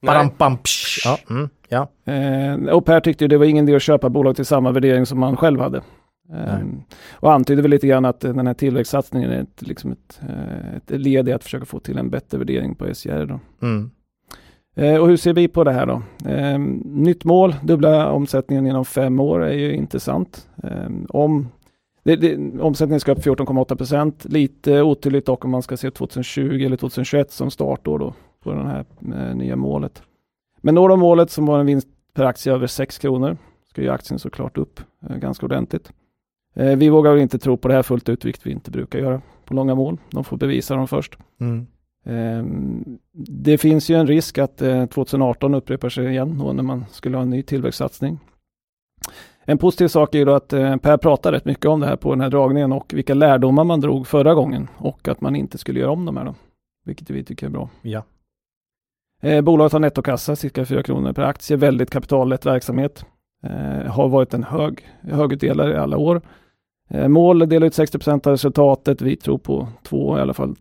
[0.38, 0.58] Bam,
[1.04, 1.88] ja, mm, ja.
[2.12, 5.18] Eh, och Per tyckte det var ingen idé att köpa bolag till samma värdering som
[5.18, 5.82] man själv hade.
[6.32, 6.58] Eh,
[7.12, 11.00] och antydde väl lite grann att den här tillväxtsatsningen är ett, liksom ett, eh, ett
[11.00, 13.26] led i att försöka få till en bättre värdering på SJR.
[13.26, 13.40] Då.
[13.66, 13.90] Mm.
[14.76, 16.02] Eh, och hur ser vi på det här då?
[16.30, 20.48] Eh, nytt mål, dubbla omsättningen inom fem år är ju intressant.
[20.62, 21.48] Eh, om
[22.02, 26.64] det, det, omsättningen ska upp 14,8 procent, lite otydligt dock om man ska se 2020
[26.66, 28.84] eller 2021 som startår då på det här
[29.14, 30.02] eh, nya målet.
[30.60, 33.36] Men når de målet som var en vinst per aktie över 6 kronor
[33.70, 35.92] ska ju aktien såklart upp eh, ganska ordentligt.
[36.58, 39.22] Eh, vi vågar inte tro på det här fullt ut, vilket vi inte brukar göra
[39.44, 39.98] på långa mål.
[40.10, 41.18] De får bevisa dem först.
[41.40, 41.66] Mm.
[42.06, 44.56] Ehm, det finns ju en risk att
[44.90, 48.18] 2018 eh, upprepar sig igen då när man skulle ha en ny tillväxtsatsning.
[49.44, 51.96] En positiv sak är ju då att eh, Per pratade rätt mycket om det här
[51.96, 55.58] på den här dragningen och vilka lärdomar man drog förra gången och att man inte
[55.58, 56.34] skulle göra om de här då.
[56.84, 57.70] Vilket vi tycker är bra.
[57.82, 58.02] Ja.
[59.42, 63.04] Bolaget har nettokassa, cirka 4 kronor per aktie, väldigt kapitallätt verksamhet.
[63.86, 66.22] har varit en hög högutdelare i alla år.
[67.08, 69.02] Mål delar ut 60% av resultatet.
[69.02, 70.56] Vi tror på två i alla fall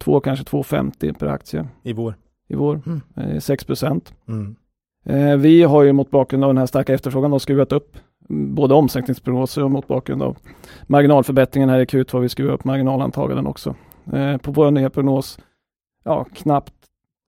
[0.00, 1.68] två, kanske 2,50 per aktie.
[1.82, 2.14] I vår?
[2.48, 3.40] I vår, mm.
[3.40, 3.92] 6 eh.
[4.28, 4.56] Mm.
[5.06, 7.96] Eh, vi har ju mot bakgrund av den här starka efterfrågan då skruvat upp
[8.28, 10.38] både omsättningsprognoser och mot bakgrund av
[10.86, 13.74] marginalförbättringen här i Q2 har vi skruvat upp marginalantaganden också.
[14.12, 15.38] Eh, på vår nya prognos,
[16.04, 16.74] ja knappt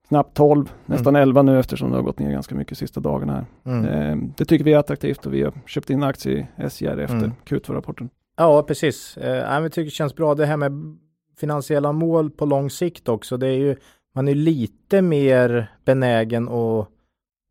[0.08, 0.72] knappt 12, mm.
[0.86, 3.74] nästan 11 nu eftersom det har gått ner ganska mycket sista dagarna här.
[3.74, 4.32] Mm.
[4.36, 7.32] det tycker vi är attraktivt och vi har köpt in aktier i SJR efter mm.
[7.44, 8.10] Q2-rapporten.
[8.36, 9.16] Ja, precis.
[9.16, 10.98] Eh, vi tycker det känns bra det här med
[11.38, 13.36] finansiella mål på lång sikt också.
[13.36, 13.76] Det är ju,
[14.14, 16.88] man är lite mer benägen att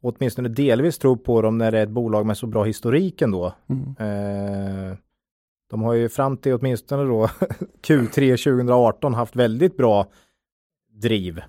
[0.01, 3.53] åtminstone delvis tro på dem när det är ett bolag med så bra historik ändå.
[3.67, 3.95] Mm.
[3.99, 4.97] Eh,
[5.69, 7.25] de har ju fram till åtminstone då
[7.87, 10.07] Q3 2018 haft väldigt bra
[11.01, 11.41] driv.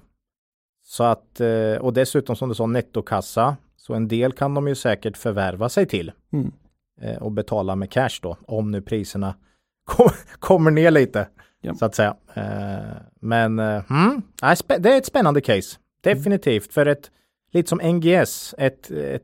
[0.90, 4.74] Så att, eh, och dessutom som du sa nettokassa, så en del kan de ju
[4.74, 6.52] säkert förvärva sig till mm.
[7.00, 9.34] eh, och betala med cash då, om nu priserna
[9.84, 10.08] kom,
[10.38, 11.28] kommer ner lite.
[11.60, 11.74] Ja.
[11.74, 12.16] Så att säga.
[12.34, 14.22] Eh, men mm,
[14.66, 15.78] det är ett spännande case.
[16.00, 16.64] Definitivt.
[16.64, 16.72] Mm.
[16.72, 17.10] För ett,
[17.52, 19.22] lite som NGS, ett, ett,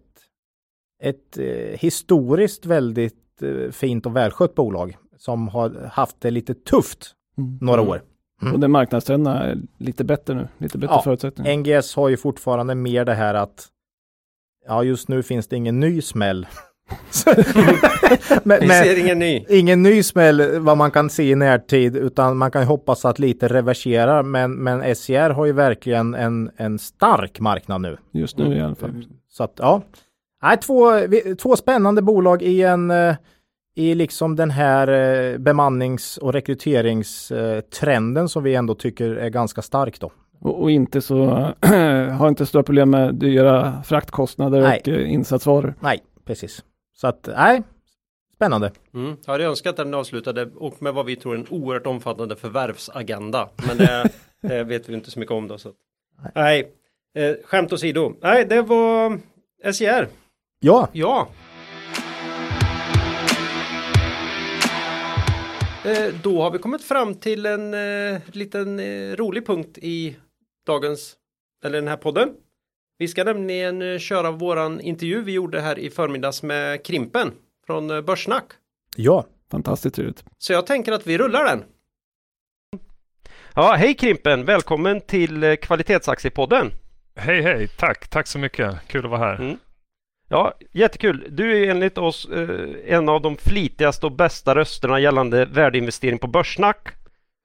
[1.02, 1.38] ett
[1.80, 3.42] historiskt väldigt
[3.72, 7.58] fint och välskött bolag som har haft det lite tufft mm.
[7.60, 8.02] några år.
[8.42, 8.54] Mm.
[8.54, 11.56] Och den marknadstrenden är lite bättre nu, lite bättre ja, förutsättningar.
[11.56, 13.66] NGS har ju fortfarande mer det här att
[14.66, 16.46] ja, just nu finns det ingen ny smäll.
[18.44, 19.44] men, Vi ser ingen ny.
[19.48, 23.48] Ingen ny smäll vad man kan se i närtid, utan man kan hoppas att lite
[23.48, 24.22] reverserar.
[24.22, 27.96] Men, men SCR har ju verkligen en, en stark marknad nu.
[28.12, 29.06] Just nu i alla fall.
[29.28, 29.82] Så att ja,
[30.44, 30.90] Nej, två,
[31.38, 33.16] två spännande bolag i en eh,
[33.74, 40.00] i liksom den här eh, bemannings och rekryteringstrenden som vi ändå tycker är ganska stark
[40.00, 40.12] då.
[40.40, 41.24] Och, och inte så,
[42.18, 44.80] har inte stora problem med dyra fraktkostnader nej.
[44.80, 45.74] och eh, insatsvaror.
[45.80, 46.64] Nej, precis.
[46.94, 47.62] Så att, nej,
[48.34, 48.72] spännande.
[48.94, 49.16] Mm.
[49.24, 52.36] Jag hade önskat att den avslutade och med vad vi tror är en oerhört omfattande
[52.36, 53.48] förvärvsagenda.
[53.66, 54.10] Men det,
[54.48, 55.58] det vet vi inte så mycket om då.
[55.58, 55.70] Så.
[56.22, 58.14] Nej, nej eh, skämt åsido.
[58.22, 59.20] Nej, det var
[59.72, 60.08] SJR.
[60.60, 60.88] Ja.
[60.92, 61.28] Ja.
[66.22, 70.16] Då har vi kommit fram till en eh, liten eh, rolig punkt i
[70.66, 71.16] dagens,
[71.64, 72.28] eller den här podden.
[72.98, 77.32] Vi ska nämligen eh, köra våran intervju vi gjorde här i förmiddags med Krimpen
[77.66, 78.44] från eh, Börssnack.
[78.96, 80.24] Ja, fantastiskt trevligt.
[80.38, 81.64] Så jag tänker att vi rullar den.
[83.54, 84.44] Ja, hej Krimpen!
[84.44, 86.70] Välkommen till eh, Kvalitetsaktiepodden!
[87.16, 87.68] Hej hej!
[87.68, 88.08] Tack!
[88.08, 88.74] Tack så mycket!
[88.86, 89.34] Kul att vara här!
[89.34, 89.56] Mm.
[90.34, 91.26] Ja, jättekul!
[91.30, 96.26] Du är enligt oss eh, en av de flitigaste och bästa rösterna gällande värdeinvestering på
[96.26, 96.88] Börssnack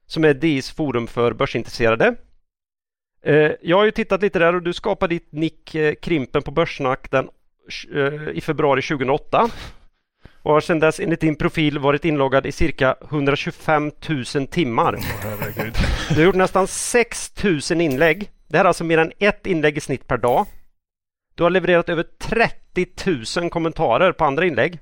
[0.08, 2.16] som är DIs forum för börsintresserade.
[3.24, 6.52] Eh, jag har ju tittat lite där och du skapade ditt nick eh, Krimpen på
[6.52, 7.30] Börssnack den,
[8.34, 9.50] i februari 2008
[10.42, 13.92] och har sedan dess enligt din profil varit inloggad i cirka 125
[14.36, 14.96] 000 timmar.
[14.96, 15.06] Oh,
[16.10, 18.30] du har gjort nästan 6 000 inlägg.
[18.48, 20.46] Det här är alltså mer än ett inlägg i snitt per dag.
[21.40, 24.80] Du har levererat över 30 000 kommentarer på andra inlägg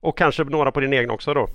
[0.00, 1.48] och kanske några på din egen också då.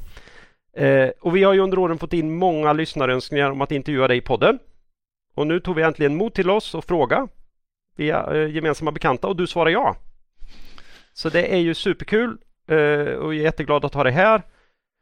[0.83, 4.17] Eh, och vi har ju under åren fått in många lyssnarönskningar om att intervjua dig
[4.17, 4.59] i podden.
[5.35, 7.27] Och nu tog vi äntligen mod till oss och fråga
[7.95, 9.95] via eh, gemensamma bekanta och du svarar ja.
[11.13, 12.77] Så det är ju superkul eh,
[13.13, 14.41] och jag är jätteglad att ha dig här.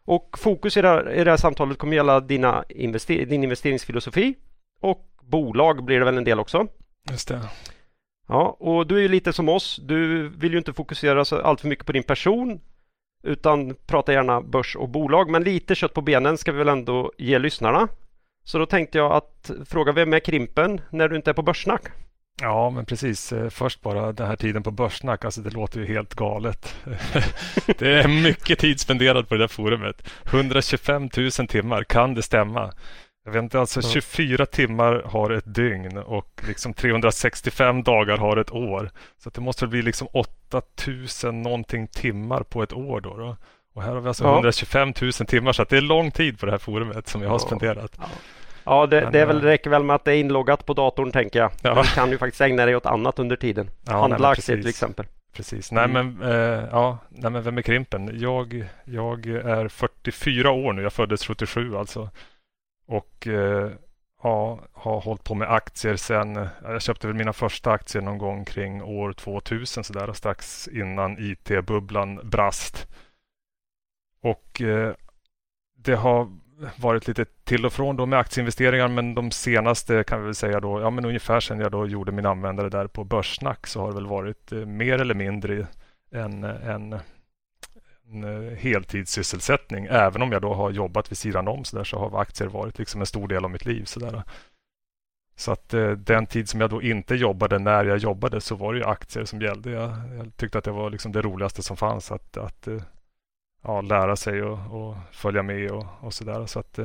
[0.06, 4.36] Och fokus i det här, i det här samtalet kommer gälla dina invester din investeringsfilosofi
[4.82, 6.68] och bolag blir det väl en del också.
[7.12, 7.42] Just det.
[8.28, 9.80] Ja, och du är ju lite som oss.
[9.84, 12.60] Du vill ju inte fokusera så allt för mycket på din person
[13.24, 15.30] utan prata gärna börs och bolag.
[15.30, 17.88] Men lite kött på benen ska vi väl ändå ge lyssnarna.
[18.44, 21.84] Så då tänkte jag att fråga vem är Krimpen när du inte är på Börssnack?
[22.42, 23.34] Ja, men precis.
[23.34, 25.26] Eh, först bara den här tiden på Börssnack.
[25.26, 26.76] Alltså det låter ju helt galet.
[27.66, 30.10] det är mycket tid spenderad på det där forumet.
[30.26, 32.72] 125 000 timmar, kan det stämma?
[33.28, 38.52] Jag vet inte, alltså 24 timmar har ett dygn och liksom 365 dagar har ett
[38.52, 38.90] år.
[39.18, 43.18] Så det måste bli liksom 8000 någonting timmar på ett år då.
[43.18, 43.38] då.
[43.74, 44.34] Och här har vi alltså ja.
[44.34, 47.40] 125 000 timmar så det är lång tid på det här forumet som jag har
[47.40, 47.92] spenderat.
[47.98, 48.06] Ja.
[48.64, 51.12] Ja, det, Men, det väl, eh, räcker väl med att det är inloggat på datorn
[51.12, 51.52] tänker jag.
[51.62, 51.82] Ja.
[51.82, 53.70] Du kan ju faktiskt ägna dig åt annat under tiden.
[53.86, 55.06] Ja, Handla aktier till exempel.
[55.34, 55.72] Precis.
[55.72, 56.18] Nej, mm.
[56.20, 58.20] men, eh, ja, nej, men vem är Krimpen?
[58.20, 60.82] Jag, jag är 44 år nu.
[60.82, 62.10] Jag föddes 77 alltså.
[62.88, 63.72] Och eh,
[64.24, 66.48] ja, har hållit på med aktier sen.
[66.64, 71.18] Jag köpte väl mina första aktier någon gång kring år 2000 så där, strax innan
[71.20, 72.88] IT-bubblan brast.
[74.22, 74.94] Och eh,
[75.78, 76.32] det har
[76.76, 80.60] varit lite till och från då med aktieinvesteringar men de senaste kan vi väl säga
[80.60, 83.88] då, ja men ungefär sedan jag då gjorde min användare där på Börssnack så har
[83.88, 85.68] det väl varit eh, mer eller mindre
[86.12, 87.00] en, en
[88.58, 89.88] heltidssysselsättning.
[89.90, 92.80] Även om jag då har jobbat vid sidan om så, där, så har aktier varit
[92.80, 93.86] liksom en stor del av mitt liv.
[93.86, 94.24] Så, där.
[95.36, 98.74] så att eh, den tid som jag då inte jobbade när jag jobbade så var
[98.74, 99.72] det ju aktier som gällde.
[99.72, 102.82] Jag, jag tyckte att det var liksom det roligaste som fanns att, att eh,
[103.64, 106.46] ja, lära sig och, och, följa med och, och så där.
[106.46, 106.80] Så att,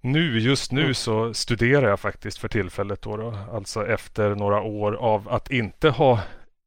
[0.00, 0.94] nu, just nu mm.
[0.94, 5.90] så studerar jag faktiskt för tillfället då, då, alltså efter några år av att inte
[5.90, 6.20] ha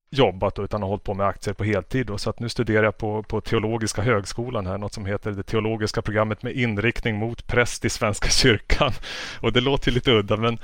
[0.10, 2.08] jobbat utan har hållit på med aktier på heltid.
[2.08, 2.18] Då.
[2.18, 6.02] Så att nu studerar jag på, på Teologiska högskolan här, något som heter det teologiska
[6.02, 8.92] programmet med inriktning mot präst i Svenska kyrkan.
[9.42, 10.60] Och det låter lite udda men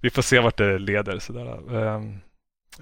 [0.00, 1.18] vi får se vart det leder.
[1.18, 1.76] Sådär.
[1.76, 2.18] Ehm,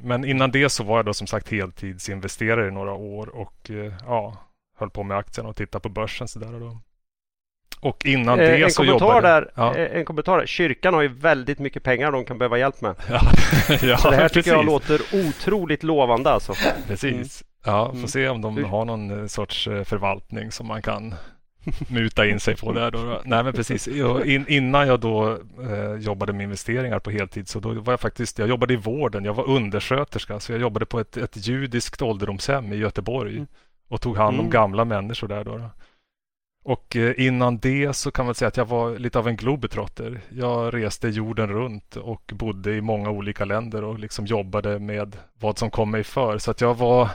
[0.00, 3.92] men innan det så var jag då som sagt heltidsinvesterare i några år och eh,
[4.06, 4.36] ja,
[4.78, 6.28] höll på med aktierna och tittade på börsen.
[6.28, 6.60] Sådär.
[6.60, 6.80] Då.
[7.80, 9.28] Och innan eh, det en så kommentar jobbade...
[9.28, 9.76] Där, ja.
[9.76, 10.46] Eh, en kommentar där.
[10.46, 12.94] Kyrkan har ju väldigt mycket pengar de kan behöva hjälp med.
[13.08, 13.20] Ja,
[13.82, 16.52] ja så det här tycker jag låter otroligt lovande alltså.
[16.86, 17.12] Precis.
[17.12, 17.76] Mm.
[17.76, 21.14] Ja, får se om de har någon eh, sorts förvaltning som man kan
[21.88, 22.90] muta in sig på där.
[22.90, 23.20] Då.
[23.24, 23.88] Nej, men precis.
[23.88, 25.30] In, innan jag då
[25.70, 29.24] eh, jobbade med investeringar på heltid så då var jag faktiskt, jag jobbade i vården.
[29.24, 33.46] Jag var undersköterska så jag jobbade på ett, ett judiskt ålderdomshem i Göteborg mm.
[33.88, 34.50] och tog hand om mm.
[34.50, 35.44] gamla människor där.
[35.44, 35.70] Då, då.
[36.66, 40.20] Och eh, innan det så kan man säga att jag var lite av en globetrotter.
[40.28, 45.58] Jag reste jorden runt och bodde i många olika länder och liksom jobbade med vad
[45.58, 46.38] som kom mig för.
[46.38, 47.10] Så att jag var,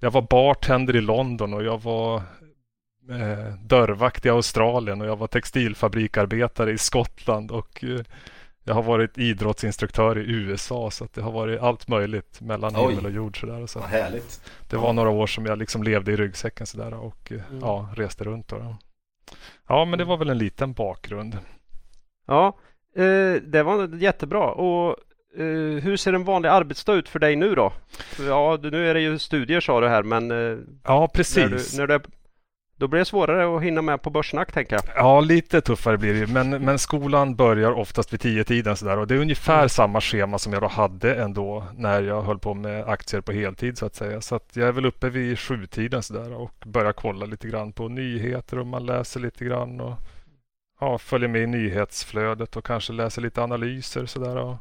[0.00, 2.16] jag var bartender i London och jag var
[3.10, 8.00] eh, dörrvakt i Australien och jag var textilfabrikarbetare i Skottland och eh,
[8.70, 12.88] jag har varit idrottsinstruktör i USA så att det har varit allt möjligt mellan Oj.
[12.88, 13.40] himmel och jord.
[13.40, 13.66] Sådär.
[13.66, 14.50] Så Vad härligt.
[14.68, 17.60] Det var några år som jag liksom levde i ryggsäcken sådär och eh, mm.
[17.60, 18.48] ja, reste runt.
[18.48, 18.76] Då.
[19.68, 21.38] Ja, men det var väl en liten bakgrund.
[22.26, 22.58] Ja,
[22.96, 24.50] eh, det var jättebra.
[24.50, 24.96] Och
[25.36, 27.72] eh, hur ser en vanlig arbetsdag ut för dig nu då?
[28.26, 31.36] Ja, nu är det ju studier sa du här, men eh, Ja, precis.
[31.36, 32.04] När du, när du
[32.80, 34.82] då blir det svårare att hinna med på börssnack tänker jag.
[34.96, 39.06] Ja, lite tuffare blir det men, men skolan börjar oftast vid tio tiden sådär och
[39.06, 39.68] det är ungefär mm.
[39.68, 43.78] samma schema som jag då hade ändå när jag höll på med aktier på heltid
[43.78, 44.20] så att säga.
[44.20, 47.88] Så att jag är väl uppe vid sjutiden sådär och börjar kolla lite grann på
[47.88, 49.94] nyheter och man läser lite grann och
[50.80, 54.36] ja, följer med i nyhetsflödet och kanske läser lite analyser sådär.
[54.36, 54.56] Och,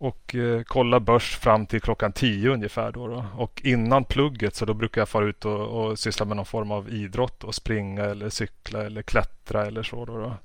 [0.00, 2.92] och eh, kolla börs fram till klockan tio ungefär.
[2.92, 6.36] Då, då, Och innan plugget så då brukar jag fara ut och, och syssla med
[6.36, 10.04] någon form av idrott och springa eller cykla eller klättra eller så.
[10.04, 10.36] Då, då.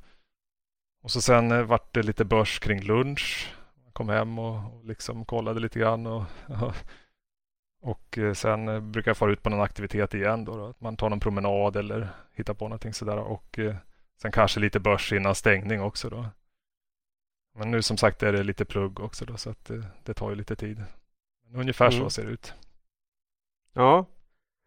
[1.04, 3.54] Och så sen eh, vart det lite börs kring lunch.
[3.86, 6.08] Jag kom hem och, och liksom kollade lite grann.
[6.08, 6.24] Och,
[7.82, 10.46] och eh, sen eh, brukar jag fara ut på någon aktivitet igen.
[10.46, 10.74] Då, då.
[10.80, 13.18] Man tar någon promenad eller hittar på någonting sådär.
[13.18, 13.76] Och eh,
[14.22, 16.10] sen kanske lite börs innan stängning också.
[16.10, 16.26] Då.
[17.58, 20.30] Men nu som sagt är det lite plugg också då, så att det, det tar
[20.30, 20.84] ju lite tid.
[21.48, 22.00] Men ungefär mm.
[22.00, 22.54] så ser det ut.
[23.74, 24.06] Ja,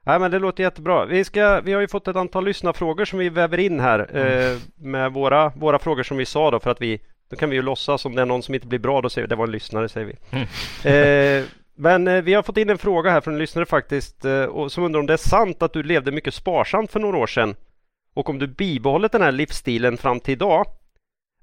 [0.09, 1.05] Nej, men det låter jättebra.
[1.05, 4.53] Vi, ska, vi har ju fått ett antal lyssnarfrågor som vi väver in här mm.
[4.53, 7.01] eh, med våra, våra frågor som vi sa då för att vi
[7.31, 9.27] då kan vi ju låtsas om det är någon som inte blir bra då säger
[9.27, 10.17] vi det var en lyssnare säger vi.
[10.31, 10.47] Mm.
[11.41, 11.45] Eh,
[11.75, 14.73] men eh, vi har fått in en fråga här från en lyssnare faktiskt eh, och
[14.73, 17.55] som undrar om det är sant att du levde mycket sparsamt för några år sedan
[18.15, 20.67] och om du bibehållit den här livsstilen fram till idag.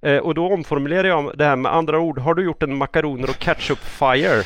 [0.05, 2.19] Eh, och då omformulerar jag det här med andra ord.
[2.19, 4.43] Har du gjort en makaroner och ketchup fire?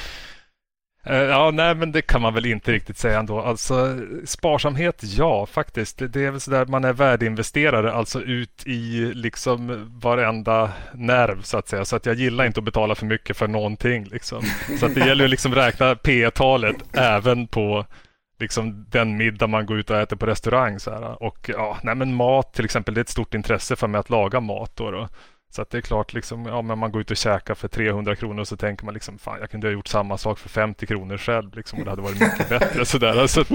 [1.06, 3.42] Eh, ja, nej, men det kan man väl inte riktigt säga ändå.
[3.42, 5.98] Alltså sparsamhet, ja, faktiskt.
[5.98, 11.42] Det, det är väl så där man är värdeinvesterare, alltså ut i liksom varenda nerv
[11.42, 11.86] så att säga.
[11.86, 14.44] Så att jag gillar inte att betala för mycket för någonting liksom.
[14.80, 17.86] Så att det gäller att liksom räkna P talet även på
[18.40, 20.80] liksom den middag man går ut och äter på restaurang.
[20.80, 21.24] Så här.
[21.24, 24.10] Och ja, nej, men mat till exempel, det är ett stort intresse för mig att
[24.10, 24.72] laga mat.
[24.76, 25.08] Då, då.
[25.50, 28.16] Så att det är klart, liksom, ja, men man går ut och käkar för 300
[28.16, 30.86] kronor och så tänker man liksom, fan jag kunde ha gjort samma sak för 50
[30.86, 32.86] kronor själv liksom, och det hade varit mycket bättre.
[32.86, 33.18] Sådär.
[33.22, 33.46] Alltså,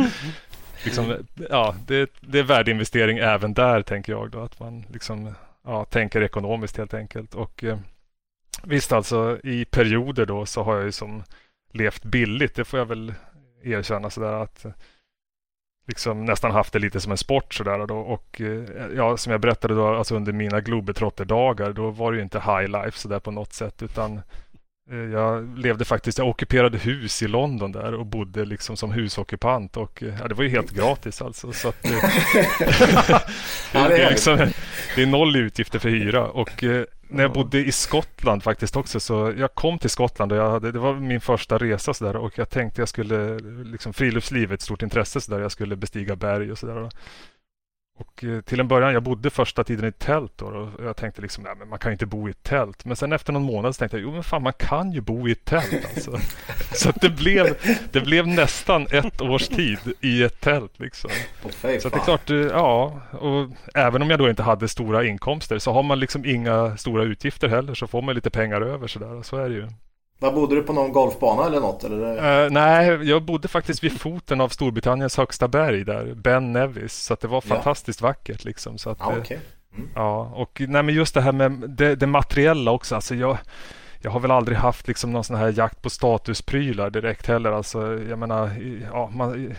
[0.85, 4.31] liksom, ja, det, det är värdeinvestering även där tänker jag.
[4.31, 5.35] Då, att man liksom,
[5.65, 7.35] ja, tänker ekonomiskt helt enkelt.
[7.35, 7.79] Och eh,
[8.63, 11.23] Visst alltså, i perioder då så har jag ju som
[11.73, 12.55] levt billigt.
[12.55, 13.15] Det får jag väl
[13.63, 14.67] erkänna sådär att
[15.87, 17.99] liksom nästan haft det lite som en sport sådär då.
[17.99, 18.65] och eh,
[18.97, 22.69] ja, som jag berättade då, alltså under mina globetrotter-dagar, då var det ju inte high
[22.69, 24.21] life sådär på något sätt utan
[24.91, 30.03] jag levde faktiskt, jag ockuperade hus i London där och bodde liksom som husockupant och
[30.03, 31.53] eh, ja, det var ju helt gratis alltså.
[31.53, 31.77] Så att,
[33.73, 34.39] ja, det, är liksom,
[34.97, 36.65] det är noll utgifter för hyra och
[37.09, 40.73] när jag bodde i Skottland faktiskt också så jag kom till Skottland och jag hade,
[40.73, 44.63] det var min första resa så där, och jag tänkte jag skulle liksom friluftsliv ett
[44.63, 46.91] stort intresse så där jag skulle bestiga berg och sådär.
[47.97, 51.23] Och eh, till en början, jag bodde första tiden i tält då, och jag tänkte
[51.23, 52.85] liksom, nej men man kan ju inte bo i ett tält.
[52.85, 55.29] Men sen efter någon månad så tänkte jag, jo men fan man kan ju bo
[55.29, 56.19] i ett tält alltså.
[56.75, 57.57] så det blev,
[57.93, 61.11] det blev nästan ett års tid i ett tält liksom.
[61.61, 65.59] Så det är klart, eh, ja, och även om jag då inte hade stora inkomster
[65.59, 69.23] så har man liksom inga stora utgifter heller så får man lite pengar över sådär,
[69.23, 69.69] så är det ju.
[70.25, 71.85] Var bodde du på någon golfbana eller något?
[71.85, 72.45] Eller?
[72.45, 76.95] Uh, nej, jag bodde faktiskt vid foten av Storbritanniens högsta berg där, Ben Nevis.
[76.95, 78.07] Så det var fantastiskt ja.
[78.07, 78.79] vackert liksom.
[78.79, 79.39] Så att, ah, okay.
[79.77, 79.89] mm.
[79.95, 82.95] Ja, och nej, men just det här med det, det materiella också.
[82.95, 83.39] Alltså jag,
[84.01, 87.53] jag har väl aldrig haft liksom någon sån här jakt på statusprylar direkt heller.
[87.53, 88.51] Alltså, jag menar,
[88.93, 89.55] ja, man,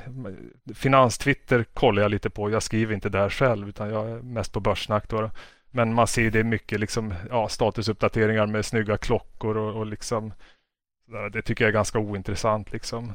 [0.75, 2.49] Finanstwitter kollar jag lite på.
[2.49, 5.09] Jag skriver inte där själv utan jag är mest på Börssnack.
[5.09, 5.29] Då.
[5.71, 10.33] Men man ser det mycket liksom, ja, statusuppdateringar med snygga klockor och, och liksom
[11.32, 13.14] det tycker jag är ganska ointressant liksom.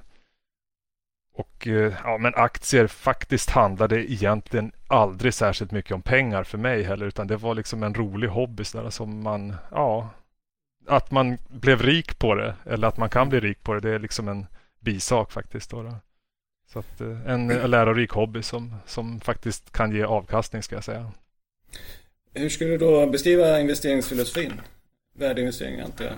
[1.33, 6.83] Och eh, ja, men aktier faktiskt handlade egentligen aldrig särskilt mycket om pengar för mig
[6.83, 10.11] heller, utan det var liksom en rolig hobby där som man, ja,
[10.87, 13.95] att man blev rik på det eller att man kan bli rik på det, det
[13.95, 14.47] är liksom en
[14.81, 15.71] bisak faktiskt.
[15.71, 15.95] Då, då.
[16.73, 21.13] Så att, eh, en lärorik hobby som, som faktiskt kan ge avkastning ska jag säga.
[22.35, 24.61] Hur skulle du då beskriva investeringsfilosofin?
[25.15, 26.15] Värdeinvestering antar jag?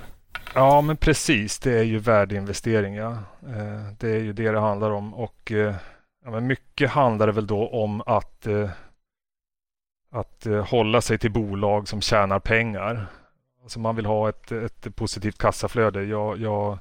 [0.55, 1.59] Ja, men precis.
[1.59, 2.95] Det är ju värdeinvestering.
[2.95, 3.13] Ja.
[3.47, 5.15] Eh, det är ju det det handlar om.
[5.15, 5.75] Och eh,
[6.25, 8.71] ja, men mycket handlar det väl då om att eh,
[10.11, 13.07] att hålla sig till bolag som tjänar pengar.
[13.63, 16.05] Alltså man vill ha ett, ett positivt kassaflöde.
[16.05, 16.79] Jag, jag,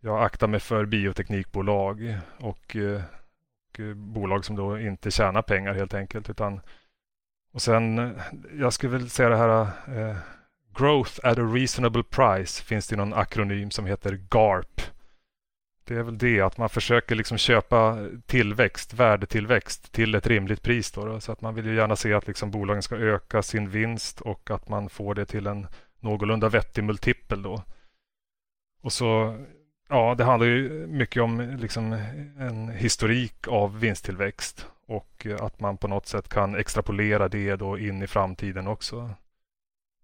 [0.00, 2.76] jag aktar mig för bioteknikbolag och,
[3.78, 6.30] och bolag som då inte tjänar pengar helt enkelt.
[6.30, 6.60] Utan,
[7.52, 8.14] och sen,
[8.58, 9.68] jag skulle väl säga det här
[10.74, 14.80] Growth at a reasonable price finns det någon akronym som heter GARP.
[15.84, 20.90] Det är väl det att man försöker liksom köpa tillväxt, värdetillväxt till ett rimligt pris.
[20.92, 21.20] Då, då.
[21.20, 24.50] Så att man vill ju gärna se att liksom bolagen ska öka sin vinst och
[24.50, 25.66] att man får det till en
[26.00, 27.62] någorlunda vettig multipel då.
[28.82, 29.38] Och så,
[29.88, 31.92] ja, det handlar ju mycket om liksom
[32.38, 38.02] en historik av vinsttillväxt och att man på något sätt kan extrapolera det då in
[38.02, 39.10] i framtiden också.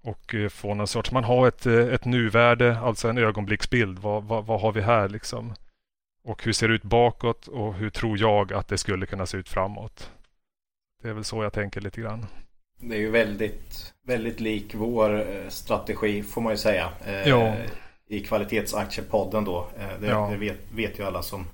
[0.02, 3.98] Och få någon sorts, man har ett, ett nuvärde, alltså en ögonblicksbild.
[3.98, 5.54] Vad, vad, vad har vi här liksom?
[6.24, 9.36] Och hur ser det ut bakåt och hur tror jag att det skulle kunna se
[9.36, 10.10] ut framåt?
[11.02, 12.26] Det är väl så jag tänker lite grann.
[12.78, 16.92] Det är ju väldigt, väldigt lik vår eh, strategi får man ju säga.
[17.06, 17.54] Eh, ja.
[18.06, 19.68] I kvalitetsaktiepodden då.
[19.78, 20.28] Eh, det, ja.
[20.32, 21.46] det vet, vet, ju alla som,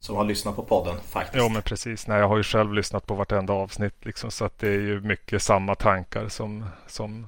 [0.00, 1.36] som har lyssnat på podden faktiskt.
[1.36, 2.06] Ja men precis.
[2.06, 5.00] Nej, jag har ju själv lyssnat på vartenda avsnitt liksom, så att det är ju
[5.00, 7.26] mycket samma tankar som, som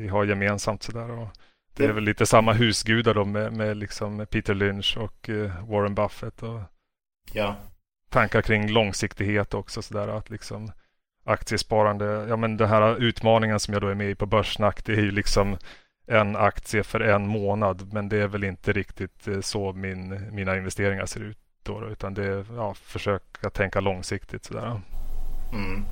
[0.00, 1.10] vi har gemensamt sådär.
[1.10, 1.28] Och
[1.76, 5.94] det är väl lite samma husgudar då med, med liksom Peter Lynch och uh, Warren
[5.94, 6.42] Buffett.
[6.42, 6.60] Och
[7.32, 7.56] ja.
[8.08, 10.72] Tankar kring långsiktighet också sådär att liksom
[11.24, 14.92] aktiesparande, ja men den här utmaningen som jag då är med i på Börssnack, det
[14.92, 15.56] är ju liksom
[16.06, 20.56] en aktie för en månad, men det är väl inte riktigt eh, så min, mina
[20.56, 24.80] investeringar ser ut då, utan det är ja, försöka tänka långsiktigt sådär.
[25.52, 25.84] Mm.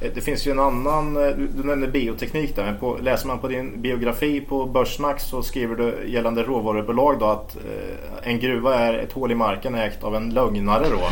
[0.00, 3.38] Eh, det finns ju en annan, eh, du nämnde bioteknik där, men på, läser man
[3.38, 8.74] på din biografi på Börssnack så skriver du gällande råvarubolag då att eh, en gruva
[8.74, 11.08] är ett hål i marken ägt av en lögnare då.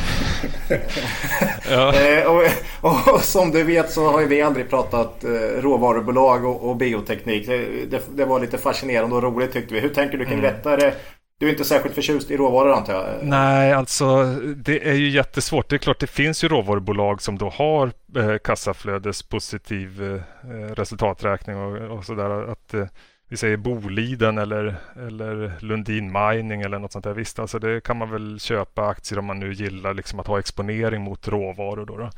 [1.74, 2.42] eh, och,
[2.80, 5.30] och, och, som du vet så har ju vi aldrig pratat eh,
[5.60, 7.46] råvarubolag och, och bioteknik.
[7.46, 9.80] Det, det, det, var lite fascinerande och roligt tyckte vi.
[9.80, 10.52] Hur tänker du kring mm.
[10.52, 10.72] detta?
[10.72, 10.94] Är det,
[11.42, 13.04] du är inte särskilt förtjust i råvaror antar jag?
[13.22, 14.24] Nej, alltså
[14.56, 15.68] det är ju jättesvårt.
[15.68, 21.96] Det är klart det finns ju råvarubolag som då har eh, kassaflödespositiv eh, resultaträkning och,
[21.96, 22.50] och sådär.
[22.52, 22.86] Att eh,
[23.28, 27.14] vi säger Boliden eller, eller Lundin Mining eller något sånt där.
[27.14, 30.38] Visst, alltså det kan man väl köpa aktier om man nu gillar liksom att ha
[30.38, 31.86] exponering mot råvaror.
[31.86, 32.10] Då, då.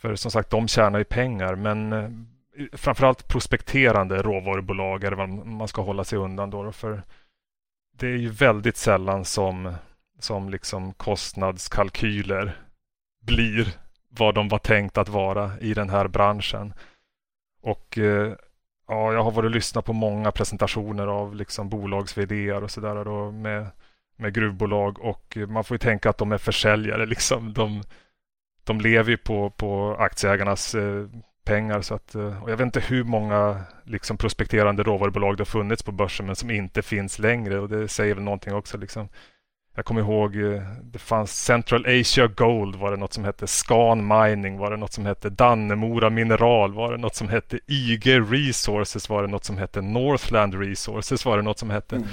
[0.00, 2.08] För som sagt, de tjänar ju pengar, men eh,
[2.72, 6.50] framförallt prospekterande råvarubolag är det vad man ska hålla sig undan.
[6.50, 7.02] Då, då för
[8.00, 9.74] det är ju väldigt sällan som,
[10.18, 12.56] som liksom kostnadskalkyler
[13.22, 13.74] blir
[14.08, 16.74] vad de var tänkt att vara i den här branschen.
[17.62, 18.32] Och eh,
[18.88, 22.18] ja, jag har varit och lyssnat på många presentationer av liksom bolags
[22.62, 23.66] och sådär med,
[24.16, 27.52] med gruvbolag och man får ju tänka att de är försäljare liksom.
[27.52, 27.82] De,
[28.64, 31.06] de lever ju på, på aktieägarnas eh,
[31.44, 31.82] pengar.
[31.82, 35.82] Så att, eh, och jag vet inte hur många liksom, prospekterande råvarubolag det har funnits
[35.82, 38.78] på börsen men som inte finns längre och det säger väl någonting också.
[38.78, 39.08] Liksom.
[39.74, 44.06] Jag kommer ihåg eh, det fanns Central Asia Gold var det något som hette Scan
[44.06, 49.08] Mining var det något som hette Dannemora Mineral var det något som hette IG Resources
[49.08, 51.96] var det något som hette Northland Resources var det något som hette.
[51.96, 52.08] Mm.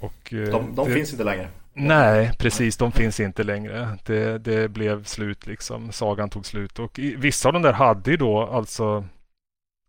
[0.00, 1.48] Och, eh, de, de det, finns inte längre.
[1.74, 2.76] Nej, precis.
[2.76, 3.98] De finns inte längre.
[4.04, 5.92] Det, det blev slut liksom.
[5.92, 6.78] Sagan tog slut.
[6.78, 9.04] Och i, vissa av de där hade ju då alltså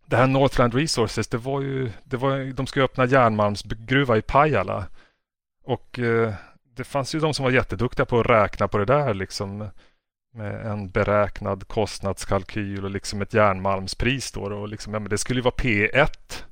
[0.06, 4.88] det här Northland Resources, det var ju, det var, de skulle öppna järnmalmsgruva i Pajala.
[5.64, 6.34] Och eh,
[6.76, 9.70] det fanns ju de som var jätteduktiga på att räkna på det där liksom.
[10.34, 14.41] Med en beräknad kostnadskalkyl och liksom ett järnmalmspris då.
[14.41, 16.44] Och liksom, ja, men det skulle ju vara P1.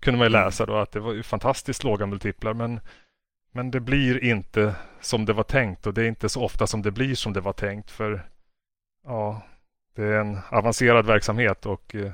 [0.00, 2.54] Kunde man ju läsa då att det var ju fantastiskt låga multiplar.
[2.54, 2.80] Men
[3.56, 6.82] men det blir inte som det var tänkt och det är inte så ofta som
[6.82, 8.28] det blir som det var tänkt för
[9.04, 9.42] ja,
[9.94, 12.12] det är en avancerad verksamhet och eh,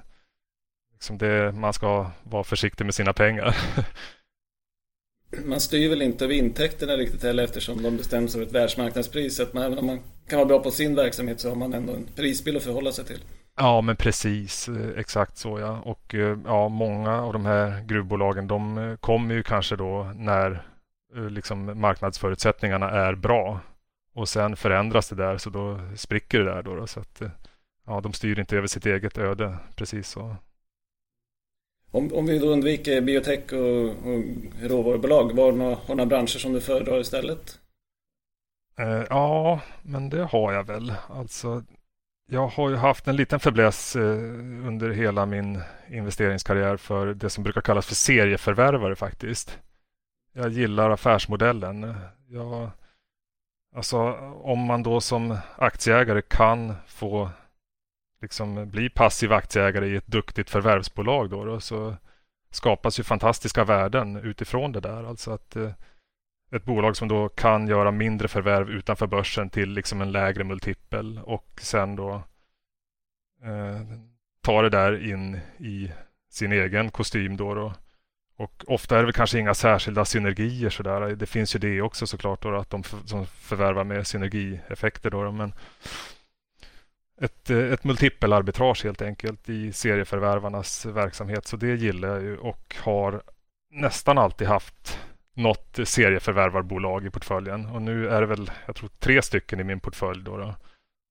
[0.92, 3.56] liksom det, man ska vara försiktig med sina pengar.
[5.44, 9.40] man styr väl inte över intäkterna riktigt heller eftersom de bestäms av ett världsmarknadspris.
[9.40, 11.92] Att man, även om man kan vara bra på sin verksamhet så har man ändå
[11.92, 13.20] en prisbild att förhålla sig till.
[13.56, 14.68] Ja, men precis.
[14.68, 15.80] Eh, exakt så ja.
[15.84, 20.71] Och eh, ja, många av de här gruvbolagen de kommer ju kanske då när
[21.14, 23.60] liksom marknadsförutsättningarna är bra.
[24.14, 26.74] Och sen förändras det där så då spricker det där då.
[26.74, 27.30] då så att, eh,
[27.86, 30.36] ja, de styr inte över sitt eget öde precis så.
[31.90, 34.22] Om, om vi då undviker biotech och, och
[34.62, 37.58] råvarubolag, var några, har några branscher som du föredrar istället?
[38.78, 40.94] Eh, ja, men det har jag väl.
[41.08, 41.64] Alltså,
[42.28, 44.02] jag har ju haft en liten fäbless eh,
[44.66, 45.60] under hela min
[45.90, 49.58] investeringskarriär för det som brukar kallas för serieförvärvare faktiskt
[50.32, 51.94] jag gillar affärsmodellen.
[52.28, 52.70] Jag,
[53.76, 53.98] alltså,
[54.42, 57.30] om man då som aktieägare kan få
[58.20, 61.96] liksom bli passiv aktieägare i ett duktigt förvärvsbolag då, då så
[62.50, 65.04] skapas ju fantastiska värden utifrån det där.
[65.04, 65.70] Alltså att eh,
[66.52, 71.20] ett bolag som då kan göra mindre förvärv utanför börsen till liksom en lägre multipel
[71.24, 72.22] och sen då
[73.42, 73.80] eh,
[74.42, 75.92] ta det där in i
[76.30, 77.54] sin egen kostym då.
[77.54, 77.74] då.
[78.42, 81.00] Och ofta är det väl kanske inga särskilda synergier sådär.
[81.00, 85.54] Det finns ju det också såklart då, att de som förvärvar med synergieffekter då men
[87.20, 91.46] ett, eh, ett multipelarbitrage helt enkelt i serieförvärvarnas verksamhet.
[91.46, 93.22] Så det gillar jag ju och har
[93.70, 94.98] nästan alltid haft
[95.34, 97.66] något serieförvärvarbolag i portföljen.
[97.66, 100.54] Och nu är det väl, jag tror tre stycken i min portfölj då, då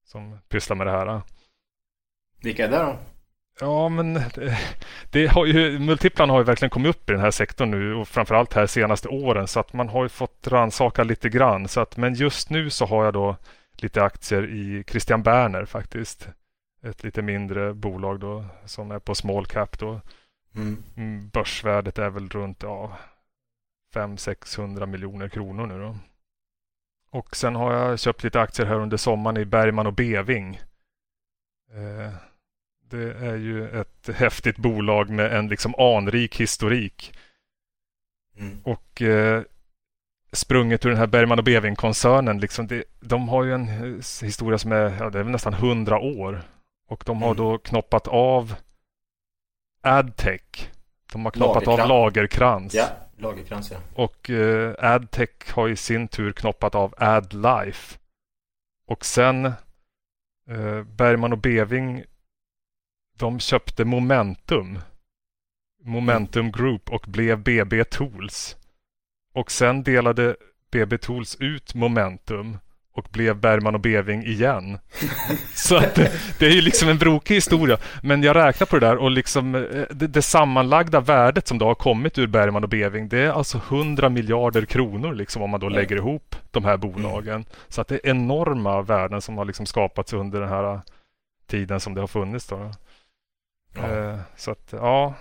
[0.06, 1.22] som pysslar med det här.
[2.42, 3.00] Vilka är det då?
[3.60, 4.58] Ja, men det,
[5.10, 8.08] det har ju, multiplarna har ju verkligen kommit upp i den här sektorn nu och
[8.08, 11.68] framförallt här senaste åren så att man har ju fått rannsaka lite grann.
[11.68, 13.36] Så att, men just nu så har jag då
[13.74, 16.28] lite aktier i Christian Berner faktiskt.
[16.84, 20.02] Ett lite mindre bolag då som är på small cap då.
[20.56, 20.84] Mm.
[20.98, 22.98] mm börsvärdet är väl runt ja,
[23.96, 25.96] 500-600 miljoner kronor nu då.
[27.10, 30.60] Och sen har jag köpt lite aktier här under sommaren i Bergman och Beving.
[31.72, 32.14] Eh,
[32.92, 37.14] det är ju ett häftigt bolag med en liksom anrik historik.
[38.38, 38.62] Mm.
[38.64, 39.44] Och eh,
[40.32, 42.40] sprunget ur den här Bergman och Beving-koncernen.
[42.40, 43.68] Liksom de har ju en
[44.22, 46.42] historia som är, ja, det är nästan hundra år.
[46.88, 47.38] Och de har mm.
[47.38, 48.56] då knoppat av
[49.82, 50.70] Adtech.
[51.12, 51.82] De har knoppat Lagerkrans.
[51.82, 52.74] av Lagerkrans.
[52.74, 52.88] Ja,
[53.18, 53.78] Lagerkrans ja.
[53.94, 57.98] Och eh, Adtech har i sin tur knoppat av Adlife.
[58.88, 59.46] Och sen
[60.50, 62.04] eh, Bergman och Beving
[63.22, 64.80] de köpte Momentum.
[65.84, 68.56] Momentum Group och blev BB Tools.
[69.34, 70.36] Och sen delade
[70.72, 72.58] BB Tools ut Momentum
[72.94, 74.80] och blev Bergman och Beving igen.
[75.56, 77.78] så att det, det, är ju liksom en brokig historia.
[78.02, 79.62] Men jag räknar på det där och liksom eh,
[79.92, 83.58] det, det sammanlagda värdet som då har kommit ur Bergman och Beving det är alltså
[83.58, 87.46] 100 miljarder kronor liksom om man då lägger ihop de här bolagen.
[87.68, 90.82] Så att det är enorma värden som har liksom skapats under den här
[91.48, 92.48] tiden som det har funnits.
[92.48, 92.72] Då.
[93.74, 93.92] Ja.
[93.92, 95.14] Eh, så att ja,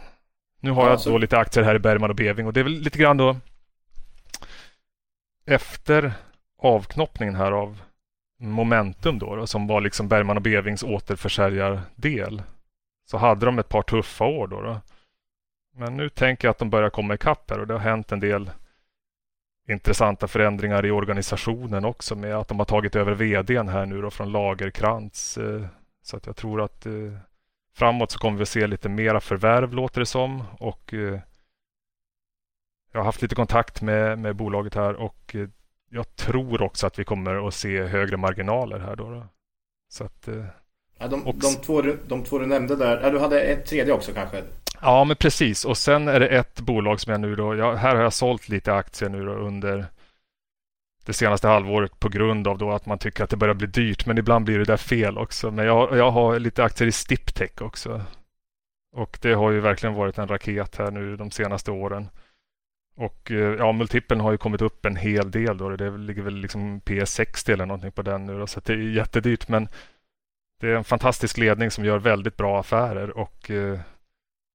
[0.61, 1.11] nu har jag alltså...
[1.11, 3.37] då lite aktier här i Bergman och Beving och det är väl lite grann då
[5.47, 6.13] efter
[6.59, 7.81] avknoppningen här av
[8.39, 12.43] Momentum då, då som var liksom Bergman och Bevings återförsäljardel
[13.11, 14.81] så hade de ett par tuffa år då, då.
[15.77, 18.21] Men nu tänker jag att de börjar komma ikapp här och det har hänt en
[18.21, 18.51] del
[19.69, 24.11] intressanta förändringar i organisationen också med att de har tagit över vdn här nu då
[24.11, 25.39] från Lagerkrans.
[25.39, 25.67] Eh,
[26.03, 26.93] så att jag tror att eh,
[27.75, 30.95] framåt så kommer vi att se lite mera förvärv låter det som och
[32.93, 35.49] jag har haft lite kontakt med, med bolaget här och eh,
[35.91, 39.11] jag tror också att vi kommer att se högre marginaler här då.
[39.11, 39.27] då.
[39.89, 40.45] Så att, eh,
[40.99, 41.35] ja, de, och...
[41.35, 44.43] de, två, de två du nämnde där, ja, du hade ett tredje också kanske?
[44.81, 45.65] Ja, men precis.
[45.65, 48.49] Och sen är det ett bolag som jag nu då, jag, här har jag sålt
[48.49, 49.87] lite aktier nu då under
[51.11, 54.07] det senaste halvåret på grund av då att man tycker att det börjar bli dyrt.
[54.07, 55.51] Men ibland blir det där fel också.
[55.51, 58.03] Men jag, jag har lite aktier i Stiptech också.
[58.97, 62.09] Och det har ju verkligen varit en raket här nu de senaste åren.
[62.97, 65.77] Och eh, ja, multipeln har ju kommit upp en hel del då.
[65.77, 69.49] Det ligger väl liksom P60 eller någonting på den nu då, så det är jättedyrt.
[69.49, 69.69] Men
[70.61, 73.81] det är en fantastisk ledning som gör väldigt bra affärer och eh,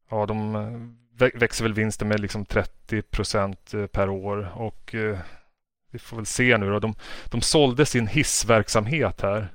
[0.10, 4.96] ja, de eh, växer väl vinsten med liksom 30 procent per år och
[5.96, 6.80] vi får väl se nu då.
[6.80, 6.96] De,
[7.26, 9.48] de sålde sin hissverksamhet här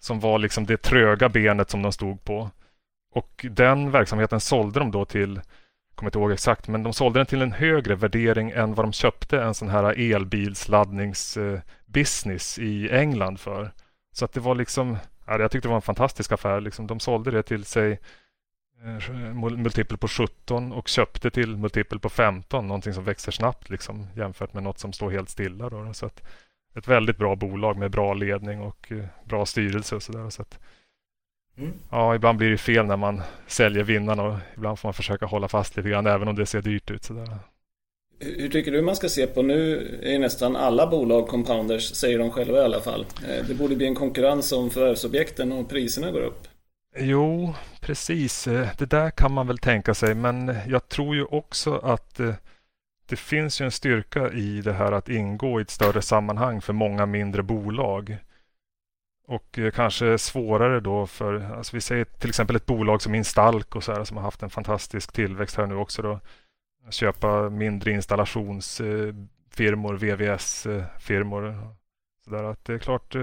[0.00, 2.50] som var liksom det tröga benet som de stod på.
[3.14, 5.40] Och den verksamheten sålde de då till
[5.94, 8.92] kommer inte ihåg exakt, men de sålde den till en högre värdering än vad de
[8.92, 13.72] köpte en sån här elbilsladdningsbusiness i England för.
[14.12, 16.60] Så att det var liksom, jag tyckte det var en fantastisk affär.
[16.60, 18.00] Liksom, de sålde det till sig
[19.56, 24.54] multipel på 17 och köpte till multipel på 15, någonting som växer snabbt liksom, jämfört
[24.54, 25.70] med något som står helt stilla.
[25.70, 26.22] Då, så att,
[26.74, 30.30] ett väldigt bra bolag med bra ledning och eh, bra styrelse och sådär.
[30.30, 30.58] Så att,
[31.58, 31.72] Mm.
[31.90, 35.48] Ja, ibland blir det fel när man säljer vinnarna och ibland får man försöka hålla
[35.48, 37.04] fast lite grann även om det ser dyrt ut.
[37.04, 37.28] Sådär.
[38.18, 42.30] Hur tycker du man ska se på nu är nästan alla bolag compounders, säger de
[42.30, 43.06] själva i alla fall.
[43.28, 46.48] Eh, det borde bli en konkurrens om förvärvsobjekten och priserna går upp.
[46.96, 48.46] Jo, precis.
[48.46, 50.14] Eh, det där kan man väl tänka sig.
[50.14, 52.34] Men jag tror ju också att eh,
[53.06, 56.72] det finns ju en styrka i det här att ingå i ett större sammanhang för
[56.72, 58.16] många mindre bolag.
[59.26, 63.80] Och eh, kanske svårare då för, alltså vi säger till exempel ett bolag som Instalco
[63.80, 66.20] så här, som har haft en fantastisk tillväxt här nu också då.
[66.90, 71.74] Köpa mindre installationsfirmor, VVS-firmor.
[72.24, 73.14] Så där att det är klart,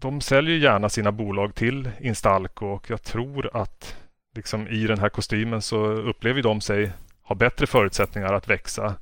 [0.00, 3.96] de säljer gärna sina bolag till Instalco och jag tror att
[4.34, 8.96] liksom i den här kostymen så upplever de sig ha bättre förutsättningar att växa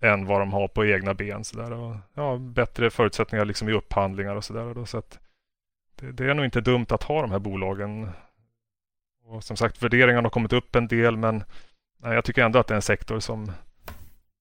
[0.00, 1.44] än vad de har på egna ben.
[1.44, 1.72] Så där.
[1.72, 4.84] Och, ja, bättre förutsättningar liksom i upphandlingar och sådär.
[4.84, 5.18] Så att
[6.00, 8.10] det, det, är nog inte dumt att ha de här bolagen.
[9.24, 11.44] Och som sagt, värderingarna har kommit upp en del men
[12.02, 13.52] nej, jag tycker ändå att det är en sektor som,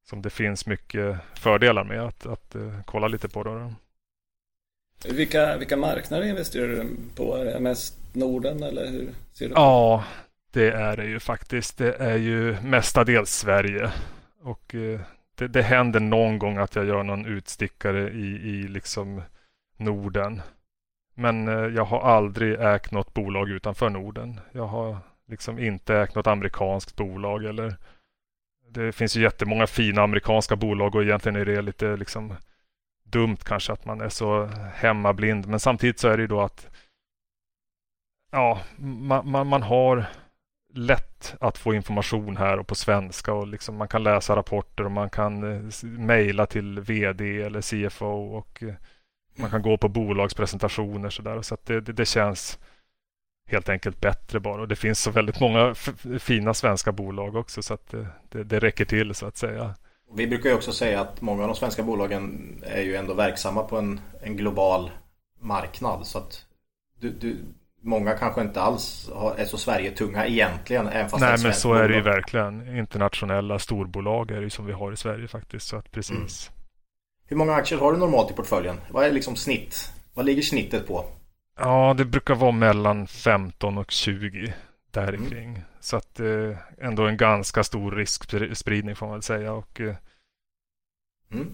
[0.05, 3.43] som det finns mycket fördelar med att, att uh, kolla lite på.
[3.43, 3.73] Då.
[5.05, 7.35] Vilka, vilka marknader investerar du på?
[7.35, 10.03] Är det mest Norden eller hur ser det Ja,
[10.51, 11.77] det är det ju faktiskt.
[11.77, 13.91] Det är ju mestadels Sverige.
[14.41, 14.99] Och eh,
[15.35, 19.21] det, det händer någon gång att jag gör någon utstickare i, i liksom
[19.77, 20.41] Norden.
[21.15, 24.39] Men eh, jag har aldrig ägt något bolag utanför Norden.
[24.51, 24.97] Jag har
[25.27, 27.75] liksom inte ägt något amerikanskt bolag eller
[28.69, 32.33] det finns ju jättemånga fina amerikanska bolag och egentligen är det lite liksom
[33.09, 35.47] dumt kanske att man är så hemmablind.
[35.47, 36.67] Men samtidigt så är det ju då att
[38.31, 40.05] ja, man, man, man har
[40.73, 44.91] lätt att få information här och på svenska och liksom man kan läsa rapporter och
[44.91, 48.73] man kan eh, mejla till VD eller CFO och eh,
[49.35, 51.41] man kan gå på bolagspresentationer så där.
[51.41, 52.59] Så att det, det, det, känns
[53.47, 54.61] helt enkelt bättre bara.
[54.61, 55.75] Och det finns så väldigt många
[56.19, 59.75] fina svenska bolag också så att det, det, det räcker till så att säga.
[60.13, 63.63] Vi brukar ju också säga att många av de svenska bolagen är ju ändå verksamma
[63.63, 64.91] på en, en global
[65.39, 66.07] marknad.
[66.07, 66.45] Så att
[66.99, 67.37] du, du,
[67.81, 70.87] många kanske inte alls är så Sverige-tunga egentligen.
[70.87, 71.83] Även fast Nej, men så bolag.
[71.83, 72.77] är det ju verkligen.
[72.77, 75.67] Internationella storbolag är det ju som vi har i Sverige faktiskt.
[75.67, 76.49] Så att precis.
[76.49, 76.57] Mm.
[77.25, 78.81] Hur många aktier har du normalt i portföljen?
[78.89, 79.93] Vad är liksom snitt?
[80.13, 81.05] Vad ligger snittet på?
[81.59, 84.53] Ja, det brukar vara mellan 15 och 20
[85.01, 85.29] där mm.
[85.29, 85.63] kring.
[85.79, 89.53] Så att eh, ändå en ganska stor riskspridning får man väl säga.
[89.53, 89.95] Och, eh,
[91.31, 91.47] mm.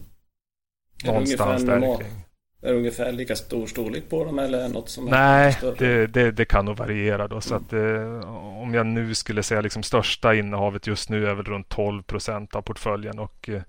[1.05, 2.25] Någonstans där kring.
[2.61, 6.45] Är det ungefär lika stor storlek på dem eller något som Nej, det, det, det,
[6.45, 7.41] kan nog variera då.
[7.41, 7.65] Så mm.
[7.65, 11.69] att, eh, om jag nu skulle säga liksom största innehavet just nu är väl runt
[11.69, 13.61] 12 procent av portföljen och eh,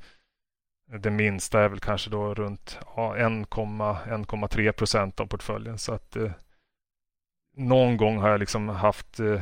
[0.99, 5.79] det minsta är väl kanske då runt ja, 1,3 procent av portföljen.
[5.79, 6.31] Så att eh,
[7.57, 9.41] någon gång har jag liksom haft eh,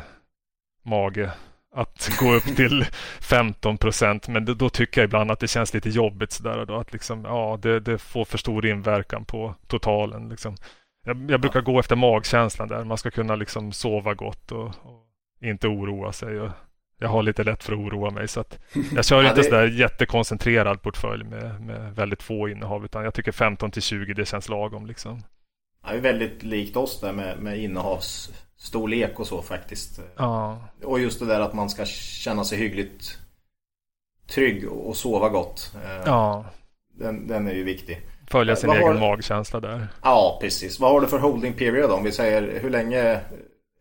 [0.82, 1.30] mage
[1.74, 2.86] att gå upp till
[3.20, 4.28] 15 procent.
[4.28, 7.24] Men då, då, tycker jag ibland att det känns lite jobbigt sådär då att liksom,
[7.24, 10.28] ja, det, det får för stor inverkan på totalen.
[10.28, 10.56] Liksom.
[11.06, 12.84] Jag, jag brukar gå efter magkänslan där.
[12.84, 15.06] Man ska kunna liksom sova gott och, och
[15.40, 16.40] inte oroa sig.
[16.40, 16.50] Och
[16.98, 18.58] jag har lite lätt för att oroa mig så att
[18.94, 19.44] jag kör inte det...
[19.44, 24.26] sådär jättekoncentrerad portfölj med, med väldigt få innehav utan jag tycker 15 till 20 det
[24.26, 25.22] känns lagom liksom.
[25.88, 27.58] Det är väldigt likt oss där med, med
[28.62, 30.00] innehavsstorlek och så faktiskt.
[30.16, 30.58] Ja.
[30.84, 33.18] Och just det där att man ska känna sig hyggligt
[34.26, 35.72] trygg och sova gott.
[35.84, 36.44] Eh, ja.
[36.98, 38.00] Den, den är ju viktig.
[38.30, 39.10] Följa sin Vad egen har...
[39.10, 39.88] magkänsla där.
[40.02, 40.80] Ja, precis.
[40.80, 43.20] Vad har du för holding period om vi säger hur länge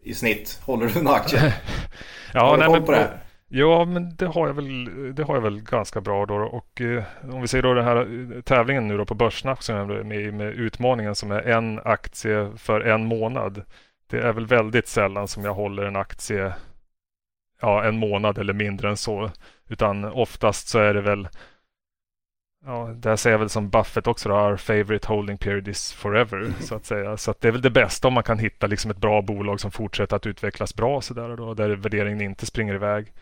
[0.03, 1.53] i snitt håller du en aktie?
[2.33, 3.19] ja, har du nej, koll på men, det?
[3.53, 6.35] Ja, men det har jag väl, det har jag väl ganska bra då.
[6.35, 7.03] Och eh,
[7.33, 10.33] om vi ser då den här eh, tävlingen nu då på Börssnack som är med,
[10.33, 13.63] med utmaningen som är en aktie för en månad.
[14.11, 16.53] Det är väl väldigt sällan som jag håller en aktie
[17.61, 19.31] ja, en månad eller mindre än så.
[19.67, 21.27] Utan oftast så är det väl
[22.65, 26.53] Ja, där säger jag väl som Buffett också då, our favorite holding period is forever,
[26.59, 27.17] så att säga.
[27.17, 29.59] Så att det är väl det bästa om man kan hitta liksom ett bra bolag
[29.59, 33.13] som fortsätter att utvecklas bra så där då, där värderingen inte springer iväg.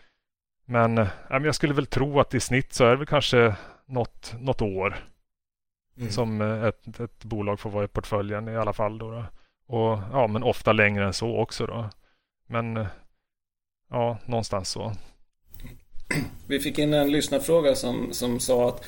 [0.64, 3.54] Men äh, jag skulle väl tro att i snitt så är det väl kanske
[3.86, 4.96] något, något år
[5.96, 6.10] mm.
[6.10, 8.98] som eh, ett, ett bolag får vara i portföljen i alla fall.
[8.98, 9.24] Då, då.
[9.70, 11.90] Och ja, men ofta längre än så också då.
[12.46, 12.86] Men eh,
[13.90, 14.92] ja, någonstans så.
[16.46, 18.84] Vi fick in en lyssnarfråga som, som sa att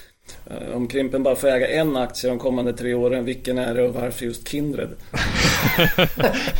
[0.50, 3.82] uh, om Krimpen bara får äga en aktie de kommande tre åren, vilken är det
[3.82, 4.88] och varför just Kindred?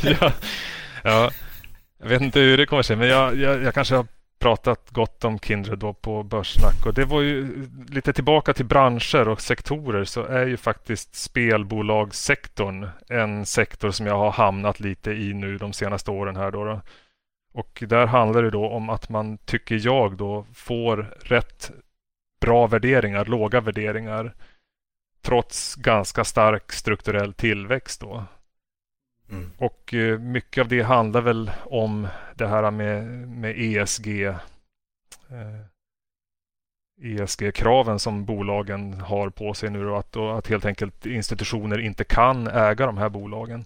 [0.02, 0.32] ja,
[1.04, 1.30] ja,
[1.98, 4.06] jag vet inte hur det kommer sig, men jag, jag, jag kanske har
[4.42, 9.28] pratat gott om Kindred då på Börssnack och det var ju lite tillbaka till branscher
[9.28, 15.34] och sektorer så är ju faktiskt spelbolagssektorn en sektor som jag har hamnat lite i
[15.34, 16.64] nu de senaste åren här då.
[16.64, 16.80] då.
[17.54, 21.70] Och där handlar det då om att man, tycker jag då, får rätt
[22.40, 24.34] bra värderingar, låga värderingar
[25.22, 28.24] trots ganska stark strukturell tillväxt då.
[29.32, 29.50] Mm.
[29.58, 34.26] Och eh, mycket av det handlar väl om det här med, med ESG.
[34.26, 34.36] Eh,
[37.02, 42.46] ESG-kraven som bolagen har på sig nu och att, att helt enkelt institutioner inte kan
[42.46, 43.64] äga de här bolagen.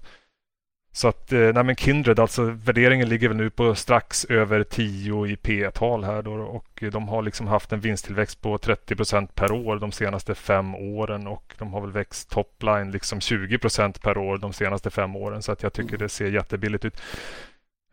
[0.96, 5.26] Så att, eh, nej men Kindred, alltså värderingen ligger väl nu på strax över 10
[5.26, 9.34] i P tal här då och de har liksom haft en vinsttillväxt på 30 procent
[9.34, 14.02] per år de senaste fem åren och de har väl växt topline liksom 20 procent
[14.02, 17.00] per år de senaste fem åren så att jag tycker det ser jättebilligt ut.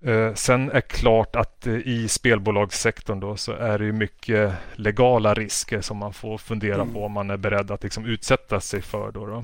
[0.03, 5.81] Eh, sen är klart att eh, i spelbolagssektorn då så är det mycket legala risker
[5.81, 6.93] som man får fundera mm.
[6.93, 9.11] på om man är beredd att liksom utsätta sig för.
[9.11, 9.43] Då, då.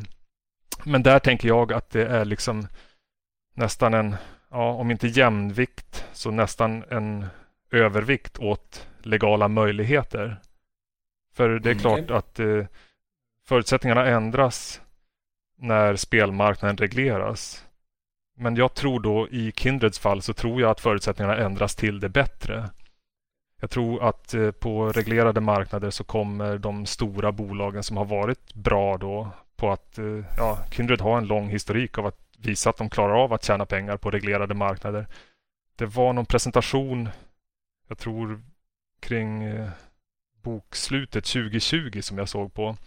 [0.83, 2.67] Men där tänker jag att det är liksom
[3.59, 4.15] nästan en,
[4.49, 7.25] ja, om inte jämnvikt, så nästan en
[7.71, 10.41] övervikt åt legala möjligheter.
[11.33, 11.81] För det är mm.
[11.81, 12.65] klart att eh,
[13.47, 14.81] förutsättningarna ändras
[15.57, 17.65] när spelmarknaden regleras.
[18.37, 22.09] Men jag tror då i Kindreds fall så tror jag att förutsättningarna ändras till det
[22.09, 22.69] bättre.
[23.61, 28.53] Jag tror att eh, på reglerade marknader så kommer de stora bolagen som har varit
[28.53, 32.77] bra då på att eh, ja, Kindred har en lång historik av att visa att
[32.77, 35.07] de klarar av att tjäna pengar på reglerade marknader.
[35.75, 37.09] Det var någon presentation,
[37.87, 38.41] jag tror
[38.99, 39.69] kring eh,
[40.41, 42.77] bokslutet 2020 som jag såg på.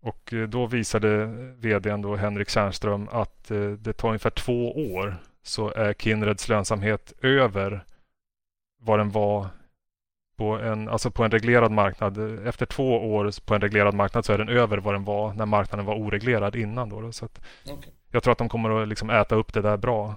[0.00, 3.44] Och eh, då visade eh, vdn då Henrik Tjärnström att
[3.78, 7.84] det tar ungefär två år så är Kindreds lönsamhet över
[8.78, 9.48] vad den var
[10.36, 12.46] på en, alltså på en reglerad marknad.
[12.46, 15.46] Efter två år på en reglerad marknad så är den över vad den var när
[15.46, 16.88] marknaden var oreglerad innan.
[16.88, 17.92] Då, så att, okay.
[18.12, 20.16] Jag tror att de kommer att liksom äta upp det där bra.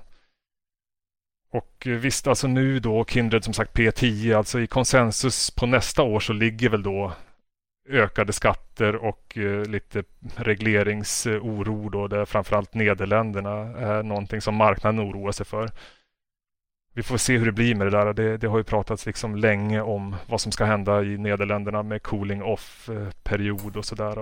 [1.51, 6.03] Och eh, visst, alltså nu då Kindred som sagt P10, alltså i konsensus på nästa
[6.03, 7.13] år så ligger väl då
[7.89, 10.03] ökade skatter och eh, lite
[10.35, 15.69] regleringsoro då där framförallt Nederländerna är någonting som marknaden oroar sig för.
[16.93, 18.13] Vi får se hur det blir med det där.
[18.13, 22.03] Det, det har ju pratats liksom länge om vad som ska hända i Nederländerna med
[22.03, 24.19] cooling off eh, period och sådär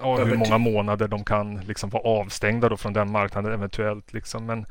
[0.00, 4.12] ja, hur många månader de kan liksom vara avstängda då från den marknaden eventuellt.
[4.12, 4.46] Liksom.
[4.46, 4.66] Men,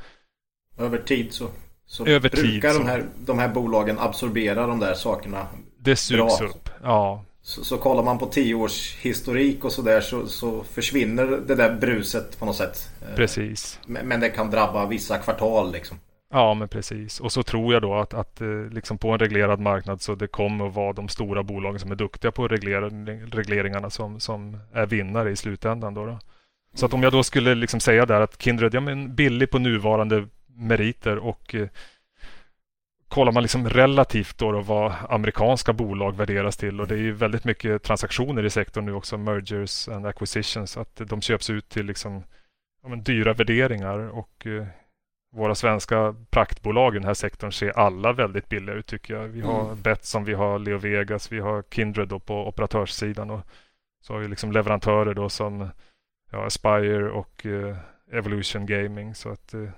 [0.78, 1.49] över tid så,
[1.86, 5.48] så över brukar tid, de, här, de här bolagen absorbera de där sakerna.
[5.80, 6.48] Det sugs bra.
[6.48, 7.24] upp, ja.
[7.41, 11.76] Så, så kollar man på tio års historik och sådär så, så försvinner det där
[11.76, 12.90] bruset på något sätt.
[13.16, 13.80] Precis.
[13.86, 15.98] Men, men det kan drabba vissa kvartal liksom.
[16.30, 17.20] Ja, men precis.
[17.20, 20.28] Och så tror jag då att, att eh, liksom på en reglerad marknad så det
[20.28, 25.32] kommer att vara de stora bolagen som är duktiga på regleringarna som, som är vinnare
[25.32, 25.94] i slutändan.
[25.94, 26.20] Då, då.
[26.74, 29.60] Så att om jag då skulle liksom säga där att Kindred, ja men billig på
[29.60, 31.68] nuvarande meriter och eh,
[33.08, 37.14] kollar man liksom relativt då, då vad amerikanska bolag värderas till och det är ju
[37.14, 41.86] väldigt mycket transaktioner i sektorn nu också, mergers and acquisitions, att de köps ut till
[41.86, 42.24] liksom
[42.84, 44.68] ja, men dyra värderingar och eh,
[45.32, 49.28] våra svenska praktbolag i den här sektorn ser alla väldigt billiga ut tycker jag.
[49.28, 49.82] Vi har mm.
[49.82, 53.41] Betsson, vi har Leo Vegas, vi har Kindred då på operatörssidan och
[54.02, 55.70] så har vi liksom leverantörer då som
[56.32, 57.78] ja, Aspire och uh,
[58.12, 59.16] Evolution Gaming.
[59.16, 59.70] Så att uh,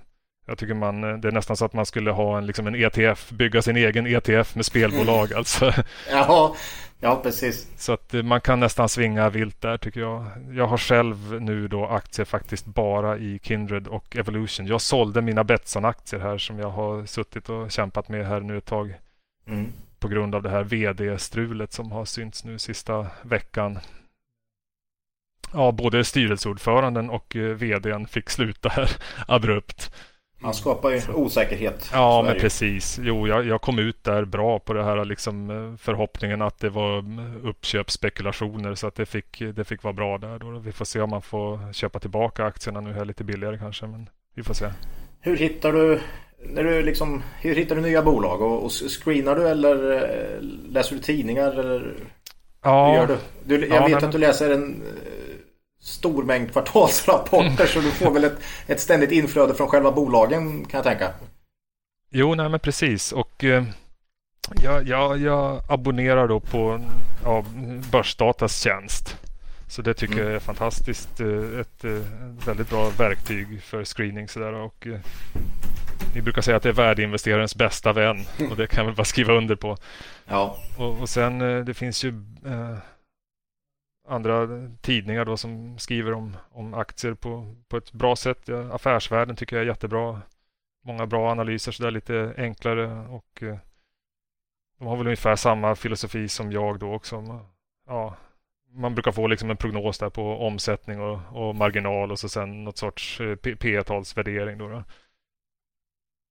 [0.50, 3.30] jag tycker man, det är nästan så att man skulle ha en, liksom en ETF,
[3.30, 5.72] bygga sin egen ETF med spelbolag alltså.
[6.10, 6.54] Ja,
[7.02, 7.68] Ja, precis.
[7.76, 10.26] Så att eh, man kan nästan svinga vilt där tycker jag.
[10.52, 14.66] Jag har själv nu då aktier faktiskt bara i Kindred och Evolution.
[14.66, 18.64] Jag sålde mina Betsson-aktier här som jag har suttit och kämpat med här nu ett
[18.64, 18.94] tag.
[19.46, 19.72] Mm.
[19.98, 23.78] På grund av det här vd-strulet som har synts nu sista veckan.
[25.52, 28.90] Ja, både styrelseordföranden och eh, vdn fick sluta här
[29.28, 29.92] abrupt.
[30.42, 31.90] Man skapar ju osäkerhet.
[31.92, 32.98] Ja, men precis.
[33.02, 37.04] Jo, jag, jag, kom ut där bra på det här liksom, förhoppningen att det var
[37.44, 40.38] uppköpsspekulationer så att det fick, det fick vara bra där.
[40.38, 40.58] Då.
[40.58, 44.08] Vi får se om man får köpa tillbaka aktierna nu här lite billigare kanske, men
[44.34, 44.66] vi får se.
[45.20, 46.00] Hur hittar du,
[46.38, 48.42] när du liksom, hur hittar du nya bolag?
[48.42, 50.42] Och, och screenar du eller eh,
[50.72, 51.52] läser du tidningar?
[51.52, 51.94] Eller,
[52.62, 53.16] ja, gör du?
[53.44, 54.04] du jag ja, vet men...
[54.04, 54.82] att du läser en
[55.80, 60.78] stor mängd kvartalsrapporter så du får väl ett, ett ständigt inflöde från själva bolagen kan
[60.78, 61.12] jag tänka.
[62.10, 63.64] Jo, nej men precis och eh,
[64.62, 66.80] jag, jag, jag, abonnerar då på
[67.24, 67.44] ja,
[67.92, 69.16] Börsdatas tjänst.
[69.68, 70.26] Så det tycker mm.
[70.26, 71.20] jag är fantastiskt.
[71.20, 74.28] Eh, ett, ett eh, väldigt bra verktyg för screening.
[74.28, 74.52] Sådär.
[74.52, 75.00] Och, eh,
[76.14, 79.04] ni brukar säga att det är värdeinvesterarens bästa vän och det kan jag väl bara
[79.04, 79.76] skriva under på.
[80.26, 80.56] Ja.
[80.76, 82.10] Och, och sen det finns ju
[84.10, 84.48] andra
[84.80, 88.48] tidningar då som skriver om, om aktier på, på ett bra sätt.
[88.48, 90.20] Affärsvärlden tycker jag är jättebra.
[90.84, 93.56] Många bra analyser så det är lite enklare och eh,
[94.78, 97.44] de har väl ungefär samma filosofi som jag då också.
[97.86, 98.16] Ja,
[98.72, 102.64] man brukar få liksom en prognos där på omsättning och, och marginal och så sen
[102.64, 104.84] något sorts eh, P talsvärdering då, då.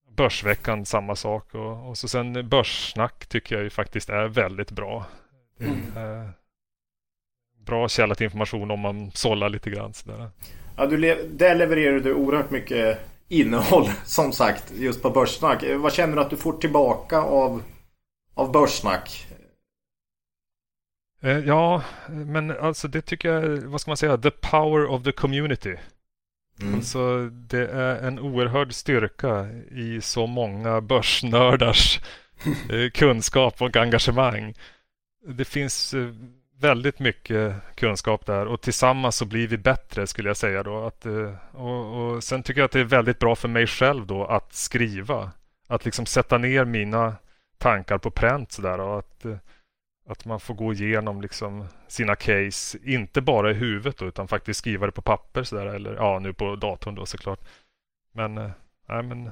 [0.10, 5.06] Börsveckan samma sak och, och så sen Börssnack tycker jag ju faktiskt är väldigt bra.
[5.60, 6.32] Mm.
[7.70, 9.94] Bra källa till information om man sållar lite grann.
[9.94, 10.30] Sådär.
[10.78, 15.64] Ja, du le där levererar du oerhört mycket innehåll som sagt just på Börssnack.
[15.78, 17.64] Vad känner du att du får tillbaka av,
[18.34, 19.28] av Börssnack?
[21.22, 25.12] Eh, ja, men alltså det tycker jag, vad ska man säga, the power of the
[25.12, 25.76] community.
[26.62, 26.76] Mm.
[26.76, 32.00] Alltså det är en oerhörd styrka i så många börsnördars
[32.70, 34.54] eh, kunskap och engagemang.
[35.28, 36.10] Det finns eh,
[36.60, 40.86] väldigt mycket kunskap där och tillsammans så blir vi bättre skulle jag säga då.
[40.86, 41.06] Att,
[41.52, 44.54] och, och sen tycker jag att det är väldigt bra för mig själv då att
[44.54, 45.32] skriva.
[45.68, 47.16] Att liksom sätta ner mina
[47.58, 49.26] tankar på pränt sådär och att
[50.10, 54.60] att man får gå igenom liksom sina case, inte bara i huvudet då, utan faktiskt
[54.60, 57.40] skriva det på papper sådär, eller ja, nu på datorn då såklart.
[58.14, 58.50] Men, eh,
[58.90, 59.26] nej men,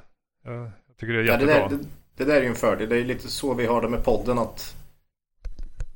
[0.45, 1.57] eh, jag tycker det är jättebra.
[1.57, 2.89] Ja, det, där, det, det, där är ju en fördel.
[2.89, 4.75] Det är lite så vi har det med podden att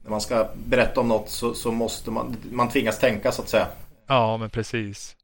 [0.03, 3.49] när man ska berätta om något så, så måste man, man tvingas tänka så att
[3.49, 3.67] säga.
[4.07, 5.15] Ja, men precis.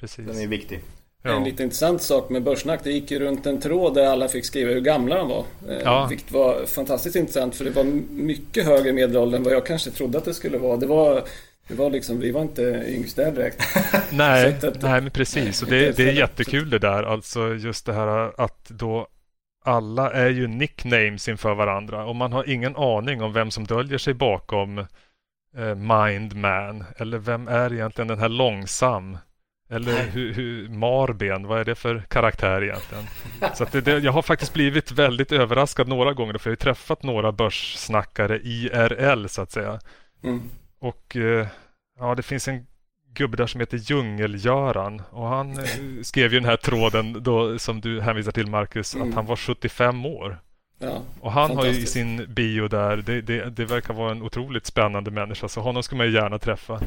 [0.00, 0.26] Precis.
[0.26, 0.80] Den är viktig.
[1.22, 1.36] Ja.
[1.36, 4.44] En lite intressant sak med Börssnack, det gick ju runt en tråd där alla fick
[4.44, 5.44] skriva hur gamla de var.
[5.68, 6.06] Eh, ja.
[6.10, 10.18] Vilket var fantastiskt intressant för det var mycket högre medelålder än vad jag kanske trodde
[10.18, 10.76] att det skulle vara.
[10.76, 11.24] Det var,
[11.68, 13.62] det var liksom, vi var inte yngst där direkt.
[14.10, 15.62] nej, att, nej, men precis.
[15.62, 17.02] Och det, det är jättekul det där.
[17.02, 19.08] Alltså just det här att då
[19.68, 23.98] alla är ju nicknames inför varandra och man har ingen aning om vem som döljer
[23.98, 24.78] sig bakom
[25.56, 29.18] eh, Mindman eller vem är egentligen den här långsam
[29.70, 33.04] eller hur, hur, Marben, vad är det för karaktär egentligen?
[33.54, 37.02] Så det, det, jag har faktiskt blivit väldigt överraskad några gånger för jag har träffat
[37.02, 39.80] några börssnackare IRL så att säga.
[40.24, 40.42] Mm.
[40.78, 41.46] Och eh,
[41.98, 42.66] ja, det finns en
[43.18, 45.64] gubbe där som heter Djungel-Göran och han eh,
[46.02, 49.08] skrev ju den här tråden då som du hänvisar till Marcus mm.
[49.08, 50.38] att han var 75 år.
[50.80, 54.22] Ja, och han har ju i sin bio där, det, det, det, verkar vara en
[54.22, 56.80] otroligt spännande människa så honom ska man ju gärna träffa.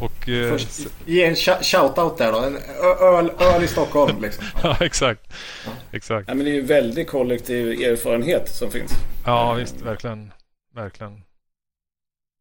[0.00, 2.56] Och, eh, Först, ge en shout-out där då, en
[3.00, 4.44] öl, öl i Stockholm liksom.
[4.62, 5.32] ja, exakt.
[5.66, 5.70] Ja.
[5.92, 6.28] exakt.
[6.28, 8.92] Ja, men det är ju väldigt kollektiv erfarenhet som finns.
[9.26, 10.32] Ja, visst, verkligen.
[10.74, 11.22] Verkligen.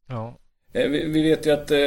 [0.07, 0.37] Ja.
[0.75, 1.77] Eh, vi vet ju att eh,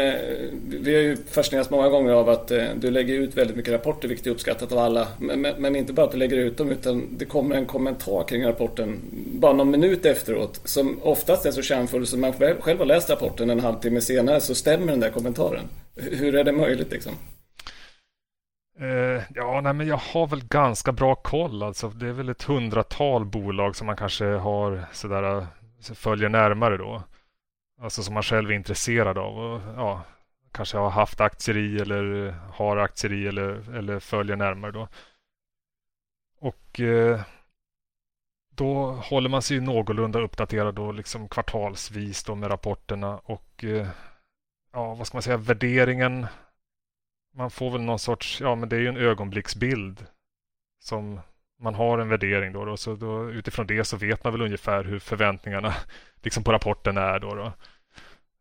[0.65, 4.09] vi har ju fascinerats många gånger av att eh, du lägger ut väldigt mycket rapporter,
[4.09, 5.09] vilket är uppskattat av alla.
[5.59, 9.01] Men inte bara att du lägger ut dem, utan det kommer en kommentar kring rapporten
[9.13, 13.51] bara någon minut efteråt, som oftast är så kärnfull som man själv har läst rapporten
[13.51, 15.65] en halvtimme senare så stämmer den där kommentaren.
[15.97, 17.13] Hur är det möjligt liksom?
[19.35, 21.63] ja, nej, men jag har väl ganska bra koll.
[21.63, 25.47] Alltså, det är väl ett hundratal bolag som man kanske har sådär,
[25.95, 27.03] följer närmare då.
[27.81, 29.39] Alltså som man själv är intresserad av.
[29.39, 30.05] Och, ja,
[30.53, 34.89] kanske har haft aktier i eller har aktier i eller, eller följer närmare då.
[36.41, 37.21] Och eh,
[38.51, 43.89] då håller man sig någorlunda uppdaterad då liksom kvartalsvis då med rapporterna och eh,
[44.73, 46.27] ja, vad ska man säga, värderingen.
[47.35, 50.07] Man får väl någon sorts, ja men det är ju en ögonblicksbild
[50.79, 51.21] som
[51.61, 54.85] man har en värdering då, då så då, utifrån det så vet man väl ungefär
[54.85, 55.75] hur förväntningarna
[56.23, 57.35] liksom på rapporten är då.
[57.35, 57.53] då.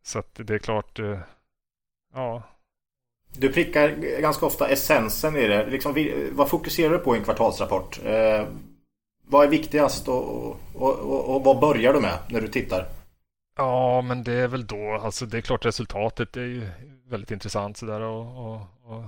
[0.04, 1.20] Så att det är klart, eh,
[2.14, 2.44] ja.
[3.38, 3.90] Du prickar
[4.22, 5.66] ganska ofta essensen i det.
[5.66, 8.00] Liksom, vad fokuserar du på i en kvartalsrapport?
[8.06, 8.46] Eh,
[9.28, 12.86] vad är viktigast och, och, och, och, vad börjar du med när du tittar?
[13.58, 16.70] Ja, men det är väl då, alltså det är klart resultatet är ju
[17.08, 19.04] väldigt intressant sådär och, och, och,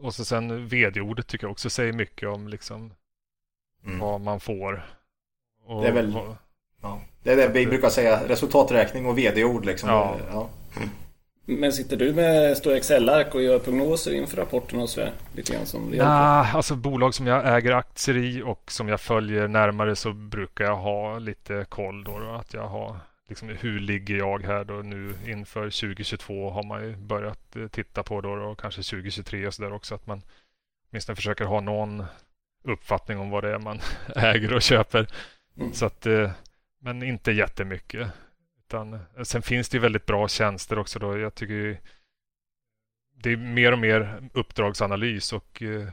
[0.00, 2.92] och så sen vd-ordet tycker jag också säger mycket om liksom
[3.84, 3.98] mm.
[3.98, 4.86] vad man får.
[5.66, 6.14] Och, det är väl
[6.82, 7.00] Ja.
[7.22, 9.88] Det är det vi brukar säga, resultaträkning och vd-ord liksom.
[9.88, 10.16] Ja.
[10.30, 10.48] ja.
[11.44, 15.66] Men sitter du med stora Excel-ark och gör prognoser inför rapporterna och så Lite grann
[15.66, 20.12] som nah, alltså bolag som jag äger aktier i och som jag följer närmare så
[20.12, 22.18] brukar jag ha lite koll då.
[22.18, 22.96] då att jag har
[23.28, 28.02] liksom hur ligger jag här då nu inför 2022 har man ju börjat eh, titta
[28.02, 30.22] på då och kanske 2023 och så där också att man
[30.90, 32.04] åtminstone försöker ha någon
[32.62, 33.80] uppfattning om vad det är man
[34.16, 35.06] äger och köper.
[35.56, 35.72] Mm.
[35.72, 36.30] Så att eh,
[36.80, 38.08] men inte jättemycket.
[38.58, 40.98] Utan, eh, sen finns det ju väldigt bra tjänster också.
[40.98, 41.18] Då.
[41.18, 41.80] Jag tycker
[43.14, 45.88] det är mer och mer uppdragsanalys och eh,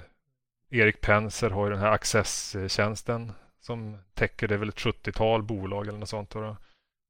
[0.70, 6.00] Erik Penser har ju den här Access-tjänsten som täcker det väl ett 70-tal bolag eller
[6.00, 6.30] något sånt.
[6.30, 6.58] Då.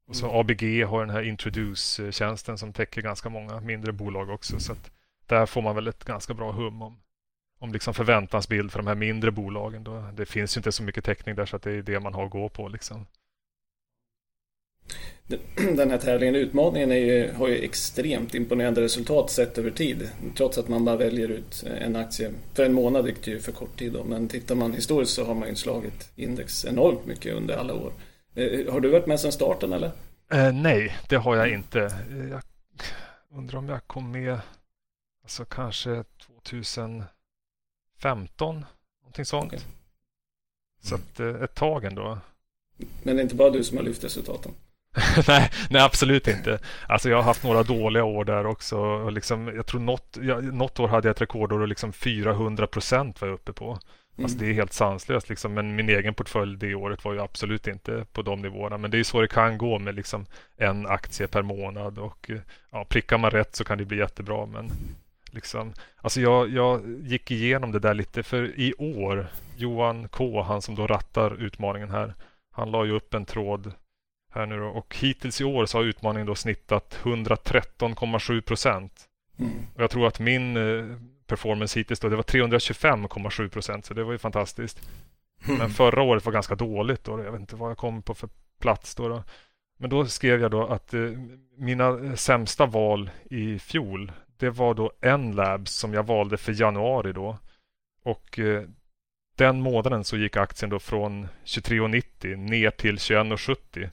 [0.08, 0.40] Och så mm.
[0.40, 4.60] ABG har den här Introduce-tjänsten som täcker ganska många mindre bolag också.
[4.60, 4.92] Så att
[5.26, 7.00] där får man väl ett ganska bra hum om,
[7.60, 9.84] om liksom förväntansbild för de här mindre bolagen.
[9.84, 10.04] Då.
[10.14, 12.26] Det finns ju inte så mycket täckning där så att det är det man har
[12.26, 12.68] att gå på.
[12.68, 13.06] Liksom.
[15.76, 20.10] Den här tävlingen, utmaningen, är ju, har ju extremt imponerande resultat sett över tid.
[20.38, 22.32] Trots att man bara väljer ut en aktie.
[22.54, 24.04] För en månad gick det ju för kort tid då.
[24.04, 27.94] Men tittar man historiskt så har man ju slagit index enormt mycket under alla år.
[28.36, 29.92] Eh, har du varit med sedan starten eller?
[30.32, 31.80] Eh, nej, det har jag inte.
[32.30, 32.42] Jag
[33.38, 34.40] undrar om jag kom med
[35.24, 36.04] alltså kanske
[38.02, 38.66] 2015,
[39.02, 39.54] någonting sånt.
[39.54, 39.60] Okay.
[40.82, 42.18] Så att, eh, ett tag ändå.
[43.04, 44.52] Men det är inte bara du som har lyft resultaten?
[45.28, 46.60] nej, nej, absolut inte.
[46.88, 48.78] Alltså jag har haft några dåliga år där också.
[48.80, 52.68] Och liksom, jag tror något, jag, något år hade jag ett rekordår och liksom 400
[52.68, 53.66] procent var jag uppe på.
[53.66, 54.26] Mm.
[54.26, 55.54] Alltså det är helt sanslöst liksom.
[55.54, 58.78] Men min egen portfölj det året var ju absolut inte på de nivåerna.
[58.78, 60.26] Men det är så det kan gå med liksom
[60.58, 61.98] en aktie per månad.
[61.98, 62.32] Och
[62.72, 64.46] ja, prickar man rätt så kan det bli jättebra.
[64.46, 64.72] Men
[65.32, 68.24] liksom, alltså jag, jag gick igenom det där lite.
[68.24, 69.28] För i år,
[69.58, 72.14] Johan K, han som då rattar utmaningen här.
[72.52, 73.74] Han la ju upp en tråd
[74.34, 74.68] här nu då.
[74.68, 79.06] Och hittills i år så har utmaningen då snittat 113,7 procent.
[79.40, 79.52] Mm.
[79.76, 80.98] Och jag tror att min eh,
[81.28, 83.86] performance hittills då, det var 325,7 procent.
[83.86, 84.90] Så det var ju fantastiskt.
[85.48, 85.58] Mm.
[85.58, 87.24] Men förra året var ganska dåligt då.
[87.24, 88.30] Jag vet inte vad jag kom på för
[88.60, 89.08] plats då.
[89.08, 89.24] då.
[89.80, 91.12] Men då skrev jag då att eh,
[91.58, 97.14] mina sämsta val i fjol, det var då en labs som jag valde för januari
[97.14, 97.38] då.
[98.04, 98.64] Och eh,
[99.36, 103.90] den månaden så gick aktien då från 23,90 ner till 21,70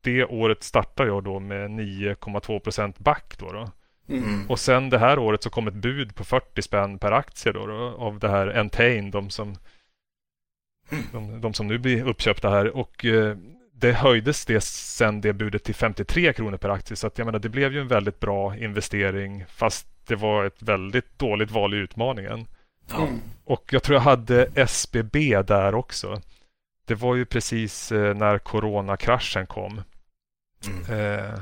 [0.00, 3.34] det året startar jag då med 9,2 procent back.
[3.38, 3.70] Då, då.
[4.08, 4.50] Mm.
[4.50, 7.66] Och sen det här året så kom ett bud på 40 spänn per aktie då,
[7.66, 9.56] då av det här Entain, de som,
[11.12, 12.76] de, de, som nu blir uppköpta här.
[12.76, 13.36] Och eh,
[13.80, 16.96] det höjdes det sen det budet till 53 kronor per aktie.
[16.96, 20.62] Så att jag menar, det blev ju en väldigt bra investering fast det var ett
[20.62, 22.46] väldigt dåligt val i utmaningen.
[22.98, 23.20] Mm.
[23.44, 26.20] Och jag tror jag hade SBB där också.
[26.84, 29.82] Det var ju precis eh, när coronakraschen kom.
[30.66, 31.00] Mm.
[31.00, 31.40] Eh,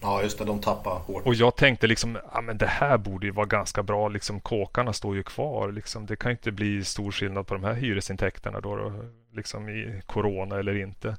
[0.00, 0.44] ja, just det.
[0.44, 1.26] De tappade hårt.
[1.26, 4.08] Och jag tänkte liksom, ja men det här borde ju vara ganska bra.
[4.08, 5.72] Liksom kåkarna står ju kvar.
[5.72, 8.92] Liksom, det kan inte bli stor skillnad på de här hyresintäkterna då, då
[9.32, 11.16] liksom i corona eller inte.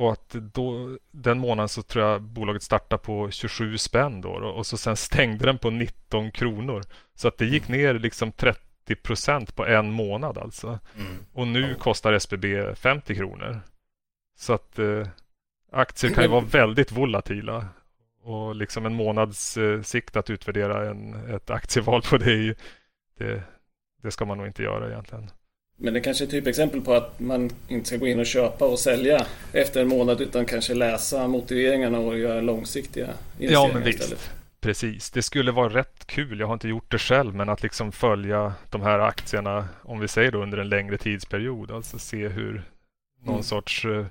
[0.00, 4.66] Och att då, den månaden så tror jag bolaget startade på 27 spänn då, och
[4.66, 6.82] så sen stängde den på 19 kronor.
[7.14, 7.80] Så att det gick mm.
[7.80, 10.78] ner liksom 30 procent på en månad alltså.
[10.96, 11.16] Mm.
[11.32, 13.60] Och nu kostar SBB 50 kronor.
[14.36, 15.06] Så att eh,
[15.72, 17.66] Aktier kan ju vara väldigt volatila.
[18.22, 22.54] Och liksom en månads eh, sikt att utvärdera en, ett aktieval på det, ju,
[23.18, 23.42] det,
[24.02, 25.30] det ska man nog inte göra egentligen.
[25.82, 28.64] Men det kanske är ett typexempel på att man inte ska gå in och köpa
[28.64, 33.06] och sälja efter en månad utan kanske läsa motiveringarna och göra långsiktiga
[33.38, 34.00] investeringar ja, men visst.
[34.00, 34.30] istället.
[34.60, 36.40] Precis, det skulle vara rätt kul.
[36.40, 40.08] Jag har inte gjort det själv, men att liksom följa de här aktierna, om vi
[40.08, 42.62] säger då under en längre tidsperiod, alltså se hur
[43.20, 43.42] någon mm.
[43.42, 44.06] sorts eh,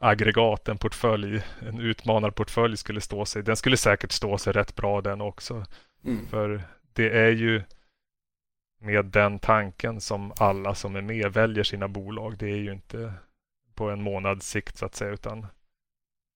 [0.00, 3.42] aggregat, en portfölj, en utmanarportfölj skulle stå sig.
[3.42, 5.64] Den skulle säkert stå sig rätt bra den också.
[6.04, 6.26] Mm.
[6.26, 6.62] För
[6.92, 7.62] det är ju
[8.84, 12.36] med den tanken som alla som är med väljer sina bolag.
[12.38, 13.12] Det är ju inte
[13.74, 15.46] på en månads sikt så att säga utan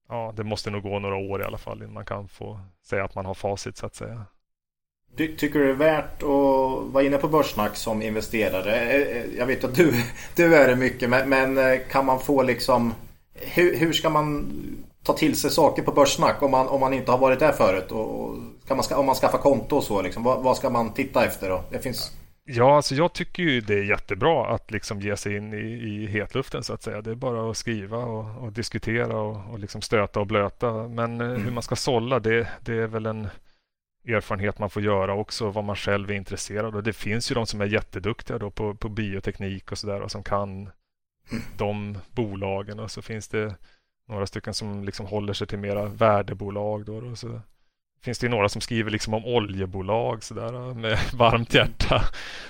[0.09, 3.05] ja, det måste nog gå några år i alla fall innan man kan få säga
[3.05, 4.27] att man har facit så att säga.
[5.17, 8.81] Du, tycker du det är värt att vara inne på Börssnack som investerare?
[8.81, 10.05] Eh, eh, jag vet att du,
[10.37, 12.95] du är det mycket men, men eh, kan man få liksom
[13.35, 14.53] hur, hur, ska man
[15.03, 17.93] ta till sig saker på Börssnack om man, om man inte har varit där förut?
[17.93, 20.93] Och, och kan man, om man skaffar konto och så, liksom, vad, vad, ska man
[20.93, 21.65] titta efter då?
[21.71, 22.13] Det finns...
[22.51, 26.07] Ja, alltså jag tycker ju det är jättebra att liksom ge sig in i, i
[26.07, 27.03] hetluften så att säga.
[27.03, 30.89] Det är bara att skriva och, och diskutera och, och liksom stöta och blöta.
[30.89, 31.45] Men eh, mm.
[31.45, 33.29] hur man ska sålla, det, det är väl en
[34.07, 36.83] erfarenhet man får göra också, vad man själv är intresserad av.
[36.83, 40.23] Det finns ju de som är jätteduktiga då på, på bioteknik och sådär och som
[40.23, 40.71] kan
[41.57, 43.55] de bolagen och så finns det
[44.07, 46.85] några stycken som liksom håller sig till mera värdebolag.
[46.85, 47.41] Då, och så
[48.03, 52.05] finns det några som skriver liksom om oljebolag så där, med varmt hjärta.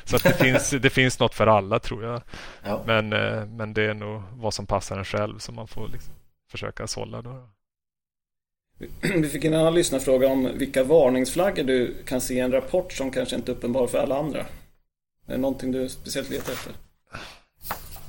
[0.05, 2.23] Så att det, finns, det finns något för alla tror jag.
[2.63, 2.83] Ja.
[2.87, 6.15] Men, eh, men det är nog vad som passar en själv som man får liksom
[6.51, 7.23] försöka sålla.
[7.23, 7.49] Då.
[9.01, 13.11] Vi fick en annan lyssnarfråga om vilka varningsflaggor du kan se i en rapport som
[13.11, 14.41] kanske inte är uppenbar för alla andra.
[15.27, 16.73] Är det någonting du speciellt letar efter?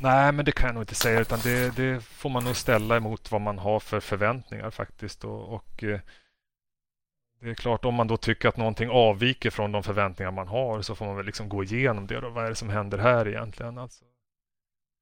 [0.01, 2.97] Nej, men det kan jag nog inte säga utan det, det, får man nog ställa
[2.97, 5.23] emot vad man har för förväntningar faktiskt.
[5.23, 5.99] Och, och, eh,
[7.39, 10.81] det är klart om man då tycker att någonting avviker från de förväntningar man har
[10.81, 12.19] så får man väl liksom gå igenom det.
[12.19, 12.29] Då.
[12.29, 13.77] Vad är det som händer här egentligen?
[13.77, 14.05] Alltså,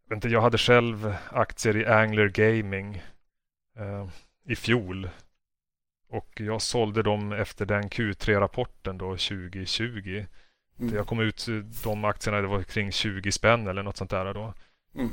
[0.10, 3.04] jag, inte, jag hade själv aktier i Angler Gaming
[3.78, 4.08] eh,
[4.46, 5.10] i fjol.
[6.10, 10.26] Och jag sålde dem efter den Q3-rapporten då 2020.
[10.80, 10.96] Mm.
[10.96, 11.48] Jag kom ut
[11.84, 14.54] de aktierna, det var kring 20 spänn eller något sånt där då.
[14.96, 15.10] Mm.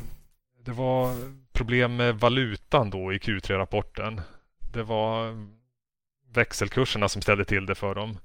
[0.64, 1.14] Det var
[1.52, 4.20] problem med valutan då i Q3-rapporten.
[4.72, 5.34] Det var
[6.36, 8.18] växelkurserna som ställde till det för dem.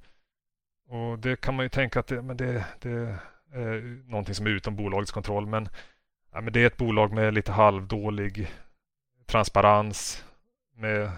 [0.88, 2.90] Och det kan man ju tänka att det, men det, det
[3.52, 5.46] är någonting som är utom bolagets kontroll.
[5.46, 5.68] Men,
[6.32, 8.52] ja, men det är ett bolag med lite halvdålig
[9.26, 10.24] transparens.
[10.76, 11.10] Med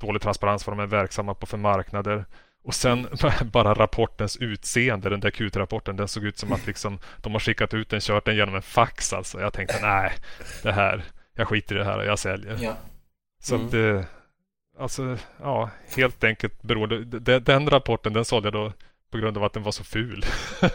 [0.00, 2.24] dålig transparens vad de är verksamma på för marknader.
[2.64, 3.08] Och sen
[3.52, 7.74] bara rapportens utseende, den där Q-rapporten, den såg ut som att liksom, de har skickat
[7.74, 9.40] ut den, kört den genom en fax alltså.
[9.40, 10.12] Jag tänkte nej,
[10.62, 12.58] det här, jag skiter i det här och jag säljer.
[12.60, 12.76] Ja.
[13.38, 13.66] Så Mm.
[13.66, 14.04] att, eh,
[14.78, 18.72] alltså, ja, helt enkelt beroende, den, den rapporten den sålde jag då
[19.10, 20.24] på grund av att den var så ful.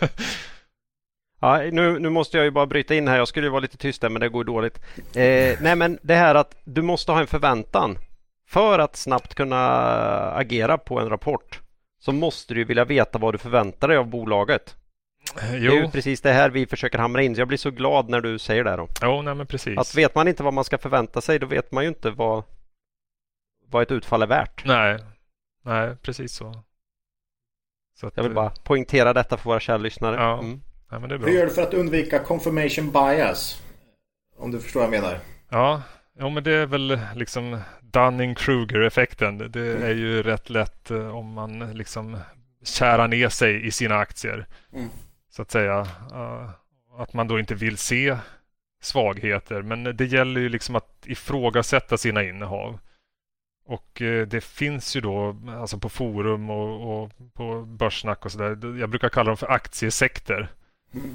[1.44, 3.18] Ja, nu, nu måste jag ju bara bryta in här.
[3.18, 4.80] Jag skulle ju vara lite tyst där men det går dåligt.
[4.98, 7.98] Eh, nej men det här att du måste ha en förväntan.
[8.48, 9.58] För att snabbt kunna
[10.32, 11.60] agera på en rapport
[12.00, 14.76] så måste du vilja veta vad du förväntar dig av bolaget.
[15.36, 17.36] Det är ju jo, precis det här vi försöker hamra in.
[17.36, 18.76] Så jag blir så glad när du säger det.
[18.76, 18.88] Då.
[19.02, 19.78] jo, nej men precis.
[19.78, 22.44] Att vet man inte vad man ska förvänta sig då vet man ju inte vad,
[23.72, 24.66] vad ett utfall är värt.
[24.66, 24.98] Nej,
[25.66, 26.64] nej, precis så.
[28.00, 30.16] så att, Jag vill eh, bara poängtera detta för våra kära lyssnare.
[30.16, 30.40] Ja.
[30.40, 30.62] Mm.
[30.92, 31.34] Nej, men det är Hur bra.
[31.34, 33.62] gör du för att undvika confirmation bias?
[34.38, 35.20] Om du förstår vad jag menar.
[35.50, 35.82] Ja,
[36.18, 39.52] ja, men det är väl liksom Dunning-Kruger-effekten.
[39.52, 42.18] Det är ju rätt lätt eh, om man liksom
[42.64, 44.48] kärar ner sig i sina aktier.
[44.74, 44.90] Mm.
[45.30, 45.80] Så att säga.
[46.14, 46.50] Eh,
[46.98, 48.18] Att man då inte vill se
[48.82, 49.62] svagheter.
[49.62, 52.80] Men det gäller ju liksom att ifrågasätta sina innehav.
[53.66, 58.78] Och eh, det finns ju då alltså på forum och, och på börssnack och sådär.
[58.80, 60.48] Jag brukar kalla dem för aktiesekter.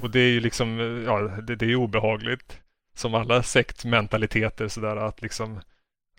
[0.02, 2.60] Och det är ju liksom, ja, det, det är ju obehagligt.
[2.94, 5.60] Som alla sektmentaliteter sådär att liksom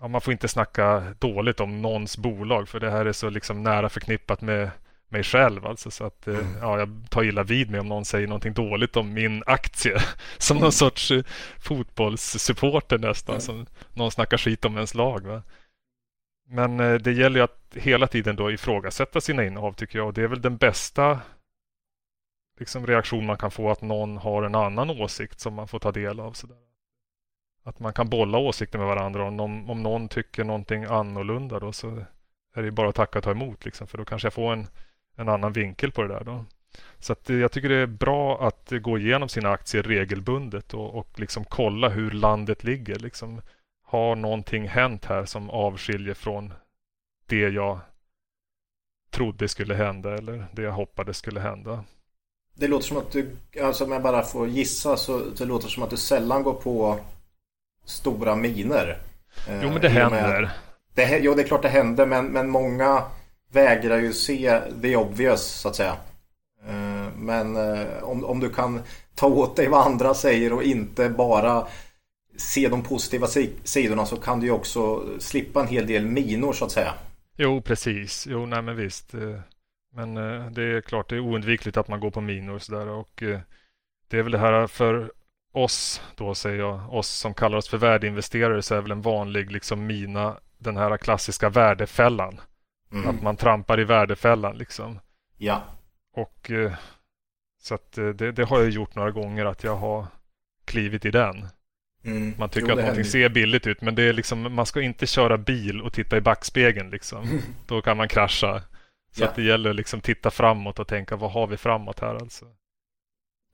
[0.00, 3.62] ja, man får inte snacka dåligt om någons bolag för det här är så liksom
[3.62, 4.70] nära förknippat med
[5.08, 8.26] mig själv alltså så att eh, ja, jag tar illa vid mig om någon säger
[8.26, 9.98] någonting dåligt om min aktie
[10.38, 11.24] som någon sorts eh,
[11.58, 15.42] fotbollssupporter nästan som någon snackar skit om ens lag va?
[16.48, 20.14] Men eh, det gäller ju att hela tiden då ifrågasätta sina innehav tycker jag och
[20.14, 21.20] det är väl den bästa
[22.58, 25.92] liksom reaktion man kan få att någon har en annan åsikt som man får ta
[25.92, 26.32] del av.
[26.32, 26.56] Sådär.
[27.62, 31.72] Att man kan bolla åsikter med varandra Om om, om någon tycker någonting annorlunda då
[31.72, 32.04] så
[32.54, 34.66] är det bara att tacka och ta emot liksom, för då kanske jag får en,
[35.16, 36.44] en annan vinkel på det där då.
[36.98, 40.94] Så att, eh, jag tycker det är bra att gå igenom sina aktier regelbundet och,
[40.94, 42.98] och liksom kolla hur landet ligger.
[42.98, 43.40] Liksom,
[43.88, 46.52] har någonting hänt här som avskiljer från
[47.26, 47.78] det jag
[49.10, 51.84] trodde skulle hända eller det jag hoppades skulle hända?
[52.54, 55.82] Det låter som att du, alltså om jag bara får gissa så det låter som
[55.82, 56.98] att du sällan går på
[57.84, 58.98] stora miner.
[59.48, 60.50] Eh, Jo men det och med- händer.
[60.94, 63.02] Det, jo det är klart det händer men, men många
[63.52, 65.96] vägrar ju se the obvious så att säga.
[66.68, 68.82] Eh, Men eh, om, om du kan
[69.14, 71.66] ta åt dig vad andra säger och inte bara
[72.38, 76.52] se de positiva si- sidorna så kan du ju också slippa en hel del minor
[76.52, 76.94] så att säga.
[77.36, 78.26] Jo, precis.
[78.30, 79.14] Jo, nej men visst.
[79.14, 79.40] eh,
[79.94, 82.88] Men eh, det är klart, det är oundvikligt att man går på minor sådär.
[82.88, 83.40] Och eh,
[84.08, 85.12] det är väl det här för
[85.52, 89.52] oss, då säger jag, oss som kallar oss för värdeinvesterare så är väl en vanlig
[89.52, 92.40] liksom mina den här klassiska värdefällan.
[92.92, 93.08] Mm.
[93.08, 94.98] Att man trampar i värdefällan liksom.
[95.36, 95.62] Ja.
[96.16, 96.50] Och
[97.60, 100.06] så att det, det har jag gjort några gånger att jag har
[100.64, 101.46] klivit i den.
[102.10, 102.34] Mm.
[102.38, 105.06] Man tycker Jo, att någonting ser billigt ut men det är liksom, man ska inte
[105.06, 107.40] köra bil och titta i backspegeln liksom.
[107.66, 108.62] Då kan man krascha.
[109.12, 109.28] Så Ja.
[109.28, 112.44] att det gäller liksom titta framåt och tänka vad har vi framåt här alltså.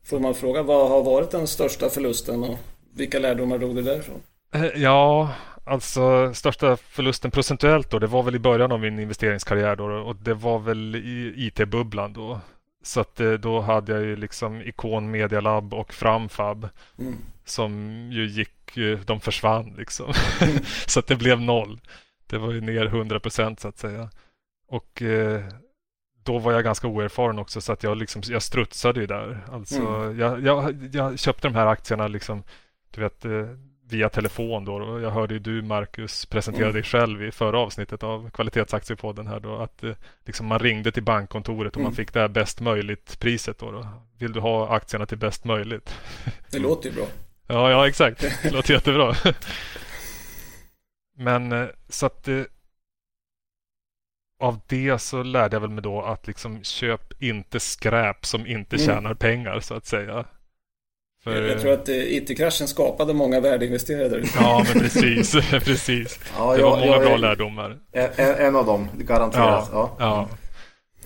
[0.04, 2.58] Får man fråga vad har varit den största förlusten och
[2.94, 4.22] vilka lärdomar drog du därifrån?
[4.54, 5.32] Eh, Ja,
[5.64, 10.16] alltså största förlusten procentuellt då, det var väl i början av min investeringskarriär då och
[10.16, 12.40] det var väl i IT-bubblan då.
[12.82, 16.68] Så att eh, då hade jag ju liksom Icon Media Lab och Framfab
[16.98, 17.14] Mm.
[17.44, 18.50] Som ju gick,
[19.06, 20.12] de försvann liksom.
[20.86, 21.80] så att det blev noll.
[22.26, 24.10] Det var ju ner 100 procent så att säga.
[24.68, 25.44] Och eh,
[26.24, 29.44] då var jag ganska oerfaren också så att jag liksom, jag strutsade ju där.
[29.52, 30.18] Alltså Mm.
[30.18, 32.42] jag, jag, jag köpte de här aktierna liksom,
[32.94, 33.46] du vet, eh,
[33.88, 35.00] via telefon då.
[35.00, 36.74] Jag hörde ju du Marcus presentera Mm.
[36.74, 39.56] dig själv i förra avsnittet av kvalitetsaktiepodden här då.
[39.56, 39.92] Att eh,
[40.24, 41.96] liksom man ringde till bankkontoret och man Mm.
[41.96, 43.88] fick det här bäst möjligt priset då, då.
[44.18, 45.94] Vill du ha aktierna till bäst möjligt?
[46.50, 47.06] Det låter ju bra.
[47.46, 48.20] Ja, ja exakt.
[48.42, 49.14] Det låter jättebra.
[51.16, 52.40] Men eh, så att eh,
[54.40, 58.76] av det så lärde jag väl mig då att liksom köp inte skräp som inte
[58.76, 58.86] Mm.
[58.86, 60.24] tjänar pengar så att säga.
[61.24, 64.24] För, Jag tror att eh, IT-kraschen skapade många värdeinvesterare.
[64.36, 65.32] Ja, men precis.
[65.50, 66.20] precis.
[66.38, 67.78] Ja, Det jag- var många jag är bra lärdomar.
[67.92, 68.10] En,
[68.46, 69.68] en av dem, garanterat.
[69.72, 69.96] Ja.
[69.98, 70.28] Ja.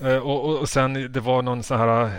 [0.09, 2.11] Eh, Och, och, och sen det var någon sån här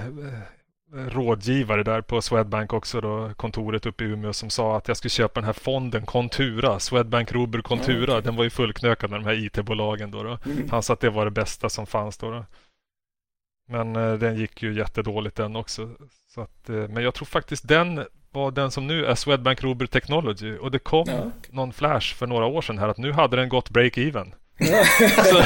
[0.94, 5.10] rådgivare där på Swedbank också då, kontoret uppe i Umeå som sa att jag skulle
[5.10, 7.64] köpa den här fonden Contura, Swedbank Robur.
[7.70, 8.22] Ja, okej.
[8.24, 10.24] Den var ju fullknökad med de här IT-bolagen då.
[10.24, 10.38] då.
[10.46, 10.70] Mm.
[10.70, 12.32] Han sa att det var det bästa som fanns då.
[12.32, 12.46] då.
[13.70, 15.90] Men eh, den gick ju jättedåligt den också.
[16.34, 19.86] Så att, eh, men jag tror faktiskt den var den som nu är Swedbank Robur
[19.86, 21.32] Technology och det kom Ja.
[21.50, 24.32] någon flash för några år sedan här att nu hade den gått break-even.
[25.26, 25.44] så,